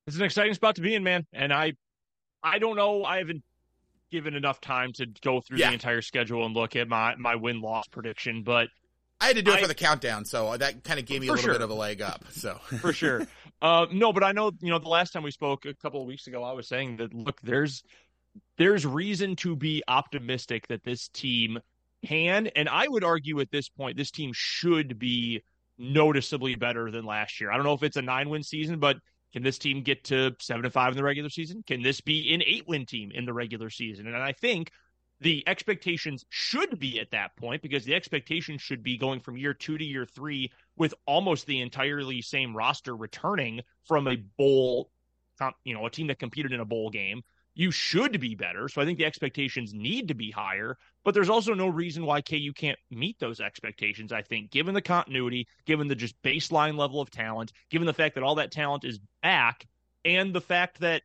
It's 0.07 0.17
an 0.17 0.23
exciting 0.23 0.53
spot 0.55 0.75
to 0.75 0.81
be 0.81 0.95
in, 0.95 1.03
man. 1.03 1.25
And 1.31 1.53
I, 1.53 1.73
I 2.43 2.59
don't 2.59 2.75
know. 2.75 3.05
I 3.05 3.19
haven't 3.19 3.43
given 4.12 4.36
enough 4.36 4.62
time 4.62 4.91
to 4.93 5.08
go 5.21 5.41
through 5.41 5.58
Yeah. 5.58 5.67
the 5.69 5.74
entire 5.74 6.02
schedule 6.02 6.45
and 6.45 6.54
look 6.54 6.76
at 6.76 6.88
my 6.88 7.15
my 7.15 7.36
win 7.36 7.62
loss 7.62 7.88
prediction, 7.88 8.43
but 8.43 8.67
I 9.19 9.28
had 9.28 9.36
to 9.38 9.41
do 9.41 9.52
it 9.52 9.58
I- 9.58 9.62
for 9.62 9.67
the 9.67 9.76
countdown, 9.76 10.26
so 10.26 10.58
that 10.58 10.84
kind 10.84 11.00
of 11.00 11.06
gave 11.06 11.21
me 11.21 11.28
a 11.28 11.32
little 11.32 11.43
sure. 11.43 11.54
bit 11.54 11.62
of 11.62 11.69
a 11.69 11.74
leg 11.76 12.02
up. 12.02 12.26
So 12.32 12.56
for 12.82 12.93
sure. 12.93 13.26
Uh, 13.62 13.86
no, 13.91 14.12
but 14.13 14.24
I 14.24 14.32
know 14.32 14.52
you 14.62 14.69
know 14.69 14.80
the 14.80 14.89
last 14.89 15.12
time 15.13 15.24
we 15.24 15.32
spoke 15.32 15.65
a 15.65 15.74
couple 15.74 16.02
of 16.02 16.08
weeks 16.08 16.28
ago, 16.28 16.43
I 16.43 16.52
was 16.52 16.67
saying 16.67 16.97
that 16.97 17.13
look, 17.13 17.39
there's 17.41 17.84
there's 18.58 18.86
reason 18.86 19.36
to 19.38 19.56
be 19.56 19.84
optimistic 19.88 20.67
that 20.67 20.84
this 20.84 21.08
team 21.10 21.60
can, 22.06 22.47
and 22.47 22.67
I 22.69 22.88
would 22.88 23.04
argue 23.04 23.39
at 23.41 23.52
this 23.52 23.69
point, 23.69 23.97
this 23.97 24.10
team 24.12 24.32
should 24.34 24.97
be 24.97 25.43
noticeably 25.78 26.56
better 26.56 26.89
than 26.91 27.06
last 27.06 27.39
year. 27.41 27.52
I 27.52 27.56
don't 27.56 27.65
know 27.65 27.74
if 27.74 27.84
it's 27.84 27.97
a 27.97 28.02
nine 28.02 28.30
win 28.30 28.43
season, 28.43 28.80
but 28.80 28.97
can 29.33 29.43
this 29.43 29.57
team 29.57 29.83
get 29.83 30.05
to 30.05 30.35
seven 30.39 30.63
to 30.63 30.69
five 30.69 30.91
in 30.91 30.97
the 30.97 31.03
regular 31.03 31.29
season? 31.29 31.63
Can 31.65 31.81
this 31.81 32.01
be 32.01 32.33
an 32.33 32.43
eight 32.45 32.67
win 32.67 32.85
team 32.85 33.11
in 33.11 33.25
the 33.25 33.33
regular 33.33 33.69
season? 33.69 34.07
And 34.07 34.15
I 34.15 34.33
think 34.33 34.71
the 35.21 35.43
expectations 35.47 36.25
should 36.29 36.79
be 36.79 36.99
at 36.99 37.11
that 37.11 37.35
point 37.37 37.61
because 37.61 37.85
the 37.85 37.93
expectations 37.93 38.61
should 38.61 38.83
be 38.83 38.97
going 38.97 39.19
from 39.19 39.37
year 39.37 39.53
two 39.53 39.77
to 39.77 39.85
year 39.85 40.05
three 40.05 40.51
with 40.75 40.93
almost 41.05 41.45
the 41.45 41.61
entirely 41.61 42.21
same 42.21 42.55
roster 42.55 42.95
returning 42.95 43.61
from 43.85 44.07
a 44.07 44.15
bowl, 44.15 44.89
you 45.63 45.75
know, 45.75 45.85
a 45.85 45.91
team 45.91 46.07
that 46.07 46.19
competed 46.19 46.51
in 46.51 46.59
a 46.59 46.65
bowl 46.65 46.89
game. 46.89 47.21
You 47.53 47.71
should 47.71 48.19
be 48.19 48.35
better. 48.35 48.69
So 48.69 48.81
I 48.81 48.85
think 48.85 48.97
the 48.97 49.05
expectations 49.05 49.73
need 49.73 50.07
to 50.07 50.13
be 50.13 50.31
higher, 50.31 50.77
but 51.03 51.13
there's 51.13 51.29
also 51.29 51.53
no 51.53 51.67
reason 51.67 52.05
why 52.05 52.21
KU 52.21 52.53
can't 52.55 52.79
meet 52.89 53.19
those 53.19 53.41
expectations. 53.41 54.13
I 54.13 54.21
think, 54.21 54.51
given 54.51 54.73
the 54.73 54.81
continuity, 54.81 55.47
given 55.65 55.87
the 55.87 55.95
just 55.95 56.21
baseline 56.21 56.77
level 56.77 57.01
of 57.01 57.11
talent, 57.11 57.51
given 57.69 57.85
the 57.85 57.93
fact 57.93 58.15
that 58.15 58.23
all 58.23 58.35
that 58.35 58.51
talent 58.51 58.85
is 58.85 58.99
back, 59.21 59.67
and 60.05 60.33
the 60.33 60.41
fact 60.41 60.79
that 60.79 61.03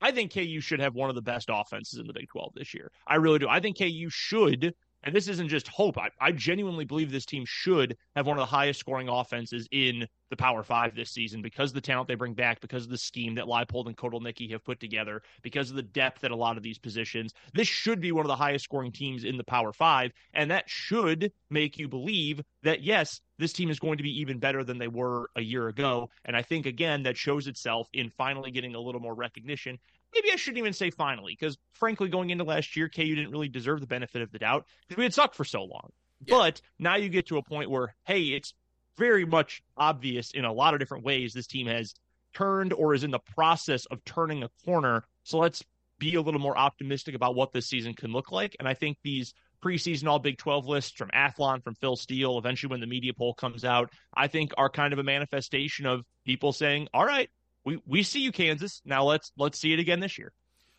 I 0.00 0.10
think 0.10 0.34
KU 0.34 0.60
should 0.60 0.80
have 0.80 0.94
one 0.94 1.08
of 1.08 1.14
the 1.14 1.22
best 1.22 1.48
offenses 1.50 1.98
in 1.98 2.06
the 2.06 2.12
Big 2.12 2.28
12 2.28 2.52
this 2.54 2.74
year. 2.74 2.90
I 3.06 3.16
really 3.16 3.38
do. 3.38 3.48
I 3.48 3.60
think 3.60 3.78
KU 3.78 4.08
should, 4.10 4.74
and 5.04 5.14
this 5.14 5.28
isn't 5.28 5.48
just 5.48 5.68
hope. 5.68 5.98
I, 5.98 6.08
I 6.20 6.32
genuinely 6.32 6.84
believe 6.84 7.12
this 7.12 7.26
team 7.26 7.44
should 7.46 7.96
have 8.16 8.26
one 8.26 8.38
of 8.38 8.42
the 8.42 8.46
highest 8.46 8.80
scoring 8.80 9.08
offenses 9.08 9.68
in 9.70 10.06
the 10.30 10.36
Power 10.36 10.62
Five 10.62 10.96
this 10.96 11.10
season 11.10 11.42
because 11.42 11.70
of 11.70 11.74
the 11.74 11.80
talent 11.80 12.08
they 12.08 12.14
bring 12.14 12.34
back, 12.34 12.60
because 12.60 12.84
of 12.84 12.90
the 12.90 12.98
scheme 12.98 13.34
that 13.34 13.44
Leipold 13.44 13.86
and 13.86 13.96
Kotelnicki 13.96 14.50
have 14.50 14.64
put 14.64 14.80
together, 14.80 15.22
because 15.42 15.70
of 15.70 15.76
the 15.76 15.82
depth 15.82 16.24
at 16.24 16.30
a 16.30 16.36
lot 16.36 16.56
of 16.56 16.62
these 16.62 16.78
positions. 16.78 17.34
This 17.52 17.68
should 17.68 18.00
be 18.00 18.12
one 18.12 18.24
of 18.24 18.28
the 18.28 18.36
highest 18.36 18.64
scoring 18.64 18.90
teams 18.90 19.24
in 19.24 19.36
the 19.36 19.44
Power 19.44 19.72
Five, 19.72 20.12
and 20.32 20.50
that 20.50 20.68
should 20.68 21.30
make 21.50 21.78
you 21.78 21.86
believe 21.88 22.42
that 22.62 22.82
yes, 22.82 23.20
this 23.38 23.52
team 23.52 23.70
is 23.70 23.78
going 23.78 23.98
to 23.98 24.02
be 24.02 24.20
even 24.20 24.38
better 24.38 24.64
than 24.64 24.78
they 24.78 24.88
were 24.88 25.28
a 25.36 25.42
year 25.42 25.68
ago. 25.68 26.08
And 26.24 26.36
I 26.36 26.42
think 26.42 26.66
again 26.66 27.02
that 27.02 27.16
shows 27.16 27.46
itself 27.46 27.88
in 27.92 28.10
finally 28.10 28.50
getting 28.50 28.74
a 28.74 28.80
little 28.80 29.00
more 29.00 29.14
recognition 29.14 29.78
maybe 30.14 30.32
I 30.32 30.36
shouldn't 30.36 30.58
even 30.58 30.72
say 30.72 30.90
finally, 30.90 31.36
because 31.38 31.58
frankly, 31.72 32.08
going 32.08 32.30
into 32.30 32.44
last 32.44 32.76
year, 32.76 32.88
KU 32.88 33.14
didn't 33.14 33.30
really 33.30 33.48
deserve 33.48 33.80
the 33.80 33.86
benefit 33.86 34.22
of 34.22 34.30
the 34.30 34.38
doubt 34.38 34.66
because 34.86 34.98
we 34.98 35.04
had 35.04 35.14
sucked 35.14 35.34
for 35.34 35.44
so 35.44 35.64
long. 35.64 35.90
But 36.26 36.60
now 36.78 36.96
you 36.96 37.08
get 37.08 37.26
to 37.26 37.38
a 37.38 37.42
point 37.42 37.70
where, 37.70 37.94
hey, 38.06 38.22
it's 38.22 38.54
very 38.96 39.26
much 39.26 39.62
obvious 39.76 40.30
in 40.32 40.44
a 40.44 40.52
lot 40.52 40.74
of 40.74 40.80
different 40.80 41.04
ways 41.04 41.32
this 41.32 41.46
team 41.46 41.66
has 41.66 41.94
turned 42.32 42.72
or 42.72 42.94
is 42.94 43.04
in 43.04 43.10
the 43.10 43.18
process 43.18 43.86
of 43.86 44.04
turning 44.04 44.42
a 44.42 44.50
corner. 44.64 45.04
So 45.24 45.38
let's 45.38 45.62
be 45.98 46.14
a 46.14 46.22
little 46.22 46.40
more 46.40 46.56
optimistic 46.56 47.14
about 47.14 47.34
what 47.34 47.52
this 47.52 47.66
season 47.66 47.94
can 47.94 48.12
look 48.12 48.32
like. 48.32 48.56
And 48.58 48.68
I 48.68 48.74
think 48.74 48.98
these 49.02 49.34
preseason 49.64 50.08
all 50.08 50.18
Big 50.18 50.38
12 50.38 50.66
lists 50.66 50.92
from 50.92 51.10
Athlon, 51.10 51.62
from 51.62 51.74
Phil 51.74 51.96
Steele, 51.96 52.38
eventually 52.38 52.70
when 52.70 52.80
the 52.80 52.86
media 52.86 53.12
poll 53.14 53.34
comes 53.34 53.64
out, 53.64 53.90
I 54.14 54.28
think 54.28 54.52
are 54.58 54.68
kind 54.68 54.92
of 54.92 54.98
a 54.98 55.04
manifestation 55.04 55.86
of 55.86 56.04
people 56.24 56.52
saying, 56.52 56.88
all 56.92 57.06
right, 57.06 57.30
we, 57.64 57.80
we 57.86 58.02
see 58.02 58.20
you, 58.20 58.32
Kansas. 58.32 58.82
Now 58.84 59.04
let's 59.04 59.32
let's 59.36 59.58
see 59.58 59.72
it 59.72 59.78
again 59.78 60.00
this 60.00 60.18
year. 60.18 60.32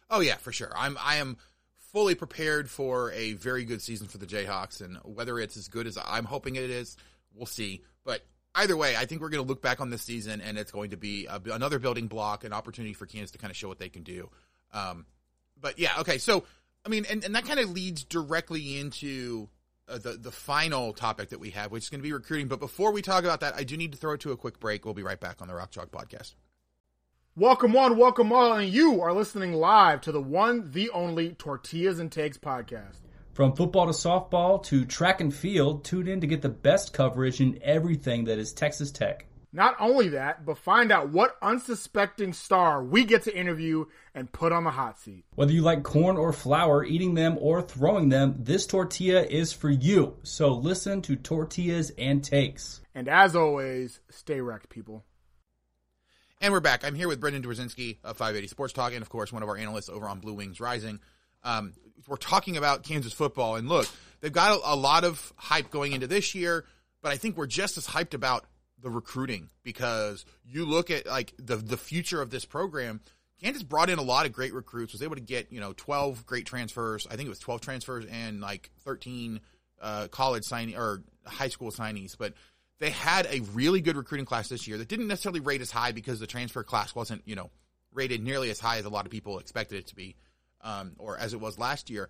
Oh 0.09 0.19
yeah, 0.19 0.35
for 0.35 0.51
sure. 0.51 0.71
I'm 0.75 0.97
I 1.01 1.17
am 1.17 1.37
fully 1.91 2.15
prepared 2.15 2.69
for 2.69 3.11
a 3.11 3.33
very 3.33 3.65
good 3.65 3.81
season 3.81 4.07
for 4.07 4.17
the 4.17 4.25
Jayhawks, 4.25 4.81
and 4.81 4.97
whether 5.03 5.39
it's 5.39 5.57
as 5.57 5.67
good 5.67 5.87
as 5.87 5.97
I'm 6.03 6.25
hoping 6.25 6.55
it 6.55 6.69
is, 6.69 6.97
we'll 7.33 7.45
see. 7.45 7.81
But 8.03 8.25
either 8.53 8.75
way, 8.77 8.95
I 8.95 9.05
think 9.05 9.21
we're 9.21 9.29
going 9.29 9.43
to 9.43 9.47
look 9.47 9.61
back 9.61 9.81
on 9.81 9.89
this 9.89 10.01
season, 10.01 10.41
and 10.41 10.57
it's 10.57 10.71
going 10.71 10.91
to 10.91 10.97
be 10.97 11.25
a, 11.25 11.41
another 11.51 11.79
building 11.79 12.07
block, 12.07 12.43
an 12.43 12.53
opportunity 12.53 12.93
for 12.93 13.05
Kansas 13.05 13.31
to 13.31 13.37
kind 13.37 13.49
of 13.49 13.57
show 13.57 13.67
what 13.67 13.79
they 13.79 13.89
can 13.89 14.03
do. 14.03 14.29
Um, 14.73 15.05
but 15.59 15.79
yeah, 15.79 15.99
okay. 15.99 16.17
So 16.17 16.43
I 16.85 16.89
mean, 16.89 17.05
and, 17.09 17.23
and 17.23 17.35
that 17.35 17.45
kind 17.45 17.59
of 17.59 17.71
leads 17.71 18.03
directly 18.03 18.77
into 18.77 19.49
uh, 19.87 19.97
the 19.97 20.11
the 20.13 20.31
final 20.31 20.93
topic 20.93 21.29
that 21.29 21.39
we 21.39 21.51
have, 21.51 21.71
which 21.71 21.83
is 21.83 21.89
going 21.89 21.99
to 21.99 22.03
be 22.07 22.13
recruiting. 22.13 22.47
But 22.47 22.59
before 22.59 22.91
we 22.91 23.01
talk 23.01 23.23
about 23.23 23.39
that, 23.39 23.55
I 23.55 23.63
do 23.63 23.75
need 23.75 23.93
to 23.93 23.97
throw 23.97 24.13
it 24.13 24.19
to 24.21 24.31
a 24.31 24.37
quick 24.37 24.59
break. 24.59 24.85
We'll 24.85 24.93
be 24.93 25.03
right 25.03 25.19
back 25.19 25.41
on 25.41 25.47
the 25.47 25.55
Rock 25.55 25.71
Chalk 25.71 25.91
Podcast. 25.91 26.35
Welcome 27.37 27.73
one, 27.73 27.97
welcome 27.97 28.31
all, 28.31 28.53
and 28.53 28.71
you 28.71 29.01
are 29.01 29.11
listening 29.11 29.51
live 29.51 29.99
to 30.01 30.13
the 30.13 30.21
one, 30.21 30.71
the 30.71 30.89
only 30.91 31.31
Tortillas 31.33 31.99
and 31.99 32.09
Takes 32.09 32.37
podcast. 32.37 32.99
From 33.33 33.53
football 33.57 33.87
to 33.87 33.91
softball 33.91 34.63
to 34.67 34.85
track 34.85 35.19
and 35.19 35.35
field, 35.35 35.83
tune 35.83 36.07
in 36.07 36.21
to 36.21 36.27
get 36.27 36.41
the 36.41 36.47
best 36.47 36.93
coverage 36.93 37.41
in 37.41 37.59
everything 37.61 38.23
that 38.23 38.39
is 38.39 38.53
Texas 38.53 38.89
Tech. 38.89 39.25
Not 39.51 39.75
only 39.81 40.07
that, 40.09 40.45
but 40.45 40.57
find 40.57 40.93
out 40.93 41.09
what 41.09 41.35
unsuspecting 41.41 42.31
star 42.31 42.81
we 42.81 43.03
get 43.03 43.23
to 43.23 43.37
interview 43.37 43.83
and 44.13 44.31
put 44.31 44.53
on 44.53 44.63
the 44.63 44.71
hot 44.71 44.97
seat. 44.97 45.25
Whether 45.35 45.51
you 45.51 45.61
like 45.61 45.83
corn 45.83 46.15
or 46.15 46.31
flour, 46.31 46.85
eating 46.85 47.15
them 47.15 47.37
or 47.41 47.61
throwing 47.61 48.07
them, 48.07 48.35
this 48.39 48.65
tortilla 48.65 49.23
is 49.23 49.51
for 49.51 49.69
you. 49.69 50.15
So 50.23 50.53
listen 50.53 51.01
to 51.01 51.17
Tortillas 51.17 51.91
and 51.97 52.23
Takes. 52.23 52.79
And 52.93 53.09
as 53.09 53.35
always, 53.35 53.99
stay 54.09 54.39
wrecked, 54.39 54.69
people. 54.69 55.03
And 56.41 56.51
we're 56.51 56.59
back. 56.59 56.83
I'm 56.83 56.95
here 56.95 57.07
with 57.07 57.21
Brendan 57.21 57.43
Dzwierzynski 57.43 57.97
of 58.03 58.17
580 58.17 58.47
Sports 58.47 58.73
Talk, 58.73 58.93
and 58.93 59.01
of 59.01 59.09
course, 59.09 59.31
one 59.31 59.41
of 59.41 59.47
our 59.47 59.55
analysts 59.55 59.87
over 59.87 60.07
on 60.07 60.19
Blue 60.19 60.33
Wings 60.33 60.59
Rising. 60.59 60.99
Um, 61.43 61.73
we're 62.07 62.17
talking 62.17 62.57
about 62.57 62.83
Kansas 62.83 63.13
football, 63.13 63.55
and 63.55 63.69
look, 63.69 63.87
they've 64.19 64.33
got 64.33 64.59
a, 64.59 64.73
a, 64.73 64.75
lot 64.75 65.05
of 65.05 65.33
hype 65.37 65.71
going 65.71 65.93
into 65.93 66.07
this 66.07 66.35
year, 66.35 66.65
but 67.01 67.13
I 67.13 67.17
think 67.17 67.37
we're 67.37 67.47
just 67.47 67.77
as 67.77 67.87
hyped 67.87 68.13
about 68.13 68.45
the 68.81 68.89
recruiting 68.89 69.49
because 69.63 70.25
you 70.45 70.65
look 70.65 70.91
at 70.91 71.05
like 71.05 71.33
the 71.37 71.55
the 71.55 71.77
future 71.77 72.21
of 72.21 72.31
this 72.31 72.43
program. 72.43 72.99
Kansas 73.41 73.63
brought 73.63 73.89
in 73.89 73.97
a 73.97 74.03
lot 74.03 74.25
of 74.25 74.33
great 74.33 74.53
recruits, 74.53 74.93
was 74.93 75.01
able 75.01 75.15
to 75.15 75.21
get 75.21 75.51
you 75.51 75.61
know 75.61 75.73
12 75.77 76.25
great 76.25 76.45
transfers. 76.45 77.07
I 77.09 77.15
think 77.15 77.27
it 77.27 77.29
was 77.29 77.39
12 77.39 77.61
transfers 77.61 78.05
and 78.11 78.41
like 78.41 78.71
13 78.83 79.39
uh, 79.81 80.09
college 80.09 80.43
signing 80.43 80.75
or 80.75 81.01
high 81.25 81.47
school 81.49 81.71
signees, 81.71 82.17
but 82.17 82.33
they 82.79 82.89
had 82.89 83.25
a 83.27 83.41
really 83.53 83.81
good 83.81 83.95
recruiting 83.95 84.25
class 84.25 84.49
this 84.49 84.67
year 84.67 84.77
that 84.77 84.87
didn't 84.87 85.07
necessarily 85.07 85.39
rate 85.39 85.61
as 85.61 85.71
high 85.71 85.91
because 85.91 86.19
the 86.19 86.27
transfer 86.27 86.63
class 86.63 86.93
wasn't, 86.93 87.21
you 87.25 87.35
know, 87.35 87.49
rated 87.93 88.21
nearly 88.21 88.49
as 88.49 88.59
high 88.59 88.77
as 88.77 88.85
a 88.85 88.89
lot 88.89 89.05
of 89.05 89.11
people 89.11 89.39
expected 89.39 89.79
it 89.79 89.87
to 89.87 89.95
be, 89.95 90.15
um, 90.61 90.93
or 90.97 91.17
as 91.17 91.33
it 91.33 91.39
was 91.39 91.57
last 91.57 91.89
year. 91.89 92.09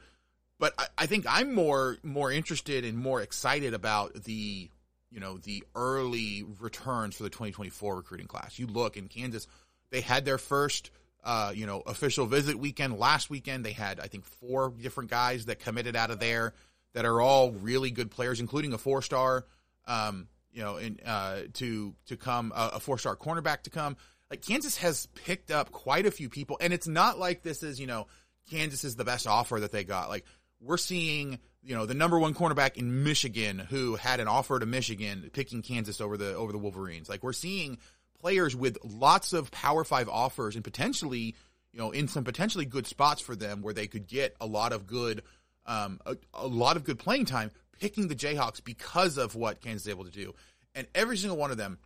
But 0.58 0.74
I, 0.78 0.88
I, 1.00 1.06
think 1.06 1.26
I'm 1.28 1.54
more 1.54 1.98
more 2.02 2.32
interested 2.32 2.86
and 2.86 2.98
more 2.98 3.22
excited 3.22 3.74
about 3.74 4.24
the, 4.24 4.70
you 5.12 5.20
know, 5.20 5.38
the 5.38 5.64
early 5.76 6.44
returns 6.60 7.16
for 7.16 7.24
the 7.24 7.30
2024 7.30 7.96
recruiting 7.96 8.28
class. 8.28 8.58
You 8.58 8.68
look 8.68 8.98
in 8.98 9.08
Kansas, 9.08 9.48
they 9.92 10.02
had 10.02 10.26
their 10.26 10.38
first, 10.38 10.90
uh, 11.24 11.52
you 11.54 11.68
know, 11.68 11.82
official 11.86 12.26
visit 12.26 12.58
weekend 12.58 12.98
last 12.98 13.30
weekend. 13.30 13.64
They 13.64 13.74
had 13.74 14.00
I 14.00 14.08
think 14.08 14.26
four 14.26 14.74
different 14.82 15.12
guys 15.12 15.46
that 15.46 15.60
committed 15.60 15.96
out 15.96 16.10
of 16.10 16.20
there 16.20 16.54
that 16.94 17.06
are 17.06 17.22
all 17.22 17.52
really 17.52 17.92
good 17.92 18.10
players, 18.10 18.40
including 18.40 18.74
a 18.74 18.78
four 18.78 19.02
star. 19.04 19.46
Um, 19.88 20.28
you 20.56 20.64
know, 20.64 20.78
in, 20.78 21.00
uh, 21.06 21.42
to 21.56 21.94
to 22.06 22.16
come 22.16 22.54
uh, 22.56 22.72
a 22.74 22.80
four 22.80 22.98
star 22.98 23.16
cornerback 23.16 23.64
to 23.64 23.70
come. 23.70 23.98
Like 24.32 24.42
Kansas 24.42 24.78
has 24.78 25.06
picked 25.08 25.52
up 25.52 25.72
quite 25.72 26.06
a 26.06 26.12
few 26.12 26.30
people, 26.30 26.58
and 26.62 26.74
it's 26.74 26.88
not 26.88 27.20
like 27.20 27.44
this 27.44 27.62
is 27.62 27.80
you 27.80 27.88
know 27.88 28.08
Kansas 28.50 28.86
is 28.86 28.96
the 28.96 29.04
best 29.04 29.28
offer 29.28 29.60
that 29.60 29.74
they 29.74 29.84
got. 29.84 30.08
Like 30.08 30.26
we're 30.62 30.78
seeing 30.78 31.40
you 31.62 31.76
know 31.76 31.86
the 31.86 31.94
number 31.94 32.18
one 32.18 32.34
cornerback 32.34 32.78
in 32.78 33.04
Michigan 33.04 33.60
who 33.60 33.96
had 33.96 34.22
an 34.22 34.30
offer 34.30 34.58
to 34.58 34.66
Michigan 34.66 35.30
picking 35.34 35.62
Kansas 35.62 36.00
over 36.00 36.16
the 36.16 36.34
over 36.36 36.54
the 36.54 36.58
Wolverines. 36.58 37.10
Like 37.10 37.22
we're 37.22 37.34
seeing 37.34 37.78
players 38.22 38.56
with 38.56 38.78
lots 38.82 39.34
of 39.34 39.52
Power 39.52 39.84
Five 39.84 40.08
offers 40.08 40.56
and 40.56 40.64
potentially 40.64 41.36
you 41.74 41.80
know 41.80 41.92
in 41.92 42.08
some 42.08 42.24
potentially 42.24 42.66
good 42.66 42.88
spots 42.88 43.22
for 43.22 43.36
them 43.36 43.62
where 43.62 43.74
they 43.74 43.88
could 43.88 44.08
get 44.08 44.38
a 44.40 44.46
lot 44.46 44.72
of 44.72 44.88
good 44.88 45.22
um, 45.66 46.00
a, 46.06 46.16
a 46.34 46.48
lot 46.48 46.78
of 46.78 46.86
good 46.86 46.98
playing 46.98 47.26
time 47.26 47.52
picking 47.80 48.08
the 48.08 48.16
Jayhawks 48.16 48.64
because 48.64 49.18
of 49.18 49.36
what 49.36 49.62
Kansas 49.62 49.88
is 49.88 49.90
able 49.90 50.06
to 50.06 50.12
do. 50.12 50.34
And 50.74 50.88
every 50.94 51.18
single 51.18 51.38
one 51.38 51.52
of 51.52 51.58
them, 51.58 51.78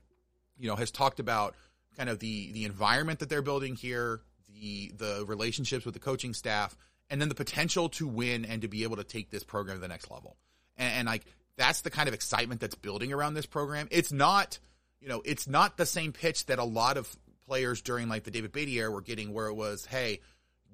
you 0.58 0.68
know, 0.68 0.76
has 0.76 0.92
talked 0.92 1.20
about 1.20 1.56
kind 1.98 2.10
of 2.10 2.20
the 2.20 2.52
the 2.52 2.66
environment 2.66 3.20
that 3.20 3.30
they're 3.30 3.42
building 3.42 3.76
here, 3.76 4.22
the 4.54 4.92
the 4.96 5.26
relationships 5.28 5.86
with 5.86 5.94
the 5.94 6.00
coaching 6.00 6.34
staff, 6.34 6.76
and 7.10 7.22
then 7.22 7.30
the 7.30 7.36
potential 7.36 7.90
to 7.90 8.08
win 8.08 8.46
and 8.46 8.62
to 8.62 8.68
be 8.68 8.84
able 8.84 8.98
to 8.98 9.04
take 9.04 9.30
this 9.30 9.44
program 9.44 9.78
to 9.78 9.82
the 9.82 9.88
next 9.88 10.10
level. 10.10 10.38
And, 10.78 10.94
and 10.94 11.08
like 11.08 11.26
that's 11.58 11.82
the 11.82 11.90
kind 11.90 12.08
of 12.08 12.14
excitement 12.14 12.62
that's 12.62 12.76
building 12.76 13.12
around 13.12 13.34
this 13.34 13.46
program. 13.46 13.88
It's 13.92 14.12
not, 14.12 14.60
you 15.02 15.10
know, 15.10 15.22
it's 15.26 15.48
not 15.48 15.78
the 15.78 15.86
same 15.86 16.14
pitch 16.14 16.46
that 16.46 16.58
a 16.58 16.64
lot 16.64 16.98
of 16.98 17.14
players 17.46 17.82
during 17.82 18.08
like 18.08 18.24
the 18.24 18.32
David 18.32 18.52
Beaty 18.52 18.80
era 18.80 18.90
were 18.90 19.02
getting, 19.02 19.34
where 19.34 19.48
it 19.48 19.56
was, 19.56 19.86
hey, 19.86 20.22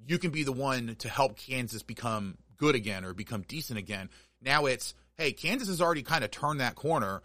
you 0.06 0.18
can 0.18 0.30
be 0.30 0.44
the 0.44 0.52
one 0.52 0.94
to 1.00 1.08
help 1.08 1.36
Kansas 1.38 1.82
become 1.82 2.38
good 2.56 2.74
again 2.74 3.04
or 3.04 3.14
become 3.14 3.42
decent 3.42 3.78
again. 3.78 4.08
Now 4.40 4.66
it's 4.66 4.94
hey, 5.18 5.32
Kansas 5.32 5.68
has 5.68 5.80
already 5.80 6.02
kind 6.02 6.24
of 6.24 6.30
turned 6.30 6.60
that 6.60 6.74
corner. 6.74 7.22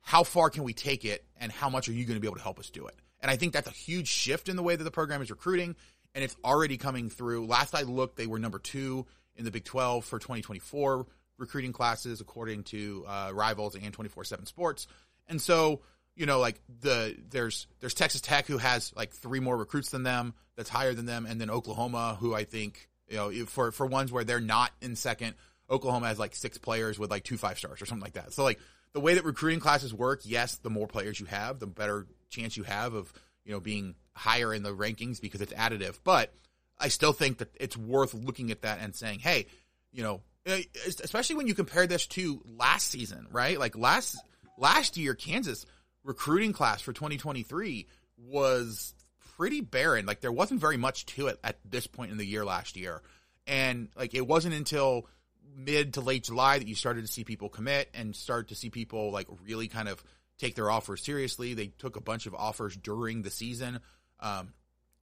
How 0.00 0.22
far 0.22 0.50
can 0.50 0.64
we 0.64 0.72
take 0.72 1.04
it, 1.04 1.24
and 1.36 1.50
how 1.50 1.70
much 1.70 1.88
are 1.88 1.92
you 1.92 2.04
going 2.04 2.16
to 2.16 2.20
be 2.20 2.26
able 2.26 2.36
to 2.36 2.42
help 2.42 2.58
us 2.58 2.70
do 2.70 2.86
it? 2.86 2.94
And 3.20 3.30
I 3.30 3.36
think 3.36 3.52
that's 3.52 3.68
a 3.68 3.72
huge 3.72 4.08
shift 4.08 4.48
in 4.48 4.56
the 4.56 4.62
way 4.62 4.76
that 4.76 4.84
the 4.84 4.90
program 4.90 5.22
is 5.22 5.30
recruiting, 5.30 5.76
and 6.14 6.22
it's 6.22 6.36
already 6.44 6.76
coming 6.76 7.08
through. 7.08 7.46
Last 7.46 7.74
I 7.74 7.82
looked, 7.82 8.16
they 8.16 8.26
were 8.26 8.38
number 8.38 8.58
two 8.58 9.06
in 9.36 9.44
the 9.44 9.50
Big 9.50 9.64
12 9.64 10.04
for 10.04 10.18
2024 10.18 11.06
recruiting 11.38 11.72
classes, 11.72 12.20
according 12.20 12.64
to 12.64 13.04
uh, 13.08 13.30
Rivals 13.32 13.74
and 13.74 13.96
24/7 13.96 14.46
Sports. 14.46 14.86
And 15.26 15.40
so, 15.40 15.80
you 16.14 16.26
know, 16.26 16.38
like 16.38 16.60
the 16.80 17.16
there's 17.30 17.66
there's 17.80 17.94
Texas 17.94 18.20
Tech 18.20 18.46
who 18.46 18.58
has 18.58 18.92
like 18.94 19.12
three 19.12 19.40
more 19.40 19.56
recruits 19.56 19.90
than 19.90 20.02
them, 20.02 20.34
that's 20.56 20.68
higher 20.68 20.94
than 20.94 21.06
them, 21.06 21.26
and 21.26 21.40
then 21.40 21.50
Oklahoma, 21.50 22.16
who 22.20 22.34
I 22.34 22.44
think 22.44 22.88
you 23.08 23.16
know 23.16 23.46
for 23.46 23.72
for 23.72 23.86
ones 23.86 24.12
where 24.12 24.24
they're 24.24 24.40
not 24.40 24.70
in 24.80 24.96
second 24.96 25.34
Oklahoma 25.70 26.08
has 26.08 26.18
like 26.18 26.34
six 26.34 26.58
players 26.58 26.98
with 26.98 27.10
like 27.10 27.24
two 27.24 27.36
five 27.36 27.58
stars 27.58 27.80
or 27.80 27.86
something 27.86 28.04
like 28.04 28.14
that. 28.14 28.32
So 28.32 28.44
like 28.44 28.60
the 28.92 29.00
way 29.00 29.14
that 29.14 29.24
recruiting 29.24 29.60
classes 29.60 29.92
work, 29.92 30.20
yes, 30.24 30.56
the 30.56 30.70
more 30.70 30.86
players 30.86 31.18
you 31.18 31.26
have, 31.26 31.58
the 31.58 31.66
better 31.66 32.06
chance 32.30 32.56
you 32.56 32.62
have 32.64 32.94
of 32.94 33.12
you 33.44 33.52
know 33.52 33.60
being 33.60 33.94
higher 34.14 34.54
in 34.54 34.62
the 34.62 34.74
rankings 34.74 35.20
because 35.20 35.40
it's 35.40 35.52
additive. 35.52 35.98
But 36.04 36.32
I 36.78 36.88
still 36.88 37.12
think 37.12 37.38
that 37.38 37.50
it's 37.58 37.76
worth 37.76 38.14
looking 38.14 38.50
at 38.50 38.62
that 38.62 38.78
and 38.80 38.94
saying, 38.94 39.20
hey, 39.20 39.46
you 39.92 40.02
know, 40.02 40.22
eh, 40.46 40.62
especially 41.02 41.36
when 41.36 41.46
you 41.46 41.54
compare 41.54 41.86
this 41.86 42.06
to 42.08 42.42
last 42.44 42.90
season, 42.90 43.26
right? 43.30 43.58
Like 43.58 43.76
last 43.76 44.16
last 44.58 44.96
year, 44.96 45.14
Kansas 45.14 45.66
recruiting 46.04 46.52
class 46.52 46.80
for 46.82 46.92
2023 46.92 47.86
was 48.18 48.94
pretty 49.36 49.60
barren. 49.60 50.06
Like 50.06 50.20
there 50.20 50.32
wasn't 50.32 50.60
very 50.60 50.76
much 50.76 51.06
to 51.06 51.28
it 51.28 51.38
at 51.42 51.58
this 51.64 51.86
point 51.86 52.12
in 52.12 52.18
the 52.18 52.26
year 52.26 52.44
last 52.44 52.76
year. 52.76 53.02
And 53.46 53.88
like 53.96 54.14
it 54.14 54.26
wasn't 54.26 54.54
until 54.54 55.06
mid 55.56 55.94
to 55.94 56.00
late 56.00 56.24
July 56.24 56.58
that 56.58 56.68
you 56.68 56.74
started 56.74 57.06
to 57.06 57.12
see 57.12 57.24
people 57.24 57.48
commit 57.48 57.88
and 57.94 58.14
start 58.14 58.48
to 58.48 58.54
see 58.54 58.70
people 58.70 59.10
like 59.10 59.28
really 59.46 59.68
kind 59.68 59.88
of 59.88 60.02
take 60.38 60.54
their 60.54 60.70
offers 60.70 61.02
seriously. 61.02 61.54
They 61.54 61.68
took 61.68 61.96
a 61.96 62.00
bunch 62.00 62.26
of 62.26 62.34
offers 62.34 62.76
during 62.76 63.22
the 63.22 63.30
season. 63.30 63.80
Um, 64.20 64.52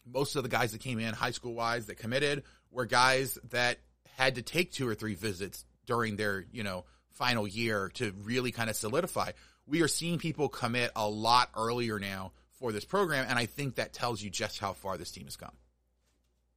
most 0.07 0.37
of 0.37 0.43
the 0.43 0.49
guys 0.49 0.73
that 0.73 0.81
came 0.81 0.99
in 0.99 1.15
high 1.15 1.31
school 1.31 1.55
wise 1.55 1.87
that 1.87 1.97
committed 1.97 2.43
were 2.71 2.87
guys 2.87 3.39
that 3.51 3.79
had 4.17 4.35
to 4.35 4.43
take 4.43 4.73
two 4.73 4.89
or 4.89 4.95
three 4.95 5.15
visits 5.15 5.65
during 5.87 6.17
their, 6.17 6.45
you 6.53 6.63
know, 6.63 6.85
final 7.11 7.47
year 7.47 7.91
to 7.95 8.13
really 8.23 8.53
kind 8.53 8.69
of 8.69 8.77
solidify. 8.77 9.31
We 9.67 9.83
are 9.83 9.89
seeing 9.89 10.19
people 10.19 10.49
commit 10.49 10.91
a 10.97 11.09
lot 11.09 11.51
earlier 11.57 11.99
now 11.99 12.33
for 12.59 12.73
this 12.73 12.85
program, 12.85 13.27
and 13.29 13.39
I 13.39 13.47
think 13.47 13.77
that 13.77 13.93
tells 13.93 14.23
you 14.23 14.31
just 14.31 14.59
how 14.59 14.73
far 14.73 14.99
this 14.99 15.11
team 15.11 15.25
has 15.25 15.37
come 15.37 15.53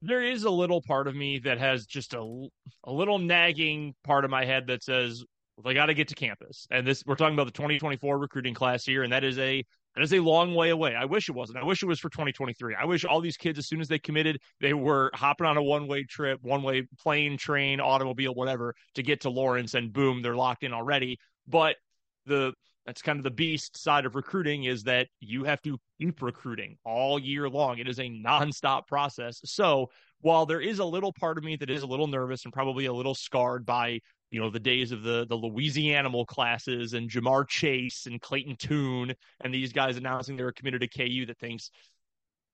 there 0.06 0.24
is 0.24 0.44
a 0.44 0.50
little 0.50 0.82
part 0.82 1.08
of 1.08 1.16
me 1.16 1.40
that 1.40 1.60
has 1.60 1.86
just 1.86 2.14
a, 2.14 2.48
a 2.84 2.92
little 2.92 3.20
nagging 3.20 3.94
part 4.04 4.26
of 4.26 4.32
my 4.32 4.46
head 4.46 4.68
that 4.68 4.84
says 4.84 5.24
well, 5.56 5.64
they 5.64 5.74
got 5.74 5.86
to 5.86 5.94
get 5.94 6.10
to 6.10 6.16
campus. 6.16 6.68
And 6.70 6.86
this 6.86 7.04
we're 7.06 7.16
talking 7.16 7.34
about 7.34 7.46
the 7.46 7.54
2024 7.54 8.18
recruiting 8.18 8.54
class 8.54 8.84
here, 8.84 9.04
and 9.04 9.14
that 9.14 9.24
is 9.24 9.40
a 9.40 9.64
that 9.96 10.04
is 10.04 10.14
a 10.14 10.20
long 10.20 10.54
way 10.54 10.70
away. 10.72 10.94
I 10.94 11.06
wish 11.06 11.30
it 11.30 11.32
wasn't. 11.32 11.60
I 11.60 11.64
wish 11.64 11.82
it 11.82 11.86
was 11.86 12.00
for 12.00 12.10
2023. 12.10 12.76
I 12.76 12.84
wish 12.84 13.06
all 13.06 13.22
these 13.22 13.38
kids, 13.38 13.58
as 13.58 13.68
soon 13.68 13.80
as 13.80 13.88
they 13.88 14.00
committed, 14.00 14.40
they 14.60 14.74
were 14.74 15.10
hopping 15.14 15.48
on 15.48 15.56
a 15.56 15.64
one 15.64 15.88
way 15.88 16.04
trip, 16.04 16.40
one 16.42 16.62
way 16.62 16.88
plane, 17.00 17.38
train, 17.38 17.80
automobile, 17.80 18.34
whatever, 18.34 18.76
to 18.96 19.04
get 19.04 19.22
to 19.22 19.30
Lawrence, 19.30 19.74
and 19.74 19.94
boom, 19.94 20.22
they're 20.22 20.36
locked 20.36 20.64
in 20.64 20.74
already. 20.74 21.18
But 21.48 21.78
the 22.26 22.54
that's 22.86 23.02
kind 23.02 23.18
of 23.18 23.24
the 23.24 23.32
beast 23.32 23.82
side 23.82 24.06
of 24.06 24.16
recruiting 24.16 24.66
is 24.66 24.84
that 24.84 25.08
you 25.20 25.44
have 25.44 25.62
to 25.64 25.80
keep 26.00 26.22
recruiting 26.22 26.78
all 26.86 27.18
year 27.18 27.50
long. 27.50 27.80
It 27.80 27.88
is 27.88 28.00
a 28.00 28.04
nonstop 28.04 28.88
process. 28.88 29.42
So 29.46 29.90
while 30.22 30.46
there 30.46 30.62
is 30.62 30.80
a 30.80 30.86
little 30.86 31.12
part 31.14 31.38
of 31.38 31.44
me 31.44 31.56
that 31.58 31.70
is 31.70 31.84
a 31.84 31.88
little 31.88 32.08
nervous 32.08 32.44
and 32.46 32.54
probably 32.54 32.86
a 32.86 32.94
little 32.94 33.16
scarred 33.16 33.66
by 33.66 34.00
you 34.32 34.40
know 34.40 34.50
the 34.50 34.60
days 34.60 34.92
of 34.92 35.04
the 35.04 35.26
the 35.28 35.36
Louisiana 35.36 36.10
classes 36.26 36.94
and 36.94 37.10
Jamar 37.10 37.48
Chase 37.48 38.06
and 38.06 38.22
Clayton 38.22 38.58
Toon 38.58 39.14
and 39.42 39.54
these 39.54 39.72
guys 39.72 39.98
announcing 39.98 40.36
they're 40.36 40.52
committed 40.52 40.82
to 40.82 40.88
KU 40.88 41.26
that 41.28 41.38
thinks 41.38 41.72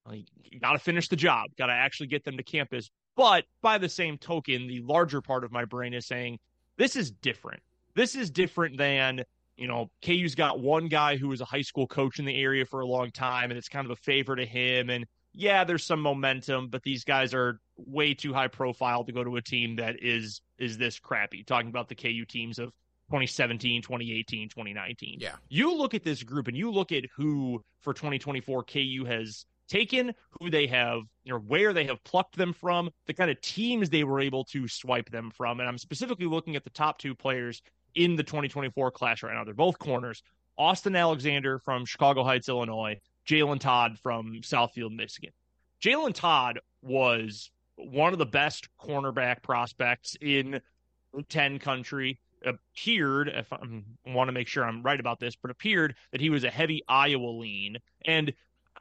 well, 0.04 0.16
you 0.16 0.60
got 0.60 0.72
to 0.72 0.78
finish 0.78 1.08
the 1.08 1.16
job, 1.16 1.50
got 1.56 1.66
to 1.66 1.72
actually 1.72 2.08
get 2.08 2.24
them 2.24 2.36
to 2.36 2.42
campus. 2.42 2.90
But 3.16 3.44
by 3.60 3.78
the 3.78 3.88
same 3.88 4.18
token, 4.18 4.66
the 4.66 4.80
larger 4.80 5.20
part 5.20 5.44
of 5.44 5.52
my 5.52 5.64
brain 5.64 5.94
is 5.94 6.06
saying 6.06 6.38
this 6.76 6.96
is 6.96 7.10
different. 7.10 7.62
This 7.94 8.14
is 8.14 8.30
different 8.30 8.78
than 8.78 9.24
you 9.56 9.68
know, 9.68 9.90
KU's 10.04 10.34
got 10.34 10.60
one 10.60 10.88
guy 10.88 11.16
who 11.16 11.28
was 11.28 11.40
a 11.40 11.44
high 11.44 11.62
school 11.62 11.86
coach 11.86 12.18
in 12.18 12.24
the 12.24 12.40
area 12.40 12.64
for 12.64 12.80
a 12.80 12.86
long 12.86 13.10
time, 13.10 13.50
and 13.50 13.58
it's 13.58 13.68
kind 13.68 13.84
of 13.84 13.90
a 13.90 13.96
favor 13.96 14.34
to 14.36 14.46
him. 14.46 14.90
And 14.90 15.06
yeah, 15.34 15.64
there's 15.64 15.84
some 15.84 16.00
momentum, 16.00 16.68
but 16.68 16.82
these 16.82 17.04
guys 17.04 17.34
are 17.34 17.60
way 17.76 18.14
too 18.14 18.32
high 18.32 18.48
profile 18.48 19.04
to 19.04 19.12
go 19.12 19.24
to 19.24 19.36
a 19.36 19.42
team 19.42 19.76
that 19.76 20.02
is 20.02 20.40
is 20.58 20.78
this 20.78 20.98
crappy. 20.98 21.44
Talking 21.44 21.68
about 21.68 21.88
the 21.88 21.94
KU 21.94 22.24
teams 22.26 22.58
of 22.58 22.72
2017, 23.10 23.82
2018, 23.82 24.48
2019. 24.48 25.18
Yeah. 25.20 25.32
You 25.48 25.74
look 25.74 25.94
at 25.94 26.04
this 26.04 26.22
group 26.22 26.48
and 26.48 26.56
you 26.56 26.70
look 26.70 26.92
at 26.92 27.04
who 27.16 27.62
for 27.80 27.92
2024 27.92 28.64
KU 28.64 29.04
has 29.06 29.44
taken, 29.68 30.12
who 30.40 30.50
they 30.50 30.66
have, 30.66 31.00
you 31.24 31.32
know, 31.32 31.38
where 31.38 31.72
they 31.72 31.84
have 31.84 32.02
plucked 32.04 32.36
them 32.36 32.52
from, 32.52 32.90
the 33.06 33.14
kind 33.14 33.30
of 33.30 33.40
teams 33.40 33.90
they 33.90 34.04
were 34.04 34.20
able 34.20 34.44
to 34.44 34.68
swipe 34.68 35.10
them 35.10 35.30
from. 35.30 35.60
And 35.60 35.68
I'm 35.68 35.78
specifically 35.78 36.26
looking 36.26 36.56
at 36.56 36.64
the 36.64 36.70
top 36.70 36.98
two 36.98 37.14
players 37.14 37.62
in 37.94 38.16
the 38.16 38.22
2024 38.22 38.90
class 38.90 39.22
right 39.22 39.34
now. 39.34 39.44
They're 39.44 39.54
both 39.54 39.78
corners. 39.78 40.22
Austin 40.58 40.96
Alexander 40.96 41.58
from 41.58 41.84
Chicago 41.84 42.22
Heights, 42.24 42.48
Illinois, 42.48 43.00
Jalen 43.26 43.60
Todd 43.60 43.98
from 44.02 44.40
Southfield, 44.42 44.94
Michigan. 44.94 45.32
Jalen 45.82 46.14
Todd 46.14 46.60
was 46.82 47.50
one 47.76 48.12
of 48.12 48.18
the 48.18 48.26
best 48.26 48.68
cornerback 48.80 49.42
prospects 49.42 50.16
in 50.20 50.60
10 51.28 51.58
country 51.58 52.18
appeared 52.44 53.28
if 53.28 53.52
I 53.52 53.58
want 54.06 54.28
to 54.28 54.32
make 54.32 54.48
sure 54.48 54.64
I'm 54.64 54.82
right 54.82 54.98
about 54.98 55.20
this, 55.20 55.36
but 55.36 55.50
appeared 55.50 55.94
that 56.10 56.20
he 56.20 56.30
was 56.30 56.44
a 56.44 56.50
heavy 56.50 56.82
Iowa 56.88 57.28
lean. 57.28 57.78
And 58.04 58.32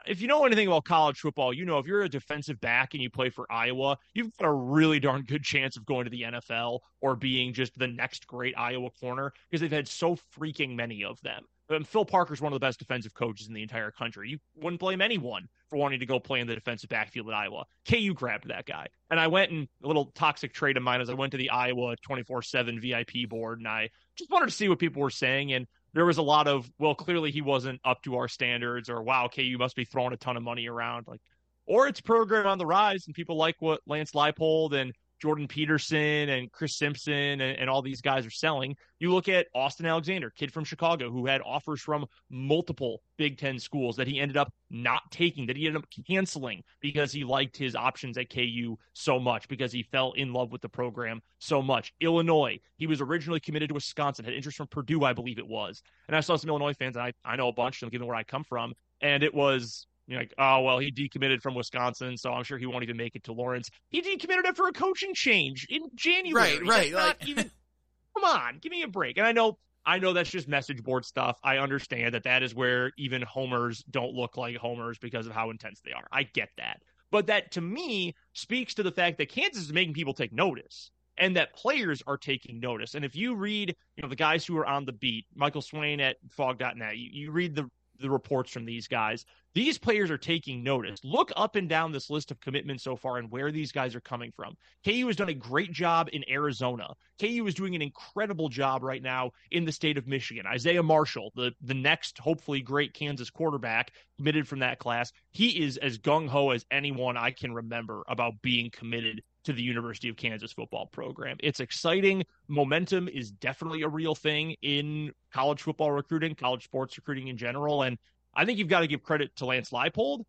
if 0.06 0.22
you 0.22 0.28
know 0.28 0.46
anything 0.46 0.68
about 0.68 0.86
college 0.86 1.20
football, 1.20 1.54
you 1.54 1.66
know 1.66 1.78
if 1.78 1.86
you're 1.86 2.02
a 2.02 2.10
defensive 2.10 2.60
back 2.60 2.94
and 2.94 3.02
you 3.02 3.10
play 3.10 3.30
for 3.30 3.52
Iowa, 3.52 3.98
you've 4.14 4.36
got 4.38 4.48
a 4.48 4.54
really 4.54 5.00
darn 5.00 5.24
good 5.24 5.44
chance 5.44 5.78
of 5.78 5.86
going 5.86 6.06
to 6.06 6.10
the 6.10 6.24
NFL 6.24 6.80
or 7.02 7.16
being 7.16 7.54
just 7.54 7.78
the 7.78 7.88
next 7.88 8.28
great 8.28 8.58
Iowa 8.58 8.90
corner 9.00 9.34
because 9.50 9.62
they've 9.62 9.72
had 9.72 9.88
so 9.88 10.18
freaking 10.38 10.76
many 10.76 11.04
of 11.04 11.22
them. 11.22 11.44
And 11.70 11.88
Phil 11.88 12.06
Parker's 12.06 12.42
one 12.42 12.52
of 12.52 12.60
the 12.60 12.66
best 12.66 12.80
defensive 12.80 13.14
coaches 13.14 13.48
in 13.48 13.54
the 13.54 13.62
entire 13.62 13.92
country. 13.92 14.30
You 14.30 14.40
wouldn't 14.56 14.80
blame 14.80 15.02
anyone 15.02 15.48
for 15.70 15.78
wanting 15.78 16.02
to 16.02 16.06
go 16.06 16.20
play 16.20 16.42
in 16.42 16.48
the 16.48 16.56
defensive 16.56 16.90
backfield 16.90 17.30
at 17.30 17.34
Iowa. 17.34 17.66
KU 17.88 18.14
grabbed 18.14 18.50
that 18.50 18.66
guy. 18.66 18.88
And 19.10 19.20
I 19.20 19.28
went 19.28 19.52
and 19.52 19.68
a 19.84 19.88
little 19.88 20.12
toxic 20.14 20.54
trait 20.54 20.76
of 20.76 20.84
mine 20.84 21.00
as 21.00 21.10
I 21.10 21.14
went 21.14 21.32
to 21.32 21.38
the 21.38 21.50
Iowa 21.50 21.96
24 22.02 22.42
7 22.42 22.82
VIP 22.82 23.30
board 23.30 23.60
and 23.60 23.68
I 23.68 23.90
just 24.18 24.30
wanted 24.30 24.48
to 24.48 24.52
see 24.52 24.68
what 24.68 24.80
people 24.80 25.02
were 25.02 25.10
saying. 25.10 25.54
And 25.54 25.66
there 25.94 26.06
was 26.06 26.18
a 26.18 26.22
lot 26.22 26.48
of, 26.48 26.70
well, 26.80 26.96
clearly 26.96 27.32
he 27.32 27.42
wasn't 27.42 27.80
up 27.84 28.02
to 28.04 28.16
our 28.16 28.28
standards 28.28 28.90
or 28.90 29.02
wow, 29.02 29.28
KU 29.28 29.58
must 29.58 29.76
be 29.76 29.86
throwing 29.86 30.14
a 30.14 30.18
ton 30.18 30.38
of 30.38 30.44
money 30.44 30.68
around. 30.68 31.06
Like, 31.08 31.22
or 31.66 31.88
it's 31.88 32.02
program 32.02 32.48
on 32.48 32.58
the 32.58 32.66
rise 32.66 33.06
and 33.08 33.16
people 33.16 33.36
like 33.36 33.56
what 33.60 33.82
Lance 33.86 34.12
Leipold 34.12 34.74
and 34.74 34.94
Jordan 35.22 35.48
Peterson 35.48 36.30
and 36.30 36.52
Chris 36.52 36.76
Simpson 36.76 37.14
and, 37.14 37.42
and, 37.42 37.70
all 37.70 37.82
these 37.82 38.02
guys 38.02 38.26
are 38.26 38.32
selling. 38.32 38.76
You 39.00 39.14
look 39.14 39.30
at 39.30 39.48
Austin 39.54 39.86
Alexander, 39.86 40.32
kid 40.32 40.52
from 40.52 40.64
Chicago, 40.64 41.12
who 41.12 41.28
had 41.28 41.42
offers 41.46 41.80
from 41.80 42.08
multiple 42.30 43.02
Big 43.18 43.38
Ten 43.38 43.60
schools 43.60 43.96
that 43.98 44.08
he 44.08 44.20
ended 44.20 44.36
up 44.36 44.52
not 44.72 45.04
taking, 45.12 45.46
that 45.46 45.56
he 45.56 45.68
ended 45.68 45.84
up 45.84 45.90
canceling 46.08 46.64
because 46.82 47.12
he 47.12 47.24
liked 47.24 47.56
his 47.56 47.76
options 47.76 48.18
at 48.18 48.32
KU 48.32 48.78
so 48.94 49.20
much, 49.20 49.48
because 49.48 49.72
he 49.72 49.84
fell 49.84 50.14
in 50.14 50.34
love 50.34 50.52
with 50.52 50.62
the 50.62 50.70
program 50.70 51.22
so 51.38 51.62
much. 51.62 51.94
Illinois, 52.02 52.60
he 52.78 52.88
was 52.88 53.00
originally 53.00 53.40
committed 53.40 53.70
to 53.70 53.76
Wisconsin, 53.76 54.26
had 54.26 54.34
interest 54.34 54.58
from 54.58 54.68
Purdue, 54.68 55.04
I 55.04 55.14
believe 55.14 55.38
it 55.38 55.48
was. 55.48 55.84
And 56.08 56.16
I 56.16 56.22
saw 56.22 56.36
some 56.36 56.50
Illinois 56.50 56.74
fans, 56.74 56.96
and 56.96 57.06
I, 57.06 57.14
I 57.24 57.36
know 57.36 57.50
a 57.50 57.54
bunch 57.54 57.76
of 57.76 57.82
them 57.82 57.90
given 57.92 58.08
where 58.08 58.18
I 58.18 58.24
come 58.24 58.44
from. 58.44 58.74
And 59.02 59.24
it 59.24 59.34
was 59.34 59.88
you're 60.08 60.20
like, 60.20 60.34
oh 60.38 60.62
well, 60.62 60.80
he 60.80 60.92
decommitted 60.92 61.42
from 61.42 61.56
Wisconsin, 61.56 62.18
so 62.18 62.32
I'm 62.32 62.44
sure 62.44 62.58
he 62.58 62.66
won't 62.66 62.84
even 62.84 62.98
make 62.98 63.16
it 63.16 63.24
to 63.26 63.34
Lawrence. 63.34 63.70
He 63.90 64.02
decommitted 64.02 64.46
after 64.46 64.68
a 64.68 64.72
coaching 64.72 65.14
change 65.14 65.68
in 65.70 65.84
January. 65.96 66.60
Right, 66.60 66.68
right. 66.68 66.94
Like, 66.94 67.28
even, 67.28 67.52
come 68.16 68.24
on, 68.24 68.60
give 68.60 68.72
me 68.72 68.84
a 68.84 68.88
break. 68.88 69.18
And 69.18 69.26
I 69.26 69.32
know, 69.32 69.58
I 69.86 70.00
know 70.00 70.14
that's 70.14 70.30
just 70.30 70.48
message 70.48 70.84
board 70.84 71.06
stuff. 71.06 71.38
I 71.44 71.58
understand 71.58 72.14
that 72.14 72.24
that 72.24 72.44
is 72.44 72.54
where 72.54 72.92
even 72.98 73.22
homers 73.22 73.84
don't 73.90 74.14
look 74.14 74.38
like 74.38 74.58
homers 74.58 74.98
because 74.98 75.28
of 75.28 75.34
how 75.34 75.50
intense 75.50 75.82
they 75.84 75.92
are. 75.92 76.08
I 76.12 76.24
get 76.24 76.50
that, 76.58 76.82
but 77.12 77.28
that 77.28 77.52
to 77.54 77.62
me 77.62 78.16
speaks 78.34 78.74
to 78.76 78.84
the 78.84 78.92
fact 78.92 79.18
that 79.20 79.30
Kansas 79.30 79.64
is 79.64 79.74
making 79.74 79.94
people 79.94 80.14
take 80.14 80.34
notice 80.34 80.92
and 81.18 81.36
that 81.36 81.56
players 81.56 82.02
are 82.08 82.18
taking 82.18 82.60
notice. 82.60 82.96
And 82.96 83.06
if 83.06 83.16
you 83.16 83.36
read, 83.36 83.76
you 83.96 84.02
know, 84.02 84.10
the 84.10 84.16
guys 84.16 84.46
who 84.46 84.58
are 84.58 84.66
on 84.66 84.86
the 84.86 84.94
beat, 84.94 85.26
Michael 85.36 85.62
Swain 85.62 86.00
at 86.00 86.18
Phog.net, 86.32 86.98
you, 86.98 87.10
you 87.12 87.32
read 87.32 87.56
the 87.56 87.70
the 88.02 88.10
reports 88.10 88.52
from 88.52 88.66
these 88.66 88.88
guys. 88.88 89.26
These 89.54 89.78
players 89.78 90.10
are 90.10 90.18
taking 90.18 90.64
notice. 90.64 91.00
Look 91.04 91.32
up 91.36 91.56
and 91.56 91.68
down 91.68 91.92
this 91.92 92.10
list 92.10 92.32
of 92.32 92.40
commitments 92.40 92.84
so 92.84 92.96
far 92.96 93.18
and 93.18 93.30
where 93.30 93.52
these 93.52 93.72
guys 93.72 93.96
are 93.96 94.02
coming 94.02 94.32
from. 94.36 94.56
KU 94.86 95.08
has 95.08 95.16
done 95.16 95.30
a 95.30 95.34
great 95.34 95.72
job 95.72 96.10
in 96.14 96.24
Arizona. 96.30 96.88
KU 97.20 97.46
is 97.48 97.54
doing 97.54 97.76
an 97.76 97.82
incredible 97.82 98.48
job 98.48 98.82
right 98.82 99.04
now 99.04 99.32
in 99.52 99.66
the 99.66 99.72
state 99.72 99.98
of 99.98 100.08
Michigan. 100.08 100.46
Isaiah 100.46 100.84
Marshall, 100.84 101.32
the, 101.36 101.52
the 101.62 101.74
next 101.74 102.18
hopefully 102.18 102.62
great 102.62 102.94
Kansas 102.94 103.30
quarterback 103.30 103.92
committed 104.18 104.48
from 104.48 104.60
that 104.60 104.80
class, 104.80 105.12
he 105.32 105.64
is 105.64 105.78
as 105.78 105.98
gung 105.98 106.28
ho 106.28 106.52
as 106.52 106.66
anyone 106.72 107.18
I 107.18 107.32
can 107.32 107.54
remember 107.54 108.04
about 108.08 108.42
being 108.42 108.70
committed 108.72 109.22
to 109.44 109.54
the 109.54 109.62
University 109.62 110.10
of 110.10 110.16
Kansas 110.16 110.52
football 110.52 110.86
program. 110.86 111.38
It's 111.42 111.60
exciting. 111.60 112.24
Momentum 112.48 113.08
is 113.08 113.32
definitely 113.32 113.82
a 113.82 113.88
real 113.88 114.16
thing 114.16 114.56
in 114.62 115.12
college 115.34 115.62
football 115.62 115.92
recruiting, 115.92 116.36
college 116.36 116.64
sports 116.64 116.98
recruiting 116.98 117.28
in 117.28 117.38
general. 117.38 117.84
And 117.84 117.98
I 118.34 118.46
think 118.46 118.60
you've 118.60 118.68
got 118.68 118.82
to 118.82 118.88
give 118.88 119.04
credit 119.04 119.36
to 119.38 119.46
Lance 119.46 119.72
Leipold, 119.72 120.26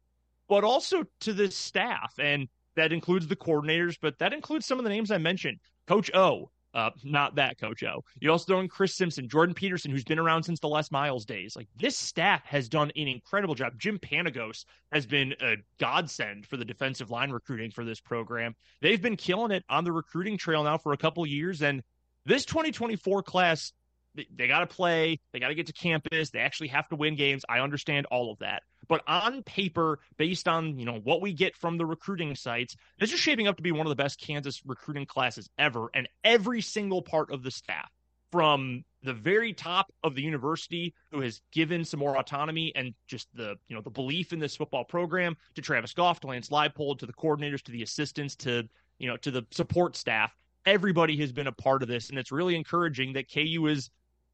but 0.49 0.65
also 0.65 1.05
to 1.21 1.33
the 1.33 1.51
staff. 1.51 2.15
And 2.19 2.49
that 2.75 2.93
includes 2.93 3.27
the 3.27 3.37
coordinators, 3.37 3.97
but 4.01 4.19
that 4.19 4.33
includes 4.33 4.67
some 4.67 4.79
of 4.79 4.85
the 4.85 4.91
names 4.91 5.11
I 5.11 5.19
mentioned. 5.19 5.59
Coach 5.87 6.11
O, 6.15 6.51
uh, 6.75 6.91
not 7.05 7.35
that 7.37 7.61
Coach 7.61 7.83
O. 7.83 8.05
You 8.20 8.31
also 8.31 8.45
throw 8.47 8.61
in 8.61 8.68
Chris 8.68 8.95
Simpson, 8.95 9.29
Jordan 9.29 9.55
Peterson, 9.55 9.91
who's 9.91 10.05
been 10.05 10.18
around 10.18 10.45
since 10.45 10.61
the 10.61 10.68
Les 10.68 10.91
Miles 10.91 11.25
days. 11.25 11.55
Like 11.57 11.68
this 11.77 11.97
staff 11.97 12.45
has 12.45 12.68
done 12.68 12.91
an 12.97 13.09
incredible 13.09 13.55
job. 13.55 13.75
Jim 13.79 13.99
Panagos 13.99 14.64
has 14.91 15.07
been 15.07 15.35
a 15.41 15.57
godsend 15.79 16.47
for 16.47 16.57
the 16.57 16.64
defensive 16.64 17.11
line 17.11 17.31
recruiting 17.31 17.70
for 17.70 17.85
this 17.85 18.01
program. 18.01 18.55
They've 18.81 19.01
been 19.01 19.16
killing 19.16 19.53
it 19.53 19.64
on 19.68 19.85
the 19.85 19.93
recruiting 19.93 20.39
trail 20.39 20.64
now 20.64 20.79
for 20.79 20.93
a 20.93 20.99
couple 20.99 21.27
years, 21.27 21.62
and 21.62 21.83
this 22.25 22.45
2024 22.45 23.23
class. 23.23 23.73
They, 24.15 24.49
got 24.49 24.61
to 24.61 24.67
play. 24.67 25.21
They 25.33 25.41
got 25.41 25.49
to 25.49 25.55
get 25.55 25.67
to 25.69 25.73
campus. 25.73 26.31
They 26.31 26.41
actually 26.41 26.69
have 26.69 26.89
to 26.89 26.97
win 26.97 27.17
games. 27.17 27.45
I 27.49 27.61
understand 27.61 28.07
all 28.07 28.31
of 28.31 28.39
that. 28.41 28.63
But 28.89 29.03
on 29.07 29.43
paper, 29.43 30.01
based 30.19 30.49
on 30.49 30.79
you 30.79 30.85
know 30.85 31.01
what 31.03 31.23
we 31.23 31.33
get 31.33 31.57
from 31.57 31.79
the 31.79 31.87
recruiting 31.87 32.35
sites, 32.35 32.77
this 32.99 33.13
is 33.13 33.21
shaping 33.21 33.49
up 33.49 33.57
to 33.57 33.63
be 33.63 33.73
one 33.73 33.87
of 33.87 33.91
the 33.91 34.03
best 34.03 34.21
Kansas 34.21 34.61
recruiting 34.67 35.07
classes 35.07 35.49
ever. 35.59 35.89
And 35.95 36.09
every 36.25 36.61
single 36.61 37.01
part 37.01 37.31
of 37.31 37.43
the 37.43 37.51
staff, 37.51 37.91
from 38.31 38.85
the 39.03 39.13
very 39.13 39.53
top 39.53 39.93
of 40.03 40.15
the 40.15 40.23
university, 40.23 40.95
who 41.11 41.21
has 41.21 41.41
given 41.53 41.85
some 41.85 42.01
more 42.01 42.19
autonomy 42.19 42.73
and 42.75 42.95
just 43.07 43.29
the 43.35 43.57
you 43.69 43.77
know 43.77 43.83
the 43.83 43.91
belief 43.91 44.33
in 44.33 44.39
this 44.39 44.57
football 44.57 44.85
program, 44.85 45.37
to 45.55 45.63
Travis 45.63 45.93
Goff, 45.93 46.21
to 46.21 46.27
Lance 46.27 46.49
Leipold, 46.49 46.99
to 46.99 47.07
the 47.07 47.13
coordinators, 47.13 47.63
to 47.63 47.73
the 47.73 47.83
assistants, 47.83 48.35
to 48.37 48.69
you 48.99 49.09
know 49.09 49.17
to 49.19 49.31
the 49.31 49.47
support 49.53 49.97
staff. 49.97 50.37
Everybody 50.65 51.17
has 51.19 51.33
been 51.33 51.49
a 51.49 51.53
part 51.53 51.83
of 51.83 51.89
this, 51.89 52.11
and 52.11 52.19
it's 52.19 52.31
really 52.33 52.57
encouraging 52.57 53.15
that 53.15 53.33
KU 53.33 53.67
is 53.67 53.91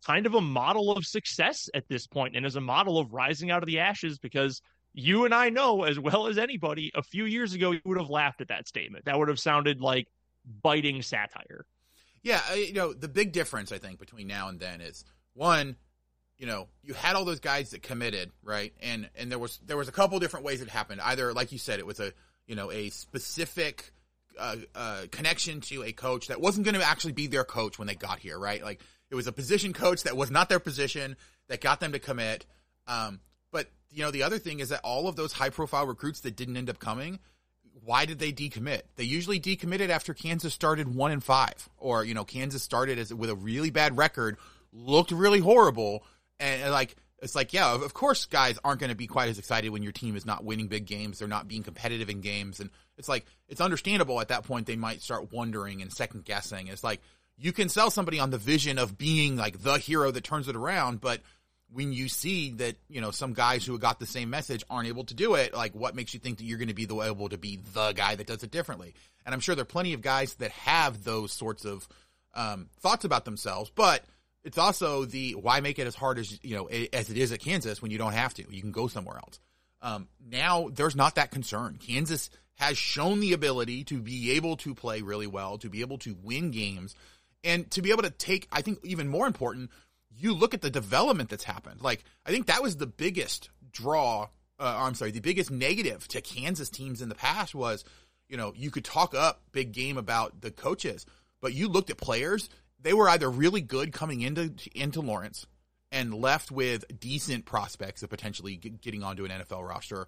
kind 0.06 0.26
of 0.26 0.34
a 0.34 0.40
model 0.40 0.92
of 0.92 1.04
success 1.06 1.68
at 1.74 1.88
this 1.88 2.06
point 2.06 2.36
and 2.36 2.46
as 2.46 2.56
a 2.56 2.60
model 2.60 2.98
of 2.98 3.12
rising 3.12 3.50
out 3.50 3.62
of 3.62 3.66
the 3.66 3.80
ashes 3.80 4.18
because 4.18 4.62
you 4.92 5.24
and 5.24 5.34
I 5.34 5.50
know 5.50 5.84
as 5.84 5.98
well 5.98 6.26
as 6.26 6.38
anybody 6.38 6.90
a 6.94 7.02
few 7.02 7.24
years 7.24 7.54
ago 7.54 7.72
you 7.72 7.80
would 7.84 7.98
have 7.98 8.10
laughed 8.10 8.40
at 8.40 8.48
that 8.48 8.68
statement. 8.68 9.04
That 9.04 9.18
would 9.18 9.28
have 9.28 9.40
sounded 9.40 9.80
like 9.80 10.08
biting 10.62 11.02
satire. 11.02 11.66
Yeah, 12.22 12.54
you 12.54 12.72
know, 12.72 12.92
the 12.92 13.08
big 13.08 13.32
difference 13.32 13.72
I 13.72 13.78
think 13.78 13.98
between 13.98 14.26
now 14.26 14.48
and 14.48 14.58
then 14.58 14.80
is 14.80 15.04
one, 15.34 15.76
you 16.36 16.46
know, 16.46 16.68
you 16.82 16.94
had 16.94 17.16
all 17.16 17.24
those 17.24 17.40
guys 17.40 17.70
that 17.70 17.82
committed, 17.82 18.30
right? 18.42 18.72
And 18.80 19.08
and 19.16 19.30
there 19.30 19.38
was 19.38 19.58
there 19.66 19.76
was 19.76 19.88
a 19.88 19.92
couple 19.92 20.18
different 20.18 20.44
ways 20.44 20.60
it 20.60 20.68
happened. 20.68 21.00
Either 21.00 21.32
like 21.32 21.52
you 21.52 21.58
said 21.58 21.78
it 21.78 21.86
was 21.86 22.00
a, 22.00 22.12
you 22.46 22.54
know, 22.54 22.70
a 22.70 22.90
specific 22.90 23.92
uh, 24.38 24.56
uh, 24.74 25.02
connection 25.10 25.60
to 25.60 25.82
a 25.84 25.92
coach 25.92 26.28
that 26.28 26.40
wasn't 26.40 26.64
going 26.64 26.76
to 26.76 26.82
actually 26.82 27.12
be 27.12 27.26
their 27.26 27.44
coach 27.44 27.78
when 27.78 27.88
they 27.88 27.94
got 27.94 28.18
here, 28.18 28.38
right? 28.38 28.62
Like 28.62 28.80
it 29.10 29.14
was 29.14 29.26
a 29.26 29.32
position 29.32 29.72
coach 29.72 30.02
that 30.02 30.16
was 30.16 30.30
not 30.30 30.48
their 30.48 30.60
position 30.60 31.16
that 31.48 31.60
got 31.60 31.80
them 31.80 31.92
to 31.92 31.98
commit. 31.98 32.46
Um, 32.86 33.20
but 33.50 33.68
you 33.90 34.02
know, 34.02 34.10
the 34.10 34.22
other 34.22 34.38
thing 34.38 34.60
is 34.60 34.68
that 34.68 34.80
all 34.82 35.08
of 35.08 35.16
those 35.16 35.32
high 35.32 35.50
profile 35.50 35.86
recruits 35.86 36.20
that 36.20 36.36
didn't 36.36 36.56
end 36.56 36.70
up 36.70 36.78
coming, 36.78 37.18
why 37.84 38.04
did 38.04 38.18
they 38.18 38.32
decommit? 38.32 38.82
They 38.96 39.04
usually 39.04 39.40
decommitted 39.40 39.88
after 39.88 40.12
Kansas 40.12 40.52
started 40.52 40.94
one 40.94 41.10
and 41.10 41.24
five, 41.24 41.68
or 41.78 42.04
you 42.04 42.14
know, 42.14 42.24
Kansas 42.24 42.62
started 42.62 42.98
as 42.98 43.12
with 43.12 43.30
a 43.30 43.36
really 43.36 43.70
bad 43.70 43.96
record, 43.96 44.36
looked 44.72 45.10
really 45.10 45.40
horrible, 45.40 46.04
and, 46.38 46.62
and 46.62 46.72
like 46.72 46.96
it's 47.20 47.34
like, 47.34 47.52
yeah, 47.52 47.74
of 47.74 47.94
course, 47.94 48.26
guys 48.26 48.58
aren't 48.62 48.78
going 48.78 48.90
to 48.90 48.96
be 48.96 49.08
quite 49.08 49.28
as 49.28 49.38
excited 49.38 49.70
when 49.70 49.82
your 49.82 49.92
team 49.92 50.16
is 50.16 50.24
not 50.24 50.44
winning 50.44 50.68
big 50.68 50.86
games. 50.86 51.18
They're 51.18 51.26
not 51.26 51.48
being 51.48 51.64
competitive 51.64 52.10
in 52.10 52.20
games, 52.20 52.60
and 52.60 52.70
it's 52.96 53.08
like 53.08 53.26
it's 53.48 53.60
understandable 53.60 54.20
at 54.20 54.28
that 54.28 54.44
point 54.44 54.66
they 54.66 54.76
might 54.76 55.02
start 55.02 55.32
wondering 55.32 55.82
and 55.82 55.92
second 55.92 56.24
guessing. 56.24 56.68
It's 56.68 56.84
like 56.84 57.00
you 57.38 57.52
can 57.52 57.68
sell 57.68 57.90
somebody 57.90 58.18
on 58.18 58.30
the 58.30 58.38
vision 58.38 58.78
of 58.78 58.98
being 58.98 59.36
like 59.36 59.62
the 59.62 59.78
hero 59.78 60.10
that 60.10 60.24
turns 60.24 60.48
it 60.48 60.56
around, 60.56 61.00
but 61.00 61.20
when 61.70 61.92
you 61.92 62.08
see 62.08 62.50
that, 62.52 62.76
you 62.88 63.00
know, 63.00 63.10
some 63.10 63.34
guys 63.34 63.64
who 63.64 63.78
got 63.78 64.00
the 64.00 64.06
same 64.06 64.30
message 64.30 64.64
aren't 64.70 64.88
able 64.88 65.04
to 65.04 65.14
do 65.14 65.34
it, 65.34 65.54
like 65.54 65.74
what 65.74 65.94
makes 65.94 66.14
you 66.14 66.20
think 66.20 66.38
that 66.38 66.44
you're 66.44 66.58
going 66.58 66.68
to 66.68 66.74
be 66.74 66.86
the 66.86 67.00
able 67.02 67.28
to 67.28 67.38
be 67.38 67.60
the 67.74 67.92
guy 67.92 68.14
that 68.14 68.26
does 68.26 68.42
it 68.42 68.50
differently? 68.50 68.94
And 69.24 69.34
I'm 69.34 69.40
sure 69.40 69.54
there 69.54 69.62
are 69.62 69.66
plenty 69.66 69.92
of 69.92 70.00
guys 70.00 70.34
that 70.36 70.50
have 70.52 71.04
those 71.04 71.32
sorts 71.32 71.64
of 71.64 71.86
um, 72.34 72.68
thoughts 72.80 73.04
about 73.04 73.24
themselves, 73.24 73.70
but 73.74 74.02
it's 74.44 74.58
also 74.58 75.04
the 75.04 75.32
why 75.32 75.60
make 75.60 75.78
it 75.78 75.86
as 75.86 75.94
hard 75.94 76.18
as 76.18 76.42
you 76.42 76.56
know 76.56 76.66
as 76.66 77.10
it 77.10 77.18
is 77.18 77.32
at 77.32 77.40
Kansas 77.40 77.82
when 77.82 77.90
you 77.90 77.98
don't 77.98 78.14
have 78.14 78.32
to. 78.34 78.44
You 78.48 78.62
can 78.62 78.72
go 78.72 78.88
somewhere 78.88 79.16
else. 79.16 79.38
Um, 79.82 80.08
now 80.26 80.70
there's 80.72 80.96
not 80.96 81.16
that 81.16 81.30
concern. 81.30 81.78
Kansas 81.78 82.30
has 82.54 82.76
shown 82.76 83.20
the 83.20 83.34
ability 83.34 83.84
to 83.84 84.00
be 84.00 84.32
able 84.32 84.56
to 84.56 84.74
play 84.74 85.02
really 85.02 85.26
well, 85.26 85.58
to 85.58 85.68
be 85.68 85.80
able 85.80 85.98
to 85.98 86.16
win 86.22 86.50
games. 86.50 86.96
And 87.44 87.70
to 87.72 87.82
be 87.82 87.90
able 87.90 88.02
to 88.02 88.10
take, 88.10 88.48
I 88.50 88.62
think 88.62 88.80
even 88.84 89.08
more 89.08 89.26
important, 89.26 89.70
you 90.10 90.34
look 90.34 90.54
at 90.54 90.62
the 90.62 90.70
development 90.70 91.30
that's 91.30 91.44
happened. 91.44 91.80
Like, 91.82 92.04
I 92.26 92.30
think 92.30 92.46
that 92.46 92.62
was 92.62 92.76
the 92.76 92.86
biggest 92.86 93.50
draw 93.70 94.28
uh, 94.58 94.76
I'm 94.78 94.94
sorry, 94.94 95.12
the 95.12 95.20
biggest 95.20 95.50
negative 95.50 96.06
to 96.08 96.20
Kansas 96.20 96.68
teams 96.68 97.00
in 97.00 97.08
the 97.08 97.14
past 97.14 97.54
was, 97.54 97.84
you 98.28 98.36
know, 98.36 98.52
you 98.56 98.70
could 98.70 98.84
talk 98.84 99.14
up 99.14 99.42
big 99.52 99.72
game 99.72 99.96
about 99.96 100.40
the 100.40 100.50
coaches, 100.50 101.06
but 101.40 101.54
you 101.54 101.68
looked 101.68 101.90
at 101.90 101.96
players, 101.96 102.48
they 102.80 102.92
were 102.92 103.08
either 103.08 103.30
really 103.30 103.60
good 103.60 103.92
coming 103.92 104.20
into 104.20 104.52
into 104.74 105.00
Lawrence 105.00 105.46
and 105.90 106.12
left 106.12 106.50
with 106.50 106.84
decent 106.98 107.44
prospects 107.46 108.02
of 108.02 108.10
potentially 108.10 108.56
getting 108.56 109.02
onto 109.02 109.24
an 109.24 109.30
NFL 109.30 109.66
roster, 109.66 110.06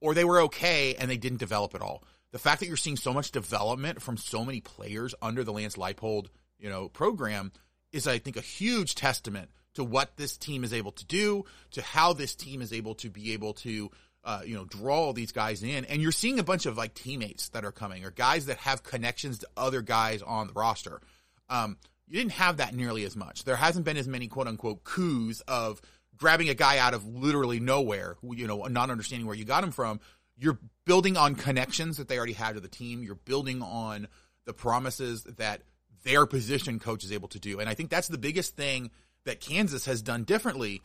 or 0.00 0.14
they 0.14 0.24
were 0.24 0.42
okay 0.42 0.94
and 0.94 1.10
they 1.10 1.16
didn't 1.16 1.38
develop 1.38 1.74
at 1.74 1.82
all. 1.82 2.02
The 2.30 2.38
fact 2.38 2.60
that 2.60 2.66
you're 2.66 2.76
seeing 2.76 2.96
so 2.96 3.12
much 3.12 3.30
development 3.30 4.00
from 4.00 4.16
so 4.16 4.44
many 4.44 4.60
players 4.60 5.14
under 5.20 5.44
the 5.44 5.52
Lance 5.52 5.76
Leipold, 5.76 6.26
you 6.58 6.68
know, 6.68 6.88
program 6.88 7.52
is, 7.92 8.06
I 8.06 8.18
think, 8.18 8.36
a 8.36 8.42
huge 8.42 8.94
testament 8.94 9.50
to 9.74 9.84
what 9.84 10.16
this 10.16 10.36
team 10.36 10.64
is 10.64 10.72
able 10.72 10.92
to 10.92 11.06
do, 11.06 11.44
to 11.72 11.82
how 11.82 12.12
this 12.12 12.34
team 12.34 12.62
is 12.62 12.72
able 12.72 12.94
to 12.96 13.10
be 13.10 13.32
able 13.32 13.54
to, 13.54 13.90
uh, 14.24 14.40
you 14.44 14.54
know, 14.54 14.64
draw 14.64 15.12
these 15.12 15.32
guys 15.32 15.62
in. 15.62 15.84
And 15.84 16.02
you're 16.02 16.12
seeing 16.12 16.38
a 16.38 16.44
bunch 16.44 16.66
of 16.66 16.76
like 16.76 16.94
teammates 16.94 17.50
that 17.50 17.64
are 17.64 17.72
coming 17.72 18.04
or 18.04 18.10
guys 18.10 18.46
that 18.46 18.58
have 18.58 18.82
connections 18.82 19.38
to 19.38 19.48
other 19.56 19.82
guys 19.82 20.20
on 20.22 20.48
the 20.48 20.52
roster. 20.52 21.00
Um, 21.48 21.76
you 22.08 22.18
didn't 22.18 22.32
have 22.32 22.56
that 22.56 22.74
nearly 22.74 23.04
as 23.04 23.14
much. 23.16 23.44
There 23.44 23.56
hasn't 23.56 23.84
been 23.84 23.96
as 23.96 24.08
many 24.08 24.28
quote 24.28 24.48
unquote 24.48 24.84
coups 24.84 25.40
of 25.46 25.80
grabbing 26.16 26.48
a 26.48 26.54
guy 26.54 26.78
out 26.78 26.94
of 26.94 27.06
literally 27.06 27.60
nowhere, 27.60 28.16
you 28.22 28.46
know, 28.46 28.64
not 28.64 28.90
understanding 28.90 29.26
where 29.26 29.36
you 29.36 29.44
got 29.44 29.62
him 29.62 29.70
from. 29.70 30.00
You're 30.36 30.58
building 30.84 31.16
on 31.16 31.34
connections 31.34 31.98
that 31.98 32.08
they 32.08 32.16
already 32.16 32.32
had 32.32 32.54
to 32.54 32.60
the 32.60 32.68
team. 32.68 33.02
You're 33.02 33.14
building 33.14 33.62
on 33.62 34.08
the 34.44 34.52
promises 34.52 35.24
that 35.24 35.62
their 36.08 36.24
position 36.24 36.78
coach 36.78 37.04
is 37.04 37.12
able 37.12 37.28
to 37.28 37.38
do. 37.38 37.60
And 37.60 37.68
I 37.68 37.74
think 37.74 37.90
that's 37.90 38.08
the 38.08 38.18
biggest 38.18 38.56
thing 38.56 38.90
that 39.24 39.40
Kansas 39.40 39.84
has 39.84 40.00
done 40.00 40.24
differently. 40.24 40.80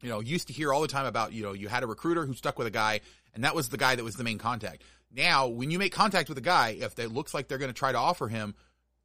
You 0.00 0.08
know, 0.08 0.20
used 0.20 0.48
to 0.48 0.54
hear 0.54 0.72
all 0.72 0.80
the 0.80 0.88
time 0.88 1.06
about, 1.06 1.32
you 1.32 1.42
know, 1.42 1.52
you 1.52 1.68
had 1.68 1.82
a 1.82 1.86
recruiter 1.86 2.24
who 2.24 2.34
stuck 2.34 2.58
with 2.58 2.66
a 2.66 2.70
guy 2.70 3.00
and 3.34 3.44
that 3.44 3.54
was 3.54 3.68
the 3.68 3.76
guy 3.76 3.94
that 3.94 4.04
was 4.04 4.16
the 4.16 4.24
main 4.24 4.38
contact. 4.38 4.82
Now, 5.14 5.48
when 5.48 5.70
you 5.70 5.78
make 5.78 5.92
contact 5.92 6.28
with 6.28 6.38
a 6.38 6.42
guy, 6.42 6.76
if 6.80 6.98
it 6.98 7.12
looks 7.12 7.34
like 7.34 7.48
they're 7.48 7.58
going 7.58 7.70
to 7.70 7.78
try 7.78 7.92
to 7.92 7.98
offer 7.98 8.26
him, 8.28 8.54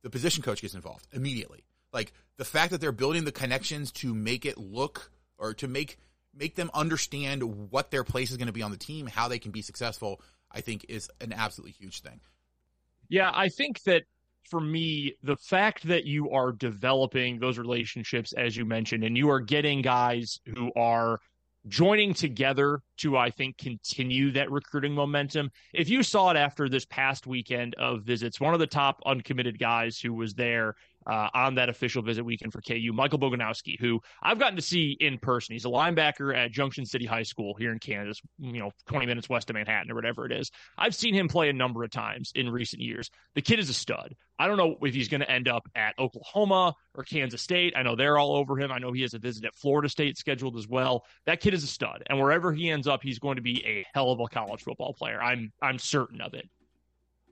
the 0.02 0.10
position 0.10 0.44
coach 0.44 0.62
gets 0.62 0.74
involved 0.74 1.08
immediately. 1.12 1.64
Like 1.92 2.14
the 2.38 2.46
fact 2.46 2.72
that 2.72 2.80
they're 2.80 2.92
building 2.92 3.26
the 3.26 3.32
connections 3.32 3.92
to 3.94 4.14
make 4.14 4.46
it 4.46 4.58
look 4.58 5.12
or 5.38 5.54
to 5.56 5.68
make 5.68 5.98
make 6.34 6.56
them 6.56 6.70
understand 6.74 7.72
what 7.72 7.92
their 7.92 8.04
place 8.04 8.32
is 8.32 8.38
going 8.38 8.48
to 8.48 8.54
be 8.54 8.62
on 8.62 8.72
the 8.72 8.78
team, 8.78 9.08
how 9.08 9.28
they 9.28 9.40
can 9.40 9.52
be 9.52 9.62
successful, 9.62 10.22
I 10.52 10.62
think 10.62 10.86
is 10.88 11.10
an 11.20 11.34
absolutely 11.34 11.74
huge 11.74 12.02
thing. 12.02 12.22
Yeah, 13.10 13.32
I 13.34 13.50
think 13.50 13.82
that 13.84 14.04
for 14.50 14.60
me, 14.60 15.16
the 15.24 15.38
fact 15.38 15.88
that 15.88 16.06
you 16.06 16.32
are 16.32 16.52
developing 16.52 17.40
those 17.40 17.58
relationships, 17.58 18.34
as 18.34 18.58
you 18.58 18.66
mentioned, 18.66 19.04
and 19.04 19.18
you 19.18 19.30
are 19.30 19.40
getting 19.40 19.82
guys 19.82 20.40
who 20.56 20.72
are 20.76 21.20
joining 21.68 22.14
together 22.14 22.82
to, 22.98 23.18
I 23.18 23.30
think, 23.30 23.58
continue 23.58 24.32
that 24.32 24.52
recruiting 24.52 24.94
momentum. 24.94 25.52
If 25.74 25.90
you 25.90 26.04
saw 26.04 26.32
it 26.32 26.38
after 26.38 26.70
this 26.70 26.86
past 26.86 27.28
weekend 27.28 27.76
of 27.76 28.04
visits, 28.04 28.40
one 28.40 28.54
of 28.54 28.60
the 28.60 28.68
top 28.68 29.02
uncommitted 29.06 29.60
guys 29.60 30.00
who 30.00 30.14
was 30.14 30.34
there 30.34 30.76
uh, 31.10 31.30
on 31.34 31.56
that 31.56 31.70
official 31.70 32.04
visit 32.04 32.24
weekend 32.24 32.54
for 32.54 32.62
KU, 32.62 32.92
Michael 32.94 33.18
Boganowski, 33.18 33.80
who 33.80 34.00
I've 34.22 34.38
gotten 34.38 34.56
to 34.58 34.62
see 34.62 34.96
in 35.00 35.18
person. 35.18 35.54
He's 35.54 35.66
a 35.66 35.70
linebacker 35.70 36.36
at 36.36 36.52
Junction 36.52 36.86
City 36.86 37.06
High 37.06 37.24
School 37.24 37.56
here 37.58 37.72
in 37.72 37.80
Kansas, 37.80 38.22
you 38.38 38.60
know, 38.60 38.72
20 38.88 39.08
minutes 39.08 39.28
west 39.28 39.50
of 39.50 39.56
Manhattan 39.56 39.92
or 39.92 39.96
whatever 39.96 40.26
it 40.26 40.32
is. 40.32 40.52
I've 40.78 40.94
seen 40.94 41.16
him 41.16 41.28
play 41.28 41.50
a 41.50 41.54
number 41.54 41.84
of 41.84 41.90
times 41.90 42.32
in 42.36 42.50
recent 42.50 42.82
years. 42.82 43.10
The 43.34 43.42
kid 43.42 43.58
is 43.58 43.70
a 43.70 43.74
stud. 43.74 44.14
I 44.38 44.48
don't 44.48 44.58
know 44.58 44.78
if 44.82 44.94
he's 44.94 45.10
going 45.10 45.22
to 45.22 45.30
end 45.30 45.48
up 45.48 45.68
at 45.76 45.96
Oklahoma 45.98 46.74
or 46.94 47.04
Kansas 47.04 47.42
State. 47.42 47.74
I 47.76 47.82
know 47.82 47.96
they're 47.96 48.18
all 48.18 48.36
over 48.36 48.58
him. 48.58 48.72
I 48.72 48.78
know 48.78 48.94
he 48.94 49.02
has 49.02 49.16
a 49.16 49.20
visit 49.20 49.46
at 49.46 49.56
Florida 49.56 49.90
State 49.90 50.18
scheduled 50.18 50.58
as 50.58 50.68
well. 50.68 51.04
That 51.26 51.42
kid 51.42 51.54
is 51.56 51.64
a 51.64 51.68
stud, 51.68 52.04
and 52.08 52.20
wherever 52.20 52.54
he 52.54 52.70
ends 52.70 52.88
up, 52.88 53.02
he's 53.02 53.20
going 53.20 53.36
to 53.38 53.42
be 53.42 53.66
a 53.66 53.86
hell 53.94 54.12
of 54.12 54.20
a 54.20 54.28
college 54.28 54.62
football 54.62 54.94
player. 54.94 55.22
I'm 55.22 55.52
I'm 55.62 55.80
certain 55.80 56.22
of 56.22 56.34
it. 56.36 56.48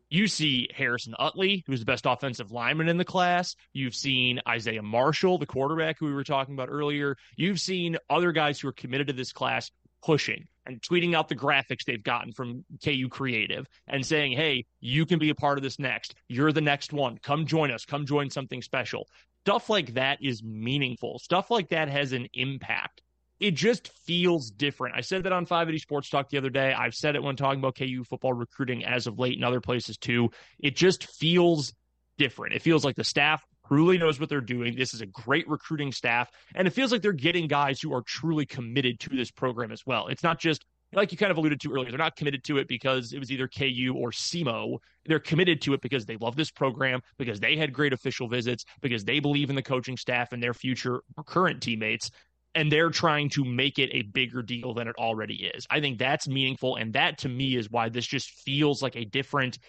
You 0.09 0.27
see 0.27 0.69
Harrison 0.73 1.15
Utley, 1.19 1.63
who's 1.67 1.79
the 1.79 1.85
best 1.85 2.05
offensive 2.05 2.51
lineman 2.51 2.87
in 2.87 2.97
the 2.97 3.05
class. 3.05 3.55
You've 3.73 3.95
seen 3.95 4.39
Isaiah 4.47 4.81
Marshall, 4.81 5.37
the 5.37 5.45
quarterback 5.45 5.99
who 5.99 6.05
we 6.05 6.13
were 6.13 6.23
talking 6.23 6.53
about 6.53 6.69
earlier. 6.69 7.17
You've 7.35 7.59
seen 7.59 7.97
other 8.09 8.31
guys 8.31 8.59
who 8.59 8.69
are 8.69 8.73
committed 8.73 9.07
to 9.07 9.13
this 9.13 9.33
class 9.33 9.69
pushing 10.01 10.47
and 10.65 10.81
tweeting 10.81 11.15
out 11.15 11.27
the 11.27 11.35
graphics 11.35 11.83
they've 11.85 12.03
gotten 12.03 12.31
from 12.31 12.63
KU 12.83 13.09
Creative 13.09 13.67
and 13.87 14.05
saying, 14.05 14.33
hey, 14.33 14.65
you 14.79 15.05
can 15.05 15.19
be 15.19 15.29
a 15.29 15.35
part 15.35 15.57
of 15.57 15.63
this 15.63 15.79
next. 15.79 16.15
You're 16.29 16.53
the 16.53 16.61
next 16.61 16.93
one. 16.93 17.17
Come 17.17 17.45
join 17.45 17.71
us. 17.71 17.85
Come 17.85 18.05
join 18.05 18.29
something 18.29 18.61
special. 18.61 19.07
Stuff 19.41 19.69
like 19.69 19.93
that 19.93 20.19
is 20.21 20.43
meaningful. 20.43 21.19
Stuff 21.19 21.51
like 21.51 21.69
that 21.69 21.89
has 21.89 22.13
an 22.13 22.27
impact 22.33 23.01
it 23.39 23.51
just 23.51 23.89
feels 24.05 24.49
different. 24.49 24.95
I 24.95 25.01
said 25.01 25.23
that 25.23 25.31
on 25.31 25.45
580 25.45 25.79
Sports 25.79 26.09
Talk 26.09 26.29
the 26.29 26.37
other 26.37 26.49
day. 26.49 26.73
I've 26.73 26.95
said 26.95 27.15
it 27.15 27.23
when 27.23 27.35
talking 27.35 27.59
about 27.59 27.77
KU 27.77 28.03
football 28.03 28.33
recruiting 28.33 28.83
as 28.85 29.07
of 29.07 29.19
late 29.19 29.37
in 29.37 29.43
other 29.43 29.61
places 29.61 29.97
too. 29.97 30.29
It 30.59 30.75
just 30.75 31.05
feels 31.05 31.73
different. 32.17 32.55
It 32.55 32.61
feels 32.61 32.83
like 32.83 32.95
the 32.95 33.03
staff 33.03 33.43
truly 33.67 33.97
knows 33.97 34.19
what 34.19 34.29
they're 34.29 34.41
doing. 34.41 34.75
This 34.75 34.93
is 34.93 35.01
a 35.01 35.05
great 35.05 35.47
recruiting 35.47 35.91
staff, 35.91 36.31
and 36.55 36.67
it 36.67 36.71
feels 36.71 36.91
like 36.91 37.01
they're 37.01 37.13
getting 37.13 37.47
guys 37.47 37.81
who 37.81 37.93
are 37.93 38.01
truly 38.01 38.45
committed 38.45 38.99
to 39.01 39.09
this 39.09 39.29
program 39.29 39.71
as 39.71 39.85
well. 39.85 40.07
It's 40.07 40.23
not 40.23 40.39
just 40.39 40.65
like 40.93 41.11
you 41.11 41.17
kind 41.17 41.31
of 41.31 41.37
alluded 41.37 41.59
to 41.61 41.73
earlier, 41.73 41.89
they're 41.89 41.97
not 41.97 42.15
committed 42.15 42.45
to 42.45 42.57
it 42.59 42.67
because 42.69 43.11
it 43.11 43.19
was 43.19 43.29
either 43.29 43.47
KU 43.47 43.93
or 43.95 44.11
SEMO. 44.11 44.77
They're 45.05 45.19
committed 45.19 45.61
to 45.63 45.73
it 45.73 45.81
because 45.81 46.05
they 46.05 46.15
love 46.15 46.37
this 46.37 46.49
program, 46.49 47.01
because 47.17 47.41
they 47.41 47.57
had 47.57 47.73
great 47.73 47.91
official 47.91 48.29
visits, 48.29 48.63
because 48.81 49.03
they 49.03 49.19
believe 49.19 49.49
in 49.49 49.55
the 49.57 49.61
coaching 49.61 49.97
staff 49.97 50.31
and 50.31 50.41
their 50.41 50.53
future 50.53 51.01
current 51.25 51.61
teammates 51.61 52.09
and 52.57 52.71
they're 52.71 52.89
trying 52.89 53.29
to 53.29 53.45
make 53.45 53.77
it 53.77 53.91
a 53.93 54.01
bigger 54.01 54.41
deal 54.41 54.73
than 54.73 54.87
it 54.87 54.95
already 54.97 55.51
is. 55.53 55.67
I 55.69 55.79
think 55.79 55.99
that's 55.99 56.27
meaningful. 56.27 56.75
And 56.75 56.91
that 56.93 57.19
to 57.19 57.29
me 57.29 57.55
is 57.55 57.69
why 57.69 57.89
this 57.89 58.07
just 58.07 58.31
feels 58.31 58.81
like 58.81 58.95
a 58.95 59.05
different, 59.05 59.59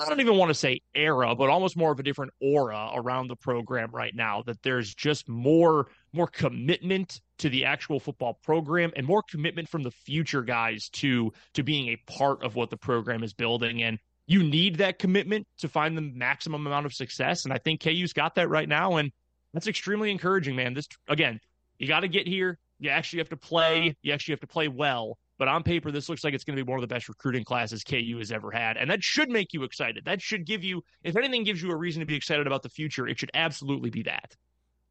I 0.00 0.08
don't 0.08 0.18
even 0.18 0.36
want 0.36 0.48
to 0.48 0.54
say 0.54 0.80
era, 0.96 1.36
but 1.36 1.48
almost 1.48 1.76
more 1.76 1.92
of 1.92 2.00
a 2.00 2.02
different 2.02 2.32
aura 2.42 2.90
around 2.92 3.28
the 3.28 3.36
program 3.36 3.90
right 3.92 4.12
now. 4.12 4.42
That 4.42 4.60
there's 4.64 4.92
just 4.96 5.28
more, 5.28 5.86
more 6.12 6.26
commitment 6.26 7.20
to 7.38 7.48
the 7.48 7.64
actual 7.64 8.00
football 8.00 8.34
program 8.42 8.90
and 8.96 9.06
more 9.06 9.22
commitment 9.22 9.68
from 9.68 9.84
the 9.84 9.92
future 9.92 10.42
guys 10.42 10.88
to, 10.94 11.32
to 11.54 11.62
being 11.62 11.90
a 11.90 12.12
part 12.12 12.42
of 12.42 12.56
what 12.56 12.70
the 12.70 12.76
program 12.76 13.22
is 13.22 13.32
building. 13.32 13.84
And 13.84 13.96
you 14.26 14.42
need 14.42 14.78
that 14.78 14.98
commitment 14.98 15.46
to 15.58 15.68
find 15.68 15.96
the 15.96 16.02
maximum 16.02 16.66
amount 16.66 16.86
of 16.86 16.92
success. 16.92 17.44
And 17.44 17.54
I 17.54 17.58
think 17.58 17.80
KU's 17.80 18.12
got 18.12 18.34
that 18.34 18.48
right 18.48 18.68
now. 18.68 18.96
And 18.96 19.12
that's 19.54 19.68
extremely 19.68 20.10
encouraging, 20.10 20.56
man. 20.56 20.74
This, 20.74 20.88
again, 21.06 21.38
you 21.78 21.88
got 21.88 22.00
to 22.00 22.08
get 22.08 22.26
here. 22.26 22.58
You 22.78 22.90
actually 22.90 23.20
have 23.20 23.30
to 23.30 23.36
play. 23.36 23.96
You 24.02 24.12
actually 24.12 24.32
have 24.32 24.40
to 24.40 24.46
play 24.46 24.68
well. 24.68 25.18
But 25.38 25.48
on 25.48 25.62
paper, 25.62 25.92
this 25.92 26.08
looks 26.08 26.24
like 26.24 26.34
it's 26.34 26.44
going 26.44 26.56
to 26.56 26.64
be 26.64 26.68
one 26.68 26.78
of 26.78 26.88
the 26.88 26.92
best 26.92 27.08
recruiting 27.08 27.44
classes 27.44 27.84
KU 27.84 28.16
has 28.18 28.32
ever 28.32 28.50
had. 28.50 28.76
And 28.76 28.90
that 28.90 29.04
should 29.04 29.30
make 29.30 29.52
you 29.52 29.62
excited. 29.62 30.04
That 30.04 30.20
should 30.20 30.44
give 30.44 30.64
you, 30.64 30.82
if 31.04 31.16
anything 31.16 31.44
gives 31.44 31.62
you 31.62 31.70
a 31.70 31.76
reason 31.76 32.00
to 32.00 32.06
be 32.06 32.16
excited 32.16 32.46
about 32.46 32.64
the 32.64 32.68
future, 32.68 33.06
it 33.06 33.20
should 33.20 33.30
absolutely 33.34 33.90
be 33.90 34.02
that. 34.02 34.36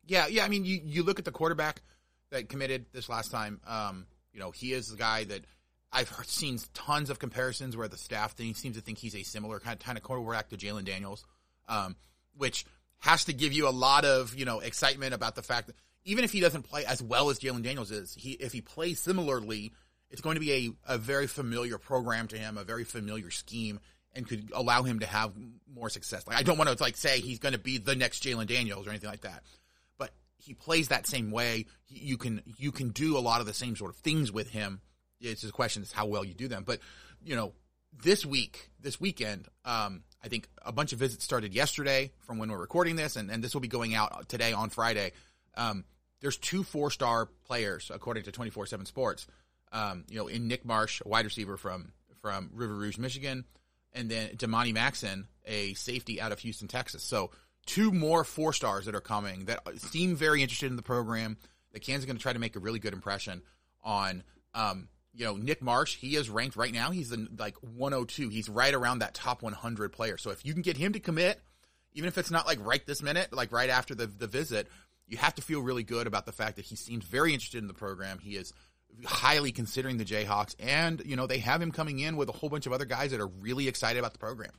Yeah, 0.05 0.27
yeah. 0.27 0.45
I 0.45 0.47
mean, 0.47 0.63
you, 0.63 0.79
you 0.83 1.03
look 1.03 1.19
at 1.19 1.25
the 1.25 1.31
quarterback 1.31 1.81
that 2.31 2.47
committed 2.47 2.85
this 2.93 3.09
last 3.09 3.29
time. 3.29 3.59
Um, 3.67 4.07
you 4.31 4.39
know, 4.39 4.51
he 4.51 4.71
is 4.71 4.87
the 4.87 4.95
guy 4.95 5.25
that 5.25 5.45
I've 5.91 6.09
seen 6.25 6.59
tons 6.73 7.09
of 7.09 7.19
comparisons 7.19 7.75
where 7.75 7.87
the 7.89 7.97
staff 7.97 8.33
thing 8.33 8.53
seems 8.53 8.77
to 8.77 8.81
think 8.81 8.99
he's 8.99 9.15
a 9.15 9.23
similar 9.23 9.59
kind 9.59 9.73
of, 9.73 9.79
kind 9.79 9.97
of 9.97 10.03
quarterback 10.03 10.49
to 10.49 10.57
Jalon 10.57 10.85
Daniels, 10.85 11.25
um, 11.67 11.97
which 12.37 12.65
has 12.99 13.25
to 13.25 13.33
give 13.33 13.51
you 13.51 13.67
a 13.67 13.71
lot 13.71 14.05
of, 14.05 14.33
you 14.35 14.45
know, 14.45 14.59
excitement 14.59 15.13
about 15.13 15.35
the 15.35 15.41
fact 15.41 15.67
that 15.67 15.75
even 16.07 16.23
if 16.23 16.31
he 16.31 16.39
doesn't 16.39 16.63
play 16.63 16.85
as 16.85 17.03
well 17.03 17.29
as 17.29 17.37
Jalon 17.37 17.61
Daniels 17.61 17.91
is, 17.91 18.15
he 18.15 18.31
if 18.31 18.53
he 18.53 18.61
plays 18.61 18.99
similarly, 18.99 19.73
it's 20.09 20.21
going 20.21 20.35
to 20.35 20.39
be 20.39 20.53
a, 20.87 20.93
a 20.93 20.97
very 20.97 21.27
familiar 21.27 21.77
program 21.77 22.29
to 22.29 22.37
him, 22.37 22.57
a 22.57 22.63
very 22.63 22.85
familiar 22.85 23.29
scheme, 23.29 23.81
and 24.15 24.25
could 24.25 24.49
allow 24.53 24.83
him 24.83 24.99
to 24.99 25.05
have 25.05 25.33
more 25.71 25.89
success. 25.89 26.25
Like 26.25 26.37
I 26.37 26.43
don't 26.43 26.57
want 26.57 26.69
to 26.69 26.81
like 26.81 26.95
say 26.95 27.19
he's 27.19 27.39
going 27.39 27.51
to 27.51 27.59
be 27.59 27.77
the 27.77 27.95
next 27.95 28.23
Jalon 28.23 28.47
Daniels 28.47 28.87
or 28.87 28.91
anything 28.91 29.09
like 29.09 29.21
that, 29.21 29.43
but 29.97 30.11
he 30.37 30.53
plays 30.53 30.87
that 30.87 31.05
same 31.05 31.29
way. 31.29 31.65
You 31.89 32.17
can 32.17 32.41
you 32.57 32.71
can 32.71 32.89
do 32.89 33.17
a 33.17 33.19
lot 33.19 33.41
of 33.41 33.45
the 33.45 33.53
same 33.53 33.75
sort 33.75 33.91
of 33.91 33.97
things 33.97 34.31
with 34.31 34.49
him. 34.49 34.79
It's 35.19 35.41
just 35.41 35.51
a 35.51 35.53
question 35.53 35.83
is 35.83 35.91
how 35.91 36.05
well 36.05 36.23
you 36.23 36.33
do 36.33 36.47
them. 36.47 36.63
But 36.65 36.79
you 37.21 37.35
know, 37.35 37.51
this 38.01 38.25
week, 38.25 38.69
this 38.79 38.97
weekend, 38.97 39.49
um, 39.65 40.03
I 40.23 40.29
think 40.29 40.47
a 40.65 40.71
bunch 40.71 40.93
of 40.93 40.99
visits 40.99 41.25
started 41.25 41.53
yesterday 41.53 42.11
from 42.21 42.37
when 42.37 42.49
we're 42.49 42.57
recording 42.57 42.95
this, 42.95 43.17
and, 43.17 43.29
and 43.29 43.43
this 43.43 43.53
will 43.53 43.61
be 43.61 43.67
going 43.67 43.93
out 43.93 44.29
today 44.29 44.53
on 44.53 44.69
Friday. 44.69 45.11
Um, 45.55 45.83
there's 46.21 46.37
two 46.37 46.63
four 46.63 46.91
star 46.91 47.27
players 47.45 47.91
according 47.93 48.23
to 48.23 48.31
24/7 48.31 48.85
Sports. 48.85 49.27
Um, 49.71 50.05
you 50.09 50.17
know, 50.17 50.27
in 50.27 50.47
Nick 50.47 50.65
Marsh, 50.65 51.01
a 51.05 51.07
wide 51.07 51.25
receiver 51.25 51.57
from 51.57 51.91
from 52.21 52.49
River 52.53 52.75
Rouge, 52.75 52.97
Michigan, 52.97 53.45
and 53.93 54.09
then 54.09 54.29
Demani 54.35 54.73
Maxon, 54.73 55.27
a 55.45 55.73
safety 55.73 56.21
out 56.21 56.31
of 56.31 56.39
Houston, 56.39 56.67
Texas. 56.67 57.03
So 57.03 57.31
two 57.65 57.91
more 57.91 58.23
four 58.23 58.53
stars 58.53 58.85
that 58.85 58.95
are 58.95 59.01
coming 59.01 59.45
that 59.45 59.61
seem 59.77 60.15
very 60.15 60.41
interested 60.41 60.69
in 60.69 60.75
the 60.75 60.81
program. 60.81 61.37
The 61.73 61.79
Kansas 61.79 62.05
going 62.05 62.17
to 62.17 62.21
try 62.21 62.33
to 62.33 62.39
make 62.39 62.55
a 62.55 62.59
really 62.59 62.79
good 62.79 62.93
impression 62.93 63.41
on. 63.83 64.23
Um, 64.53 64.87
you 65.13 65.25
know, 65.25 65.35
Nick 65.35 65.63
Marsh, 65.63 65.95
he 65.95 66.15
is 66.15 66.29
ranked 66.29 66.55
right 66.55 66.71
now. 66.71 66.91
He's 66.91 67.11
in 67.11 67.27
like 67.39 67.55
102. 67.61 68.29
He's 68.29 68.49
right 68.49 68.73
around 68.73 68.99
that 68.99 69.15
top 69.15 69.41
100 69.41 69.91
player. 69.91 70.15
So 70.17 70.29
if 70.29 70.45
you 70.45 70.53
can 70.53 70.61
get 70.61 70.77
him 70.77 70.93
to 70.93 70.99
commit, 70.99 71.41
even 71.93 72.07
if 72.07 72.19
it's 72.19 72.29
not 72.29 72.45
like 72.45 72.59
right 72.61 72.85
this 72.85 73.01
minute, 73.01 73.33
like 73.33 73.51
right 73.51 73.71
after 73.71 73.95
the, 73.95 74.05
the 74.05 74.27
visit, 74.27 74.67
you 75.07 75.17
have 75.17 75.35
to 75.35 75.41
feel 75.41 75.61
really 75.61 75.83
good 75.83 76.07
about 76.07 76.25
the 76.25 76.31
fact 76.31 76.57
that 76.57 76.65
he 76.65 76.75
seems 76.75 77.05
very 77.05 77.33
interested 77.33 77.59
in 77.59 77.67
the 77.67 77.73
program. 77.73 78.19
He 78.19 78.35
is 78.35 78.53
highly 79.05 79.51
considering 79.51 79.97
the 79.97 80.05
Jayhawks. 80.05 80.55
And, 80.59 81.01
you 81.05 81.15
know, 81.15 81.27
they 81.27 81.39
have 81.39 81.61
him 81.61 81.71
coming 81.71 81.99
in 81.99 82.17
with 82.17 82.29
a 82.29 82.33
whole 82.33 82.49
bunch 82.49 82.65
of 82.65 82.73
other 82.73 82.85
guys 82.85 83.11
that 83.11 83.19
are 83.19 83.27
really 83.27 83.67
excited 83.67 83.99
about 83.99 84.13
the 84.13 84.19
program. 84.19 84.51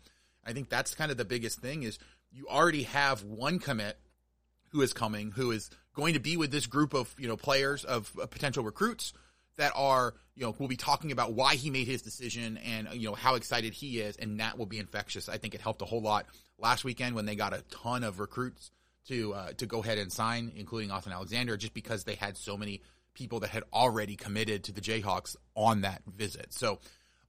I 0.44 0.52
think 0.52 0.68
that's 0.68 0.94
kind 0.94 1.10
of 1.10 1.16
the 1.16 1.24
biggest 1.24 1.60
thing 1.60 1.82
is 1.82 1.98
you 2.30 2.46
already 2.48 2.84
have 2.84 3.24
one 3.24 3.58
commit 3.58 3.98
who 4.70 4.80
is 4.80 4.92
coming, 4.92 5.32
who 5.32 5.50
is 5.50 5.70
going 5.94 6.14
to 6.14 6.20
be 6.20 6.36
with 6.36 6.50
this 6.50 6.66
group 6.66 6.94
of, 6.94 7.14
you 7.18 7.28
know, 7.28 7.36
players 7.36 7.84
of 7.84 8.12
potential 8.30 8.64
recruits 8.64 9.12
that 9.56 9.72
are, 9.74 10.14
you 10.34 10.44
know, 10.44 10.54
will 10.58 10.68
be 10.68 10.76
talking 10.76 11.10
about 11.10 11.32
why 11.32 11.56
he 11.56 11.68
made 11.68 11.88
his 11.88 12.00
decision 12.00 12.58
and, 12.58 12.88
you 12.92 13.08
know, 13.08 13.14
how 13.14 13.34
excited 13.34 13.74
he 13.74 13.98
is. 14.00 14.16
And 14.16 14.40
that 14.40 14.56
will 14.56 14.66
be 14.66 14.78
infectious. 14.78 15.28
I 15.28 15.36
think 15.36 15.54
it 15.54 15.60
helped 15.60 15.82
a 15.82 15.86
whole 15.86 16.00
lot 16.00 16.26
last 16.58 16.84
weekend 16.84 17.16
when 17.16 17.26
they 17.26 17.34
got 17.34 17.52
a 17.52 17.62
ton 17.70 18.04
of 18.04 18.20
recruits 18.20 18.70
to, 19.06 19.34
uh, 19.34 19.52
to 19.54 19.66
go 19.66 19.80
ahead 19.82 19.98
and 19.98 20.12
sign, 20.12 20.52
including 20.56 20.90
Austin 20.90 21.12
Alexander, 21.12 21.56
just 21.56 21.74
because 21.74 22.04
they 22.04 22.14
had 22.14 22.36
so 22.36 22.56
many 22.56 22.82
people 23.14 23.40
that 23.40 23.50
had 23.50 23.64
already 23.72 24.16
committed 24.16 24.64
to 24.64 24.72
the 24.72 24.80
Jayhawks 24.80 25.36
on 25.54 25.80
that 25.80 26.02
visit. 26.06 26.52
So 26.52 26.78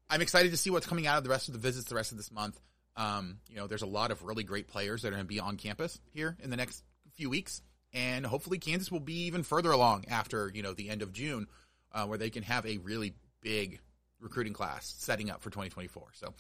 I'm 0.10 0.22
excited 0.22 0.52
to 0.52 0.58
see 0.58 0.70
what's 0.70 0.86
coming 0.86 1.08
out 1.08 1.18
of 1.18 1.24
the 1.24 1.30
rest 1.30 1.48
of 1.48 1.54
the 1.54 1.60
visits 1.60 1.88
the 1.88 1.96
rest 1.96 2.12
of 2.12 2.18
this 2.18 2.32
month. 2.32 2.60
Um, 2.96 3.38
you 3.50 3.56
know, 3.56 3.68
there's 3.68 3.82
a 3.82 3.88
lot 3.88 4.12
of 4.12 4.24
really 4.24 4.44
great 4.44 4.68
players 4.68 5.02
that 5.02 5.10
are 5.10 5.12
going 5.12 5.24
to 5.24 5.28
be 5.28 5.40
on 5.40 5.58
campus 5.58 6.00
here 6.12 6.36
in 6.42 6.50
the 6.50 6.58
next 6.58 6.84
few 7.16 7.30
weeks, 7.30 7.62
and 7.94 8.26
hopefully 8.26 8.60
Kansas 8.60 8.92
will 8.92 9.00
be 9.00 9.26
even 9.26 9.44
further 9.44 9.72
along 9.72 10.06
after 10.10 10.52
you 10.54 10.64
know 10.64 10.74
the 10.74 10.90
end 10.90 11.02
of 11.02 11.14
June, 11.14 11.48
uh, 11.94 12.06
where 12.06 12.18
they 12.18 12.30
can 12.30 12.44
have 12.44 12.66
a 12.66 12.78
really 12.78 13.14
big 13.42 13.80
recruiting 14.20 14.54
class 14.54 14.94
setting 14.98 15.30
up 15.30 15.42
for 15.42 15.50
2024. 15.50 16.08
So, 16.14 16.34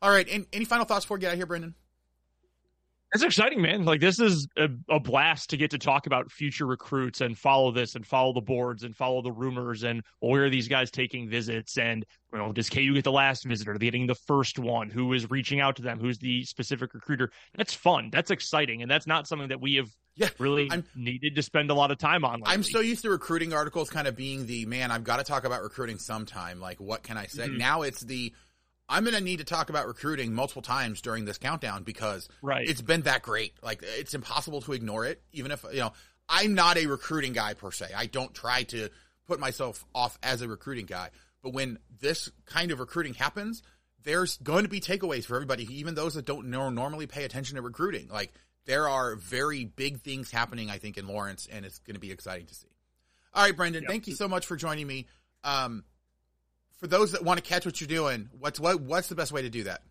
all 0.00 0.10
right, 0.10 0.26
and 0.28 0.46
any 0.52 0.64
final 0.64 0.86
thoughts 0.86 1.04
before 1.04 1.18
we 1.18 1.20
get 1.20 1.32
out 1.32 1.36
here, 1.36 1.46
Brendan? 1.46 1.74
It's 3.14 3.22
exciting, 3.22 3.62
man. 3.62 3.84
Like 3.84 4.00
this 4.00 4.18
is 4.18 4.48
a, 4.56 4.68
a, 4.90 4.98
blast 4.98 5.50
to 5.50 5.56
get 5.56 5.70
to 5.70 5.78
talk 5.78 6.06
about 6.06 6.30
future 6.30 6.66
recruits 6.66 7.20
and 7.20 7.38
follow 7.38 7.70
this 7.70 7.94
and 7.94 8.04
follow 8.04 8.32
the 8.32 8.40
boards 8.40 8.82
and 8.82 8.96
follow 8.96 9.22
the 9.22 9.30
rumors 9.30 9.84
and 9.84 10.02
where 10.18 10.44
are 10.44 10.50
these 10.50 10.66
guys 10.66 10.90
taking 10.90 11.28
visits 11.28 11.78
and 11.78 12.04
you 12.32 12.38
know 12.38 12.52
does 12.52 12.68
KU 12.68 12.94
get 12.94 13.04
the 13.04 13.12
last 13.12 13.44
visitor? 13.44 13.72
Are 13.72 13.78
they 13.78 13.86
getting 13.86 14.08
the 14.08 14.16
first 14.16 14.58
one? 14.58 14.90
Who 14.90 15.12
is 15.12 15.30
reaching 15.30 15.60
out 15.60 15.76
to 15.76 15.82
them? 15.82 16.00
Who's 16.00 16.18
the 16.18 16.42
specific 16.44 16.94
recruiter? 16.94 17.30
That's 17.54 17.74
fun. 17.74 18.10
That's 18.10 18.32
exciting, 18.32 18.82
and 18.82 18.90
that's 18.90 19.06
not 19.06 19.28
something 19.28 19.48
that 19.48 19.60
we 19.60 19.76
have 19.76 19.88
yeah, 20.16 20.30
really 20.38 20.68
I'm, 20.70 20.84
needed 20.96 21.36
to 21.36 21.42
spend 21.42 21.70
a 21.70 21.74
lot 21.74 21.90
of 21.90 21.98
time 21.98 22.24
on. 22.24 22.40
Lately. 22.40 22.54
I'm 22.54 22.62
so 22.62 22.80
used 22.80 23.02
to 23.02 23.10
recruiting 23.10 23.52
articles 23.52 23.90
kind 23.90 24.08
of 24.08 24.16
being 24.16 24.46
the 24.46 24.66
man. 24.66 24.90
I've 24.90 25.04
got 25.04 25.18
to 25.18 25.24
talk 25.24 25.44
about 25.44 25.62
recruiting 25.62 25.98
sometime. 25.98 26.60
Like 26.60 26.80
what 26.80 27.02
can 27.02 27.16
I 27.16 27.26
say? 27.26 27.46
Mm-hmm. 27.46 27.58
Now 27.58 27.82
it's 27.82 28.00
the 28.00 28.32
I'm 28.88 29.04
going 29.04 29.16
to 29.16 29.22
need 29.22 29.38
to 29.38 29.44
talk 29.44 29.68
about 29.68 29.86
recruiting 29.86 30.32
multiple 30.32 30.62
times 30.62 31.00
during 31.00 31.24
this 31.24 31.38
countdown 31.38 31.82
because 31.82 32.28
right. 32.40 32.68
it's 32.68 32.82
been 32.82 33.02
that 33.02 33.22
great. 33.22 33.54
Like 33.62 33.82
it's 33.82 34.14
impossible 34.14 34.60
to 34.62 34.72
ignore 34.72 35.04
it. 35.04 35.22
Even 35.32 35.50
if, 35.50 35.64
you 35.72 35.80
know, 35.80 35.92
I'm 36.28 36.54
not 36.54 36.76
a 36.76 36.86
recruiting 36.86 37.32
guy 37.32 37.54
per 37.54 37.72
se. 37.72 37.86
I 37.96 38.06
don't 38.06 38.32
try 38.32 38.62
to 38.64 38.88
put 39.26 39.40
myself 39.40 39.84
off 39.94 40.18
as 40.22 40.42
a 40.42 40.48
recruiting 40.48 40.86
guy. 40.86 41.10
But 41.42 41.52
when 41.52 41.78
this 42.00 42.30
kind 42.44 42.70
of 42.70 42.80
recruiting 42.80 43.14
happens, 43.14 43.62
there's 44.04 44.36
going 44.38 44.62
to 44.62 44.68
be 44.68 44.80
takeaways 44.80 45.24
for 45.24 45.34
everybody, 45.34 45.64
even 45.78 45.94
those 45.94 46.14
that 46.14 46.24
don't 46.24 46.48
normally 46.48 47.06
pay 47.06 47.24
attention 47.24 47.56
to 47.56 47.62
recruiting. 47.62 48.08
Like 48.08 48.32
there 48.66 48.88
are 48.88 49.16
very 49.16 49.64
big 49.64 50.00
things 50.00 50.30
happening, 50.30 50.70
I 50.70 50.78
think, 50.78 50.96
in 50.96 51.06
Lawrence, 51.08 51.48
and 51.50 51.64
it's 51.64 51.78
going 51.80 51.94
to 51.94 52.00
be 52.00 52.12
exciting 52.12 52.46
to 52.46 52.54
see. 52.54 52.68
All 53.34 53.44
right, 53.44 53.56
Brendan, 53.56 53.82
yep. 53.82 53.90
thank 53.90 54.06
you 54.06 54.14
so 54.14 54.28
much 54.28 54.46
for 54.46 54.56
joining 54.56 54.86
me. 54.86 55.06
Um, 55.44 55.84
for 56.78 56.86
those 56.86 57.12
that 57.12 57.24
want 57.24 57.42
to 57.42 57.48
catch 57.48 57.64
what 57.64 57.80
you're 57.80 57.88
doing, 57.88 58.28
what's 58.38 58.60
what 58.60 58.80
what's 58.80 59.08
the 59.08 59.14
best 59.14 59.32
way 59.32 59.42
to 59.42 59.50
do 59.50 59.64
that? 59.64 59.82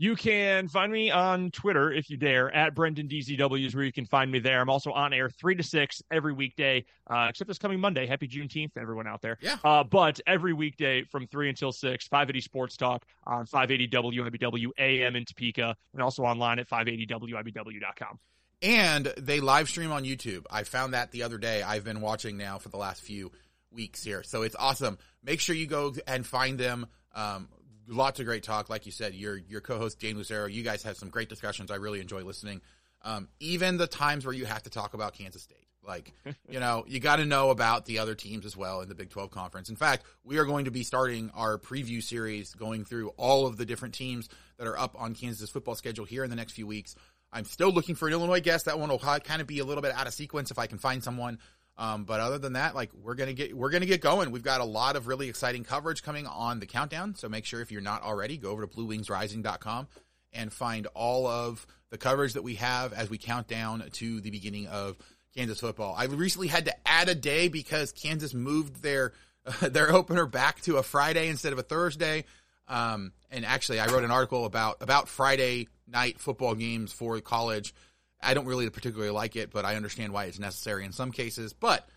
You 0.00 0.14
can 0.14 0.68
find 0.68 0.92
me 0.92 1.10
on 1.10 1.50
Twitter 1.50 1.90
if 1.90 2.08
you 2.08 2.16
dare 2.16 2.54
at 2.54 2.72
Brendan 2.72 3.08
DZW 3.08 3.66
is 3.66 3.74
where 3.74 3.84
you 3.84 3.90
can 3.90 4.06
find 4.06 4.30
me 4.30 4.38
there. 4.38 4.60
I'm 4.60 4.70
also 4.70 4.92
on 4.92 5.12
air 5.12 5.28
three 5.28 5.56
to 5.56 5.62
six 5.64 6.00
every 6.08 6.32
weekday, 6.32 6.84
uh, 7.10 7.26
except 7.28 7.48
this 7.48 7.58
coming 7.58 7.80
Monday. 7.80 8.06
Happy 8.06 8.28
Juneteenth 8.28 8.76
everyone 8.76 9.08
out 9.08 9.22
there. 9.22 9.38
Yeah. 9.40 9.56
Uh, 9.64 9.82
but 9.82 10.20
every 10.24 10.52
weekday 10.52 11.02
from 11.02 11.26
three 11.26 11.48
until 11.48 11.72
six, 11.72 12.06
580 12.06 12.40
Sports 12.42 12.76
Talk 12.76 13.04
on 13.26 13.46
580 13.46 13.88
WIBW 13.88 14.68
AM 14.78 15.16
in 15.16 15.24
Topeka, 15.24 15.74
and 15.92 16.00
also 16.00 16.22
online 16.22 16.60
at 16.60 16.68
580WIBW.com. 16.68 18.20
And 18.62 19.12
they 19.18 19.40
live 19.40 19.68
stream 19.68 19.90
on 19.90 20.04
YouTube. 20.04 20.44
I 20.48 20.62
found 20.62 20.94
that 20.94 21.10
the 21.10 21.24
other 21.24 21.38
day. 21.38 21.62
I've 21.62 21.84
been 21.84 22.00
watching 22.00 22.36
now 22.36 22.58
for 22.58 22.68
the 22.68 22.76
last 22.76 23.02
few 23.02 23.32
weeks 23.70 24.02
here. 24.02 24.22
So 24.22 24.42
it's 24.42 24.56
awesome. 24.58 24.98
Make 25.22 25.40
sure 25.40 25.54
you 25.54 25.66
go 25.66 25.94
and 26.06 26.26
find 26.26 26.58
them. 26.58 26.86
Um, 27.14 27.48
lots 27.86 28.20
of 28.20 28.26
great 28.26 28.42
talk. 28.42 28.68
Like 28.68 28.86
you 28.86 28.92
said, 28.92 29.14
your, 29.14 29.36
your 29.36 29.60
co-host, 29.60 29.98
Jane 29.98 30.16
Lucero, 30.16 30.46
you 30.46 30.62
guys 30.62 30.82
have 30.82 30.96
some 30.96 31.08
great 31.08 31.28
discussions. 31.28 31.70
I 31.70 31.76
really 31.76 32.00
enjoy 32.00 32.22
listening. 32.22 32.60
Um, 33.02 33.28
even 33.40 33.76
the 33.76 33.86
times 33.86 34.24
where 34.24 34.34
you 34.34 34.44
have 34.44 34.64
to 34.64 34.70
talk 34.70 34.94
about 34.94 35.14
Kansas 35.14 35.42
State. 35.42 35.66
Like, 35.86 36.12
you 36.48 36.60
know, 36.60 36.84
you 36.86 37.00
got 37.00 37.16
to 37.16 37.24
know 37.24 37.50
about 37.50 37.86
the 37.86 37.98
other 37.98 38.14
teams 38.14 38.44
as 38.44 38.56
well 38.56 38.80
in 38.80 38.88
the 38.88 38.94
Big 38.94 39.10
12 39.10 39.30
conference. 39.30 39.68
In 39.68 39.76
fact, 39.76 40.04
we 40.24 40.38
are 40.38 40.44
going 40.44 40.66
to 40.66 40.70
be 40.70 40.82
starting 40.82 41.30
our 41.34 41.58
preview 41.58 42.02
series 42.02 42.54
going 42.54 42.84
through 42.84 43.08
all 43.16 43.46
of 43.46 43.56
the 43.56 43.64
different 43.64 43.94
teams 43.94 44.28
that 44.58 44.66
are 44.66 44.78
up 44.78 44.94
on 44.98 45.14
Kansas 45.14 45.50
football 45.50 45.74
schedule 45.74 46.04
here 46.04 46.24
in 46.24 46.30
the 46.30 46.36
next 46.36 46.52
few 46.52 46.66
weeks. 46.66 46.94
I'm 47.32 47.44
still 47.44 47.70
looking 47.70 47.94
for 47.94 48.08
an 48.08 48.14
Illinois 48.14 48.40
guest. 48.40 48.64
That 48.64 48.78
one 48.78 48.88
will 48.88 48.98
kind 48.98 49.40
of 49.40 49.46
be 49.46 49.58
a 49.58 49.64
little 49.64 49.82
bit 49.82 49.92
out 49.92 50.06
of 50.06 50.14
sequence 50.14 50.50
if 50.50 50.58
I 50.58 50.66
can 50.66 50.78
find 50.78 51.04
someone. 51.04 51.38
Um, 51.78 52.02
but 52.02 52.18
other 52.18 52.38
than 52.38 52.54
that, 52.54 52.74
like 52.74 52.90
we're 52.92 53.14
gonna 53.14 53.32
get 53.32 53.56
we're 53.56 53.70
gonna 53.70 53.86
get 53.86 54.00
going. 54.00 54.32
We've 54.32 54.42
got 54.42 54.60
a 54.60 54.64
lot 54.64 54.96
of 54.96 55.06
really 55.06 55.28
exciting 55.28 55.62
coverage 55.62 56.02
coming 56.02 56.26
on 56.26 56.58
the 56.58 56.66
countdown. 56.66 57.14
So 57.14 57.28
make 57.28 57.44
sure 57.44 57.60
if 57.60 57.70
you're 57.70 57.80
not 57.80 58.02
already, 58.02 58.36
go 58.36 58.50
over 58.50 58.66
to 58.66 58.76
BlueWingsRising.com 58.76 59.86
and 60.32 60.52
find 60.52 60.88
all 60.88 61.28
of 61.28 61.64
the 61.90 61.98
coverage 61.98 62.32
that 62.32 62.42
we 62.42 62.56
have 62.56 62.92
as 62.92 63.08
we 63.08 63.16
count 63.16 63.46
down 63.46 63.84
to 63.92 64.20
the 64.20 64.30
beginning 64.30 64.66
of 64.66 64.96
Kansas 65.36 65.60
football. 65.60 65.94
I 65.96 66.04
recently 66.06 66.48
had 66.48 66.64
to 66.64 66.74
add 66.84 67.08
a 67.08 67.14
day 67.14 67.46
because 67.46 67.92
Kansas 67.92 68.34
moved 68.34 68.82
their 68.82 69.12
uh, 69.46 69.68
their 69.70 69.92
opener 69.92 70.26
back 70.26 70.60
to 70.62 70.78
a 70.78 70.82
Friday 70.82 71.28
instead 71.28 71.52
of 71.52 71.60
a 71.60 71.62
Thursday. 71.62 72.24
Um, 72.66 73.12
and 73.30 73.46
actually, 73.46 73.78
I 73.78 73.86
wrote 73.86 74.02
an 74.02 74.10
article 74.10 74.44
about 74.46 74.78
about 74.82 75.08
Friday 75.08 75.68
night 75.86 76.18
football 76.18 76.56
games 76.56 76.92
for 76.92 77.20
college 77.20 77.72
I 78.20 78.34
don't 78.34 78.46
really 78.46 78.68
particularly 78.70 79.10
like 79.10 79.36
it, 79.36 79.50
but 79.50 79.64
I 79.64 79.76
understand 79.76 80.12
why 80.12 80.24
it's 80.24 80.38
necessary 80.38 80.84
in 80.84 80.92
some 80.92 81.12
cases. 81.12 81.52
But 81.52 81.88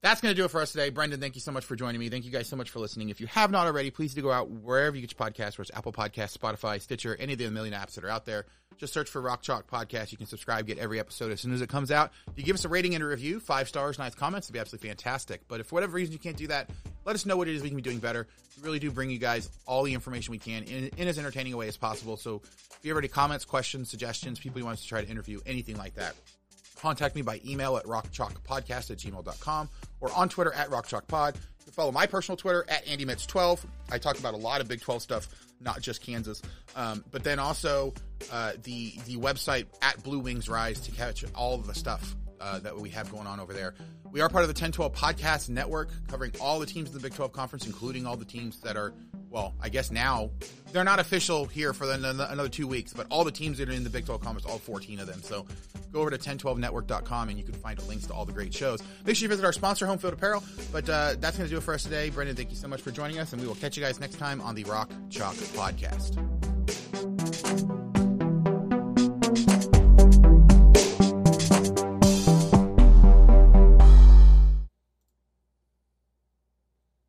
that's 0.00 0.20
going 0.20 0.32
to 0.32 0.40
do 0.40 0.44
it 0.44 0.50
for 0.50 0.60
us 0.60 0.70
today. 0.70 0.90
Brendan, 0.90 1.20
thank 1.20 1.34
you 1.34 1.40
so 1.40 1.50
much 1.50 1.64
for 1.64 1.74
joining 1.74 1.98
me. 1.98 2.08
Thank 2.08 2.24
you 2.24 2.30
guys 2.30 2.46
so 2.46 2.56
much 2.56 2.70
for 2.70 2.78
listening. 2.78 3.08
If 3.08 3.20
you 3.20 3.26
have 3.26 3.50
not 3.50 3.66
already, 3.66 3.90
please 3.90 4.14
do 4.14 4.22
go 4.22 4.30
out 4.30 4.48
wherever 4.48 4.94
you 4.94 5.02
get 5.04 5.12
your 5.18 5.28
podcasts, 5.28 5.58
whether 5.58 5.62
it's 5.62 5.70
Apple 5.74 5.92
Podcasts, 5.92 6.38
Spotify, 6.38 6.80
Stitcher, 6.80 7.16
any 7.18 7.32
of 7.32 7.38
the 7.38 7.50
million 7.50 7.74
apps 7.74 7.94
that 7.94 8.04
are 8.04 8.10
out 8.10 8.24
there. 8.24 8.46
Just 8.76 8.92
search 8.92 9.10
for 9.10 9.20
Rock 9.20 9.42
Chalk 9.42 9.68
Podcast. 9.68 10.12
You 10.12 10.18
can 10.18 10.28
subscribe, 10.28 10.66
get 10.66 10.78
every 10.78 11.00
episode 11.00 11.32
as 11.32 11.40
soon 11.40 11.52
as 11.52 11.62
it 11.62 11.68
comes 11.68 11.90
out. 11.90 12.12
If 12.28 12.34
you 12.38 12.44
give 12.44 12.54
us 12.54 12.64
a 12.64 12.68
rating 12.68 12.94
and 12.94 13.02
a 13.02 13.06
review, 13.08 13.40
five 13.40 13.68
stars, 13.68 13.98
nice 13.98 14.14
comments, 14.14 14.46
it'd 14.46 14.52
be 14.52 14.60
absolutely 14.60 14.88
fantastic. 14.88 15.40
But 15.48 15.58
if 15.58 15.66
for 15.66 15.74
whatever 15.74 15.96
reason 15.96 16.12
you 16.12 16.20
can't 16.20 16.36
do 16.36 16.46
that, 16.46 16.70
let 17.04 17.16
us 17.16 17.26
know 17.26 17.36
what 17.36 17.48
it 17.48 17.56
is 17.56 17.62
we 17.62 17.70
can 17.70 17.76
be 17.76 17.82
doing 17.82 17.98
better. 17.98 18.28
We 18.56 18.62
really 18.62 18.78
do 18.78 18.92
bring 18.92 19.10
you 19.10 19.18
guys 19.18 19.50
all 19.66 19.82
the 19.82 19.94
information 19.94 20.30
we 20.30 20.38
can 20.38 20.62
in, 20.62 20.90
in 20.96 21.08
as 21.08 21.18
entertaining 21.18 21.54
a 21.54 21.56
way 21.56 21.66
as 21.66 21.76
possible. 21.76 22.16
So 22.16 22.42
if 22.44 22.78
you 22.82 22.92
have 22.92 22.98
any 22.98 23.08
comments, 23.08 23.44
questions, 23.44 23.90
suggestions, 23.90 24.38
people 24.38 24.60
you 24.60 24.64
want 24.64 24.74
us 24.74 24.82
to 24.82 24.88
try 24.88 25.02
to 25.02 25.10
interview, 25.10 25.40
anything 25.44 25.76
like 25.76 25.94
that, 25.94 26.14
contact 26.78 27.14
me 27.14 27.22
by 27.22 27.40
email 27.46 27.76
at 27.76 27.84
rockchalkpodcast 27.84 28.90
at 28.90 28.98
gmail.com 28.98 29.68
or 30.00 30.12
on 30.12 30.28
Twitter 30.28 30.52
at 30.54 30.70
rockchalkpod. 30.70 31.34
You 31.34 31.64
can 31.64 31.72
follow 31.72 31.92
my 31.92 32.06
personal 32.06 32.36
Twitter 32.36 32.64
at 32.68 32.86
AndyMitts12. 32.86 33.60
I 33.90 33.98
talk 33.98 34.18
about 34.18 34.34
a 34.34 34.38
lot 34.38 34.60
of 34.60 34.68
Big 34.68 34.80
12 34.80 35.02
stuff, 35.02 35.28
not 35.60 35.80
just 35.80 36.02
Kansas. 36.02 36.42
Um, 36.76 37.04
but 37.10 37.24
then 37.24 37.38
also 37.38 37.94
uh, 38.32 38.52
the 38.62 38.94
the 39.06 39.16
website 39.16 39.66
at 39.82 40.02
Blue 40.02 40.18
Wings 40.20 40.48
Rise 40.48 40.80
to 40.80 40.92
catch 40.92 41.24
all 41.34 41.58
the 41.58 41.74
stuff 41.74 42.14
uh, 42.40 42.58
that 42.60 42.78
we 42.78 42.88
have 42.90 43.10
going 43.10 43.26
on 43.26 43.40
over 43.40 43.52
there. 43.52 43.74
We 44.10 44.20
are 44.20 44.28
part 44.28 44.42
of 44.42 44.48
the 44.48 44.52
1012 44.52 44.94
Podcast 44.94 45.48
Network, 45.48 45.90
covering 46.08 46.32
all 46.40 46.58
the 46.58 46.66
teams 46.66 46.88
in 46.88 46.94
the 46.94 47.00
Big 47.00 47.14
12 47.14 47.32
Conference, 47.32 47.66
including 47.66 48.06
all 48.06 48.16
the 48.16 48.24
teams 48.24 48.60
that 48.60 48.76
are, 48.76 48.94
well, 49.30 49.54
I 49.60 49.68
guess 49.68 49.90
now 49.90 50.30
they're 50.72 50.84
not 50.84 50.98
official 50.98 51.44
here 51.44 51.72
for 51.72 51.86
the, 51.86 51.94
another 52.30 52.48
two 52.48 52.66
weeks, 52.66 52.92
but 52.94 53.06
all 53.10 53.24
the 53.24 53.32
teams 53.32 53.58
that 53.58 53.68
are 53.68 53.72
in 53.72 53.84
the 53.84 53.90
Big 53.90 54.06
12 54.06 54.22
Conference, 54.22 54.46
all 54.46 54.58
14 54.58 55.00
of 55.00 55.06
them. 55.06 55.22
So 55.22 55.46
go 55.92 56.00
over 56.00 56.10
to 56.10 56.18
1012network.com 56.18 57.28
and 57.28 57.38
you 57.38 57.44
can 57.44 57.54
find 57.54 57.82
links 57.86 58.06
to 58.06 58.14
all 58.14 58.24
the 58.24 58.32
great 58.32 58.54
shows. 58.54 58.82
Make 59.04 59.16
sure 59.16 59.24
you 59.24 59.28
visit 59.28 59.44
our 59.44 59.52
sponsor, 59.52 59.86
Home 59.86 59.98
Field 59.98 60.14
Apparel. 60.14 60.42
But 60.72 60.88
uh, 60.88 61.16
that's 61.18 61.36
going 61.36 61.48
to 61.48 61.54
do 61.54 61.58
it 61.58 61.62
for 61.62 61.74
us 61.74 61.82
today. 61.82 62.08
Brendan, 62.10 62.36
thank 62.36 62.50
you 62.50 62.56
so 62.56 62.68
much 62.68 62.80
for 62.80 62.90
joining 62.90 63.18
us, 63.18 63.32
and 63.32 63.42
we 63.42 63.48
will 63.48 63.56
catch 63.56 63.76
you 63.76 63.82
guys 63.82 64.00
next 64.00 64.16
time 64.18 64.40
on 64.40 64.54
the 64.54 64.64
Rock 64.64 64.90
Chalk 65.10 65.34
Podcast. 65.34 66.16